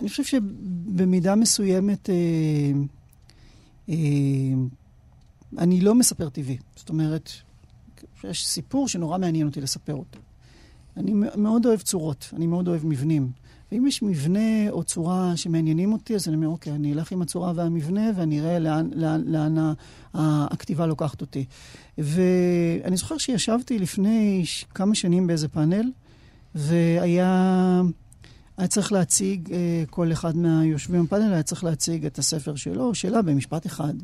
אני 0.00 0.08
חושב 0.08 0.24
שבמידה 0.24 1.34
מסוימת 1.34 2.10
אה, 2.10 2.14
אה, 3.88 3.94
אני 5.58 5.80
לא 5.80 5.94
מספר 5.94 6.28
טבעי. 6.28 6.58
זאת 6.76 6.88
אומרת, 6.88 7.30
יש 8.24 8.46
סיפור 8.46 8.88
שנורא 8.88 9.18
מעניין 9.18 9.46
אותי 9.46 9.60
לספר 9.60 9.94
אותו. 9.94 10.18
אני 10.96 11.12
מאוד 11.36 11.66
אוהב 11.66 11.80
צורות, 11.80 12.30
אני 12.36 12.46
מאוד 12.46 12.68
אוהב 12.68 12.86
מבנים. 12.86 13.32
ואם 13.74 13.86
יש 13.86 14.02
מבנה 14.02 14.70
או 14.70 14.84
צורה 14.84 15.32
שמעניינים 15.36 15.92
אותי, 15.92 16.14
אז 16.14 16.28
אני 16.28 16.36
אומר, 16.36 16.48
אוקיי, 16.48 16.72
אני 16.72 16.92
אלך 16.92 17.12
עם 17.12 17.22
הצורה 17.22 17.52
והמבנה 17.54 18.10
ואני 18.16 18.40
אראה 18.40 18.58
לאן, 18.58 18.90
לאן, 18.94 19.22
לאן 19.26 19.72
הכתיבה 20.14 20.86
לוקחת 20.86 21.20
אותי. 21.20 21.44
ואני 21.98 22.96
זוכר 22.96 23.18
שישבתי 23.18 23.78
לפני 23.78 24.44
כמה 24.74 24.94
שנים 24.94 25.26
באיזה 25.26 25.48
פאנל, 25.48 25.90
והיה... 26.54 27.82
היה 28.56 28.68
צריך 28.68 28.92
להציג, 28.92 29.52
אה, 29.52 29.84
כל 29.90 30.12
אחד 30.12 30.36
מהיושבים 30.36 31.04
בפאנל 31.04 31.32
היה 31.32 31.42
צריך 31.42 31.64
להציג 31.64 32.06
את 32.06 32.18
הספר 32.18 32.56
שלו 32.56 32.94
שלה 32.94 33.22
במשפט 33.22 33.66
אחד. 33.66 33.94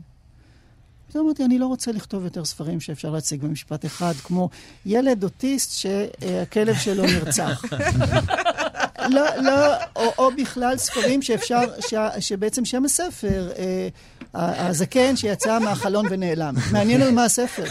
פתאום 1.08 1.24
אמרתי, 1.24 1.44
אני 1.44 1.58
לא 1.58 1.66
רוצה 1.66 1.92
לכתוב 1.92 2.24
יותר 2.24 2.44
ספרים 2.44 2.80
שאפשר 2.80 3.10
להציג 3.10 3.42
במשפט 3.42 3.84
אחד, 3.84 4.12
כמו 4.12 4.48
ילד 4.86 5.24
אוטיסט 5.24 5.72
שהכלב 5.72 6.74
שלו 6.74 7.02
נרצח. 7.02 7.62
לא, 9.10 9.36
לא, 9.36 9.74
או, 9.96 10.12
או 10.18 10.30
בכלל 10.36 10.76
ספרים 10.76 11.22
שאפשר, 11.22 11.60
ש, 11.88 11.94
שבעצם 12.20 12.64
שם 12.64 12.84
הספר, 12.84 13.50
אה, 13.58 13.88
הזקן 14.34 15.16
שיצא 15.16 15.58
מהחלון 15.58 16.06
ונעלם. 16.10 16.54
מעניין 16.72 17.02
על 17.02 17.10
מה 17.10 17.24
הספר. 17.24 17.64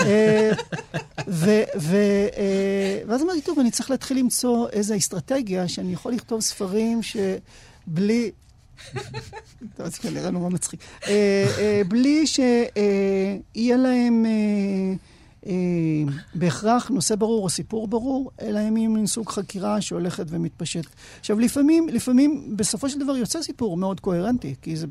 אה, 0.00 0.50
ו, 1.28 1.62
ו, 1.78 1.96
אה, 2.36 3.00
ואז 3.06 3.22
אמרתי, 3.22 3.40
טוב, 3.40 3.58
אני 3.58 3.70
צריך 3.70 3.90
להתחיל 3.90 4.18
למצוא 4.18 4.68
איזו 4.72 4.96
אסטרטגיה 4.96 5.68
שאני 5.68 5.92
יכול 5.92 6.12
לכתוב 6.12 6.40
ספרים 6.40 7.00
שבלי... 7.02 8.30
טוב, 9.76 9.88
זה 9.88 9.98
כנראה 9.98 10.30
נורא 10.30 10.48
מצחיק. 10.48 10.80
אה, 11.06 11.46
אה, 11.58 11.82
בלי 11.88 12.26
שיהיה 12.26 13.76
להם 13.76 14.26
אה, 14.26 14.94
בהכרח 16.34 16.88
נושא 16.88 17.14
ברור 17.14 17.44
או 17.44 17.48
סיפור 17.48 17.88
ברור, 17.88 18.30
אלא 18.42 18.58
הם 18.58 18.76
יהיו 18.76 18.90
מין 18.90 19.06
סוג 19.06 19.28
חקירה 19.28 19.80
שהולכת 19.80 20.26
ומתפשט. 20.28 20.86
עכשיו, 21.20 21.38
לפעמים, 21.38 21.88
לפעמים, 21.88 22.56
בסופו 22.56 22.88
של 22.88 22.98
דבר 22.98 23.16
יוצא 23.16 23.42
סיפור 23.42 23.76
מאוד 23.76 24.00
קוהרנטי, 24.00 24.54
כי 24.62 24.76
זה 24.76 24.86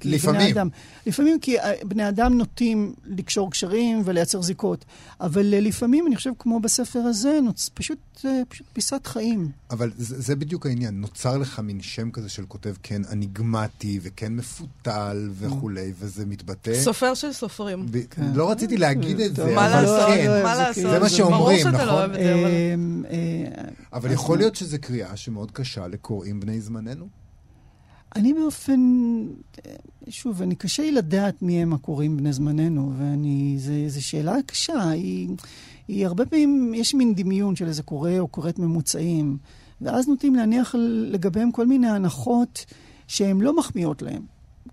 כי 0.00 0.08
לפעמים. 0.08 0.40
בני 0.40 0.52
אדם. 0.52 0.68
לפעמים 1.06 1.40
כי 1.40 1.60
אה, 1.60 1.72
בני 1.84 2.08
אדם 2.08 2.38
נוטים 2.38 2.94
לקשור 3.06 3.50
קשרים 3.50 4.02
ולייצר 4.04 4.42
זיקות. 4.42 4.84
אבל 5.20 5.54
אה, 5.54 5.60
לפעמים, 5.60 6.06
אני 6.06 6.16
חושב, 6.16 6.30
כמו 6.38 6.60
בספר 6.60 6.98
הזה, 6.98 7.38
נוצ... 7.42 7.70
פשוט, 7.74 7.98
אה, 8.24 8.42
פשוט 8.48 8.66
פיסת 8.72 9.06
חיים. 9.06 9.50
אבל 9.70 9.92
זה, 9.98 10.20
זה 10.20 10.36
בדיוק 10.36 10.66
העניין, 10.66 11.00
נוצר 11.00 11.38
לך 11.38 11.60
מין 11.60 11.80
שם 11.82 12.10
כזה 12.10 12.28
של 12.28 12.44
כותב 12.48 12.74
כן 12.82 13.02
אניגמטי 13.12 14.00
וכן 14.02 14.32
מפותל 14.32 15.30
וכולי, 15.38 15.92
וזה 15.98 16.26
מתבטא... 16.26 16.74
סופר 16.74 17.14
של 17.14 17.32
סופרים. 17.32 17.86
ב... 17.90 17.98
לא 18.34 18.50
רציתי 18.50 18.76
להגיד 18.76 19.20
את 19.20 19.36
זה, 19.36 19.44
אבל 19.54 19.86
לעשות? 19.98 20.14
כן. 20.16 20.42
מה 20.42 20.56
זה 20.56 20.62
לעשות? 20.62 20.74
כאילו- 20.74 20.90
זה 20.90 21.00
מה 21.00 21.08
שאומרים, 21.08 21.68
נכון? 21.68 21.86
לא 21.86 22.06
זה, 22.08 22.34
אבל... 23.92 24.08
אה, 24.08 24.08
אה, 24.08 24.12
יכול 24.12 24.38
להיות 24.38 24.56
שזו 24.56 24.76
קריאה 24.80 25.16
שמאוד 25.16 25.50
קשה 25.50 25.86
לקוראים 25.88 26.40
בני 26.40 26.60
זמננו? 26.60 27.06
אני 28.16 28.32
באופן, 28.34 28.80
שוב, 30.08 30.42
אני 30.42 30.54
קשה 30.54 30.82
לי 30.82 30.92
לדעת 30.92 31.42
מי 31.42 31.62
הם 31.62 31.72
הקוראים 31.72 32.16
בני 32.16 32.32
זמננו, 32.32 32.92
ואני, 32.98 33.58
זו 33.88 34.04
שאלה 34.04 34.34
קשה. 34.46 34.90
היא, 34.90 35.28
היא 35.88 36.06
הרבה 36.06 36.26
פעמים, 36.26 36.72
יש 36.74 36.94
מין 36.94 37.14
דמיון 37.14 37.56
של 37.56 37.68
איזה 37.68 37.82
קורא 37.82 38.18
או 38.18 38.28
קוראת 38.28 38.58
ממוצעים, 38.58 39.38
ואז 39.80 40.08
נוטים 40.08 40.34
להניח 40.34 40.74
לגביהם 41.10 41.52
כל 41.52 41.66
מיני 41.66 41.90
הנחות 41.90 42.64
שהן 43.06 43.40
לא 43.40 43.56
מחמיאות 43.56 44.02
להם. 44.02 44.22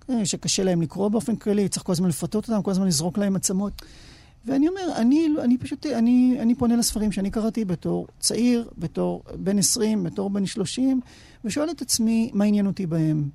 אה, 0.09 0.25
שקשה 0.25 0.63
להם 0.63 0.81
לקרוא 0.81 1.07
באופן 1.09 1.35
כללי, 1.35 1.69
צריך 1.69 1.83
כל 1.85 1.91
הזמן 1.91 2.09
לפתות 2.09 2.49
אותם, 2.49 2.61
כל 2.61 2.71
הזמן 2.71 2.87
לזרוק 2.87 3.17
להם 3.17 3.35
עצמות. 3.35 3.81
ואני 4.45 4.67
אומר, 4.67 4.81
אני, 4.95 5.27
אני 5.41 5.57
פשוט, 5.57 5.85
אני, 5.85 6.37
אני 6.39 6.55
פונה 6.55 6.75
לספרים 6.75 7.11
שאני 7.11 7.31
קראתי 7.31 7.65
בתור 7.65 8.07
צעיר, 8.19 8.69
בתור 8.77 9.23
בן 9.35 9.59
20, 9.59 10.03
בתור 10.03 10.29
בן 10.29 10.45
30, 10.45 11.01
ושואל 11.45 11.69
את 11.69 11.81
עצמי 11.81 12.31
מה 12.33 12.45
עניין 12.45 12.67
אותי 12.67 12.85
בהם. 12.85 13.29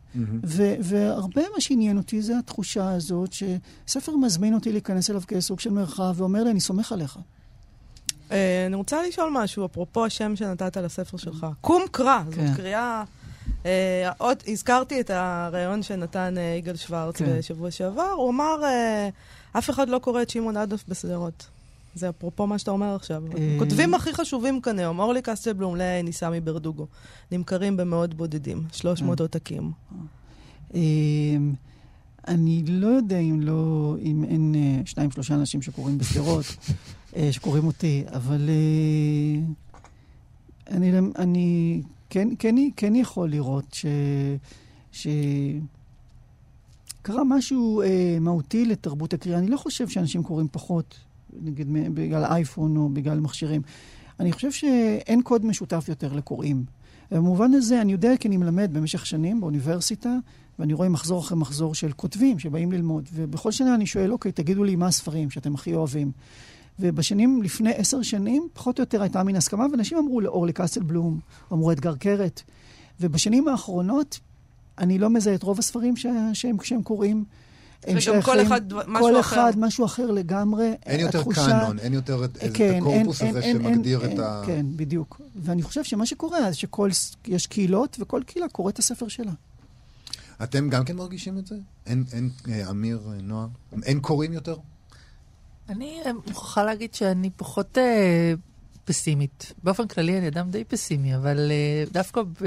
ו- 0.45 0.75
והרבה 0.81 1.43
מה 1.55 1.61
שעניין 1.61 1.97
אותי 1.97 2.23
זה 2.23 2.39
התחושה 2.39 2.91
הזאת 2.91 3.31
שספר 3.33 4.17
מזמין 4.17 4.55
אותי 4.55 4.73
להיכנס 4.73 5.11
אליו 5.11 5.23
כסוג 5.29 5.61
של 5.61 5.71
מרחב 5.71 6.15
ואומר 6.17 6.45
לי, 6.45 6.51
אני 6.51 6.61
סומך 6.61 6.93
עליך. 6.93 7.19
אה, 8.33 8.67
אני 8.67 8.77
רוצה 8.77 9.03
לשאול 9.09 9.31
משהו, 9.33 9.67
אפרופו 9.67 10.05
השם 10.05 10.37
שנתת 10.37 10.77
לספר 10.77 11.17
שלך. 11.17 11.47
קום 11.61 11.83
קרא, 11.91 12.23
כן. 12.33 12.47
זאת 12.47 12.57
קריאה... 12.57 13.05
אה, 13.67 14.11
עוד, 14.19 14.43
הזכרתי 14.49 15.01
את 15.01 15.11
הריאיון 15.11 15.83
שנתן 15.83 16.35
אה, 16.39 16.55
יגאל 16.59 16.77
שוורץ 16.77 17.17
כן. 17.17 17.39
בשבוע 17.39 17.71
שעבר, 17.71 18.11
הוא 18.11 18.31
אמר, 18.31 18.65
אה, 18.65 19.09
אף 19.53 19.71
אחד 19.71 19.89
לא 19.89 19.99
קורא 19.99 20.23
את 20.23 20.31
שמעון 20.31 20.57
אדולף 20.57 20.85
בשדרות. 20.89 21.47
זה 21.95 22.09
אפרופו 22.09 22.47
מה 22.47 22.59
שאתה 22.59 22.71
אומר 22.71 22.95
עכשיו. 22.95 23.23
אה. 23.39 23.57
כותבים 23.59 23.95
הכי 23.95 24.15
חשובים 24.15 24.61
כאן 24.61 24.79
היום, 24.79 24.99
אורלי 24.99 25.23
קסטלבלום, 25.23 25.77
לאה 25.77 26.03
ניסמי 26.03 26.41
ברדוגו, 26.41 26.87
נמכרים 27.33 27.77
במאות 27.77 28.15
בודדים, 28.15 28.63
300 28.73 29.21
אה. 29.21 29.25
עותקים. 29.25 29.73
אמ, 30.75 31.53
אני 32.29 32.63
לא 32.67 32.87
יודע 32.87 33.19
אם 33.19 33.41
לא, 33.41 33.97
אם 34.03 34.25
אין 34.25 34.55
אה, 34.55 34.81
שניים, 34.85 35.11
שלושה 35.11 35.35
אנשים 35.35 35.63
שקוראים 35.63 35.99
בשדרות, 35.99 36.45
אה, 37.17 37.29
שקוראים 37.33 37.67
אותי, 37.67 38.05
אבל 38.07 38.49
אה, 38.49 39.41
אני, 41.19 41.83
כן, 42.11 42.29
כן, 42.39 42.55
כן 42.77 42.97
יכול 42.97 43.31
לראות 43.31 43.75
ש... 43.75 43.87
ש... 44.93 45.07
קרה 47.09 47.25
משהו 47.25 47.83
אה, 47.83 48.19
מהותי 48.21 48.65
לתרבות 48.65 49.15
הקריאה. 49.15 49.39
אני 49.39 49.49
לא 49.49 49.57
חושב 49.57 49.89
שאנשים 49.89 50.23
קוראים 50.23 50.49
פחות, 50.53 50.95
נגיד 51.43 51.69
בגלל 51.95 52.25
אייפון 52.25 52.77
או 52.77 52.89
בגלל 52.89 53.21
מכשירים. 53.21 53.63
אני 54.21 54.33
חושב 54.33 54.53
שאין 54.53 55.23
קוד 55.23 55.47
משותף 55.47 55.85
יותר 55.89 56.13
לקוראים. 56.13 56.65
במובן 57.11 57.55
הזה, 57.55 57.81
אני 57.81 57.93
יודע 57.93 58.17
כי 58.21 58.29
אני 58.29 58.37
מלמד 58.37 58.71
במשך 58.73 59.07
שנים 59.07 59.41
באוניברסיטה, 59.41 60.17
ואני 60.59 60.73
רואה 60.73 60.89
מחזור 60.89 61.21
אחרי 61.21 61.39
מחזור 61.39 61.75
של 61.75 61.93
כותבים 61.93 62.39
שבאים 62.39 62.73
ללמוד. 62.73 63.09
ובכל 63.15 63.51
שנה 63.51 63.75
אני 63.75 63.87
שואל, 63.87 64.13
אוקיי, 64.13 64.33
תגידו 64.33 64.65
לי 64.65 64.77
מה 64.77 64.87
הספרים 64.87 65.31
שאתם 65.31 65.55
הכי 65.55 65.75
אוהבים. 65.75 66.13
ובשנים, 66.79 67.43
לפני 67.43 67.73
עשר 67.75 68.03
שנים, 68.03 68.49
פחות 68.53 68.79
או 68.79 68.83
יותר 68.83 69.03
הייתה 69.03 69.23
מין 69.23 69.37
הסכמה, 69.37 69.67
ואנשים 69.73 69.99
אמרו 69.99 70.21
לאורלי 70.21 70.53
קסלבלום, 70.53 71.21
אמרו 71.53 71.73
אדגר 71.73 71.95
קרת. 71.97 72.43
ובשנים 73.01 73.49
האחרונות, 73.49 74.21
אני 74.79 74.99
לא 74.99 75.11
מזהה 75.11 75.35
את 75.35 75.43
רוב 75.43 75.59
הספרים 75.59 75.97
ש... 75.97 76.07
שהם, 76.33 76.57
שהם 76.63 76.83
קוראים. 76.83 77.25
הם 77.87 77.97
וגם 77.97 78.23
כל 78.23 78.33
שייכים- 78.33 78.47
אחד 78.47 78.69
דבר- 78.69 78.83
משהו 78.87 79.01
כל 79.07 79.21
אחר. 79.21 79.37
אחד 79.37 79.53
משהו 79.59 79.85
אחר 79.85 80.11
לגמרי. 80.11 80.73
אין 80.87 81.01
יותר 81.01 81.19
התחושה- 81.21 81.47
קאנון, 81.47 81.79
אין 81.79 81.93
יותר 81.95 82.25
את 82.25 82.37
את 82.45 82.51
כן, 82.55 82.79
הקורפוס 82.81 83.23
אין- 83.23 83.31
הזה 83.31 83.41
אין- 83.41 83.61
אין- 83.67 83.75
שמגדיר 83.75 84.05
אין- 84.05 84.13
את 84.13 84.19
ה... 84.19 84.43
כן, 84.47 84.67
בדיוק. 84.77 85.21
ואני 85.37 85.63
חושב 85.63 85.85
שמה 85.85 86.07
שקורה 86.07 86.39
זה 86.51 86.55
שכל, 86.57 86.91
יש 87.27 87.47
קהילות, 87.47 87.97
וכל 88.01 88.23
קהילה 88.27 88.49
קוראת 88.49 88.75
את 88.75 88.79
הספר 88.79 89.09
שלה. 89.09 89.33
אתם 90.43 90.69
גם 90.71 90.85
כן 90.85 90.97
מרגישים 90.97 91.39
את 91.39 91.47
זה? 91.47 91.55
אין, 91.87 92.05
אין, 92.13 92.31
אה, 92.49 92.71
אמיר, 92.71 93.01
אה, 93.07 93.23
נועה? 93.23 93.47
אין 93.83 94.01
קוראים 94.01 94.33
יותר? 94.33 94.57
אני 95.69 96.01
אה, 96.07 96.11
מוכרחה 96.13 96.63
להגיד 96.65 96.95
שאני 96.95 97.31
פחות 97.37 97.79
אה, 97.79 98.33
פסימית. 98.85 99.53
באופן 99.65 99.87
כללי 99.89 100.19
אני 100.19 100.29
אדם 100.29 100.51
די 100.51 100.65
פסימי, 100.65 101.17
אבל 101.17 101.51
אה, 101.51 101.85
דווקא 101.93 102.23
ב... 102.23 102.45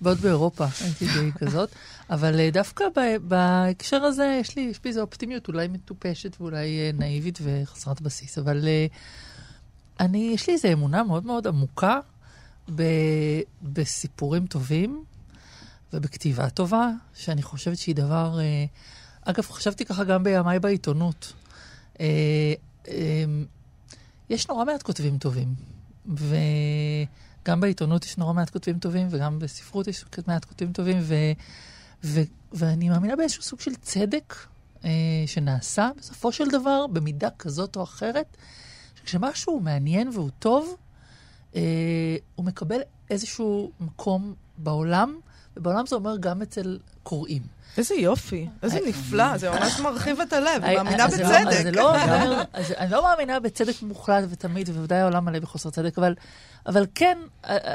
בעוד 0.00 0.18
באירופה 0.18 0.66
הייתי 0.80 1.06
די 1.06 1.32
כזאת, 1.32 1.70
אבל 2.10 2.40
אה, 2.40 2.50
דווקא 2.50 2.84
בהקשר 3.22 3.96
הזה 3.96 4.38
יש 4.40 4.56
לי, 4.56 4.62
יש 4.62 4.80
בי 4.82 4.88
איזו 4.88 5.00
אופטימיות 5.00 5.48
אולי 5.48 5.68
מטופשת 5.68 6.40
ואולי 6.40 6.78
אה, 6.78 6.90
נאיבית 6.94 7.38
וחסרת 7.42 8.00
בסיס, 8.00 8.38
אבל 8.38 8.68
אה, 8.68 8.86
אני, 10.00 10.30
יש 10.34 10.46
לי 10.46 10.52
איזו 10.52 10.68
אמונה 10.72 11.02
מאוד 11.02 11.26
מאוד 11.26 11.46
עמוקה 11.46 12.00
ב, 12.74 12.82
בסיפורים 13.62 14.46
טובים 14.46 15.04
ובכתיבה 15.92 16.50
טובה, 16.50 16.90
שאני 17.14 17.42
חושבת 17.42 17.78
שהיא 17.78 17.94
דבר... 17.94 18.38
אגב, 19.24 19.42
חשבתי 19.42 19.84
ככה 19.84 20.04
גם 20.04 20.24
בימיי 20.24 20.58
בעיתונות. 20.58 21.32
יש 24.30 24.48
נורא 24.48 24.64
מעט 24.64 24.82
כותבים 24.82 25.18
טובים, 25.18 25.54
וגם 27.50 27.60
בעיתונות 27.60 28.04
יש 28.04 28.18
נורא 28.18 28.32
מעט 28.32 28.50
כותבים 28.50 28.78
טובים, 28.78 29.06
וגם 29.10 29.38
בספרות 29.38 29.88
יש 29.88 30.04
מעט 30.26 30.44
כותבים 30.44 30.72
טובים, 30.72 30.96
ו, 31.00 31.14
ו, 32.04 32.20
ואני 32.52 32.88
מאמינה 32.88 33.16
באיזשהו 33.16 33.42
סוג 33.42 33.60
של 33.60 33.74
צדק 33.74 34.34
אה, 34.84 34.90
שנעשה 35.26 35.90
בסופו 35.98 36.32
של 36.32 36.48
דבר, 36.50 36.86
במידה 36.86 37.28
כזאת 37.38 37.76
או 37.76 37.82
אחרת, 37.82 38.36
שכשמשהו 38.94 39.60
מעניין 39.60 40.08
והוא 40.08 40.30
טוב, 40.38 40.76
אה, 41.56 42.16
הוא 42.34 42.46
מקבל 42.46 42.80
איזשהו 43.10 43.70
מקום 43.80 44.34
בעולם, 44.58 45.20
ובעולם 45.56 45.86
זה 45.86 45.96
אומר 45.96 46.16
גם 46.16 46.42
אצל 46.42 46.78
קוראים. 47.02 47.42
איזה 47.78 47.94
יופי, 47.94 48.48
איזה 48.62 48.78
אה, 48.78 48.88
נפלא, 48.88 49.36
זה 49.38 49.50
ממש 49.50 49.80
מרחיב 49.80 50.20
את 50.20 50.32
הלב, 50.32 50.64
אה, 50.64 50.74
מאמינה 50.82 50.96
לא- 50.96 51.06
בצדק. 51.06 51.76
לא 51.76 51.94
אני 52.78 52.90
לא 52.90 53.02
מאמינה 53.02 53.40
בצדק 53.40 53.82
מוחלט 53.82 54.24
ותמיד, 54.30 54.68
ובוודאי 54.68 54.98
העולם 54.98 55.24
מלא 55.24 55.38
בחוסר 55.38 55.70
צדק, 55.70 55.98
אבל, 56.66 56.86
כן, 56.94 57.18
אה, 57.44 57.56
אה, 57.56 57.74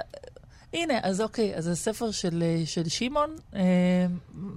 הנה, 0.75 0.93
אז 1.03 1.21
אוקיי, 1.21 1.55
אז 1.55 1.67
הספר 1.67 2.11
של, 2.11 2.43
אה, 2.45 2.61
של 2.65 2.89
שמעון 2.89 3.29
אה, 3.55 3.61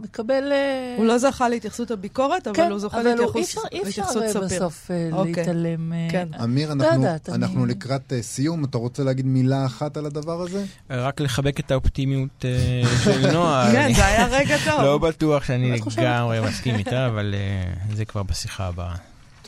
מקבל... 0.00 0.52
אה, 0.52 0.94
הוא 0.98 1.06
לא 1.06 1.18
זכה 1.18 1.48
להתייחסות 1.48 1.90
הביקורת, 1.90 2.46
אבל 2.46 2.56
כן, 2.56 2.70
הוא 2.70 2.78
זוכה 2.78 3.00
אבל 3.00 3.06
הוא- 3.18 3.26
להתייחסות 3.26 3.64
אי 3.72 3.82
אפשר- 3.82 4.02
אי 4.02 4.08
אפשר 4.10 4.20
אה, 4.22 4.28
ספיר. 4.28 4.40
בסוף 4.44 4.90
אה, 4.90 5.08
אוקיי. 5.12 5.32
להתעלם. 5.34 5.92
אה, 5.92 6.08
כן. 6.10 6.28
אמיר, 6.44 6.68
לא 6.68 6.72
אנחנו, 6.84 7.02
יודעת, 7.02 7.28
אני- 7.28 7.36
אנחנו 7.36 7.66
לקראת 7.66 8.12
אה, 8.12 8.22
סיום. 8.22 8.64
אתה 8.64 8.78
רוצה 8.78 9.02
להגיד 9.04 9.26
מילה 9.26 9.66
אחת 9.66 9.96
על 9.96 10.06
הדבר 10.06 10.40
הזה? 10.42 10.64
רק 10.90 11.20
לחבק 11.20 11.60
את 11.60 11.70
האופטימיות 11.70 12.44
אה, 12.44 12.82
של 13.04 13.30
נועה. 13.34 13.68
כן, 13.72 13.80
אני 13.82 13.94
זה 13.94 14.06
היה 14.06 14.26
רגע 14.26 14.56
טוב. 14.64 14.80
לא 14.80 14.98
בטוח 14.98 15.44
שאני? 15.44 15.72
לגמרי 15.96 16.40
מסכים 16.40 16.74
איתה, 16.74 17.06
אבל 17.06 17.34
אה, 17.38 17.94
זה 17.96 18.04
כבר 18.04 18.22
בשיחה 18.22 18.66
הבאה. 18.66 18.94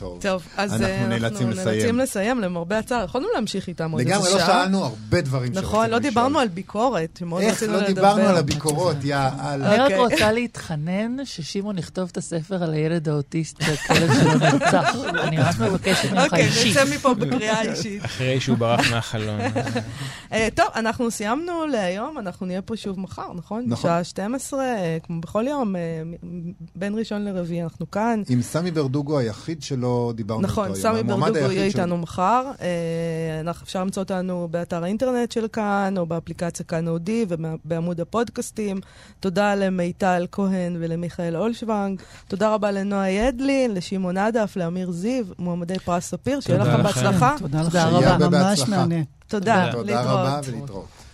טוב. 0.01 0.21
טוב, 0.21 0.43
אז 0.57 0.73
אנחנו 0.73 0.87
אה, 0.87 1.07
נאלצים 1.07 1.49
לסיים. 1.49 1.67
נאלצים 1.67 1.99
לסיים, 1.99 2.39
למרבה 2.39 2.77
הצער. 2.77 3.03
יכולנו 3.03 3.27
להמשיך 3.35 3.67
איתם 3.67 3.91
עוד 3.91 3.99
איזה 3.99 4.11
לגמרי 4.13 4.29
שעה. 4.29 4.39
לא 4.39 4.45
שאלנו 4.45 4.83
הרבה 4.83 5.21
דברים 5.21 5.51
נכון, 5.51 5.63
שרצינו 5.63 5.81
לא 5.81 5.87
לשאול. 5.87 5.99
דיברנו 5.99 6.39
על 6.39 6.47
ביקורת, 6.47 7.21
איך 7.39 7.63
לא 7.63 7.77
לדבר. 7.77 7.87
דיברנו 7.87 8.21
על 8.21 8.37
הביקורות, 8.37 8.95
יא 9.03 9.15
אללה. 9.15 9.69
אני 9.69 9.77
רק 9.77 9.81
אוקיי. 9.81 9.97
רוצה 9.97 10.31
להתחנן 10.31 11.25
ששמעון 11.25 11.77
יכתוב 11.77 12.09
את 12.11 12.17
הספר 12.17 12.63
על 12.63 12.73
הילד 12.73 13.09
האוטיסט 13.09 13.61
שהכלב 13.61 14.09
שלו 14.13 14.33
נרצח. 14.33 14.95
אני 15.23 15.37
ממש 15.37 15.55
מבקשת 15.59 16.11
ממך 16.11 16.23
אוקיי, 16.23 16.45
אישית. 16.45 16.77
נצא 16.77 16.95
מפה 16.95 17.13
בקריאה 17.13 17.61
אישית. 17.61 18.05
אחרי 18.05 18.39
שהוא 18.39 18.57
ברח 18.57 18.91
מהחלון. 18.91 19.39
אה, 20.33 20.47
טוב, 20.55 20.65
אנחנו 20.75 21.11
סיימנו 21.11 21.65
להיום, 21.65 22.17
אנחנו 22.17 22.45
נהיה 22.45 22.61
פה 22.61 22.77
שוב 22.77 22.99
מחר, 22.99 23.33
נכון? 23.35 23.63
נכון. 23.67 23.89
בשעה 23.89 24.03
12, 24.03 24.63
אה, 24.63 24.97
כמו 25.03 25.21
בכל 25.21 25.45
יום, 25.47 25.75
בין 26.75 26.97
ראשון 26.97 27.25
לרביעי 27.25 27.63
אנחנו 27.63 27.91
כאן. 27.91 28.21
עם 28.29 28.41
סמי 28.41 28.71
ברדוגו 28.71 29.19
היחיד 29.19 29.63
שלא 29.63 29.90
דיברנו 30.15 30.41
איתו 30.41 30.51
נכון, 30.51 30.65
היום. 30.65 30.75
סמי 30.75 30.99
המועמד 30.99 31.33
ברדוגו 31.33 31.51
יהיה 31.51 31.65
איתנו 31.65 31.97
מחר. 31.97 32.51
אה, 32.61 32.67
אנחנו- 33.41 33.63
אפשר 33.65 33.81
למצוא 33.81 34.03
אותנו 34.03 34.47
באתר 34.51 34.83
האינטרנט 34.83 35.31
של 35.31 35.47
כאן, 35.53 35.93
או 35.97 36.05
באפליקציה 36.05 36.65
כאן 36.65 36.87
אודי, 36.87 37.25
ובעמוד 37.29 38.01
הפודקאסטים. 38.01 38.79
תודה 39.19 39.55
למיטל 39.55 40.25
כהן 40.31 40.77
ולמיכאל 40.79 41.35
אולשוונג. 41.37 42.01
תודה 42.27 42.53
רבה 42.53 42.71
לנועה 42.71 43.09
ידלין, 43.11 43.73
לשמעון 43.73 44.17
עדף, 44.17 44.53
לאמיר 44.55 44.91
זיו, 44.91 45.25
מועמדי 45.39 45.79
פרס 45.79 46.05
ספיר. 46.09 46.39
שיהיה 46.39 46.59
תודה 46.59 46.71
לכם 46.73 46.79
לכם. 46.87 47.01
בהצלחה. 47.03 47.35
תודה 47.39 47.63
תודה 47.63 47.87
רבה. 47.87 48.29
ממש. 48.29 48.61
מהנה. 48.69 48.95
תודה, 49.27 49.69
תודה 49.71 49.83
להתראות. 49.99 50.19
רבה 50.19 50.39
ולהתראות. 50.47 50.85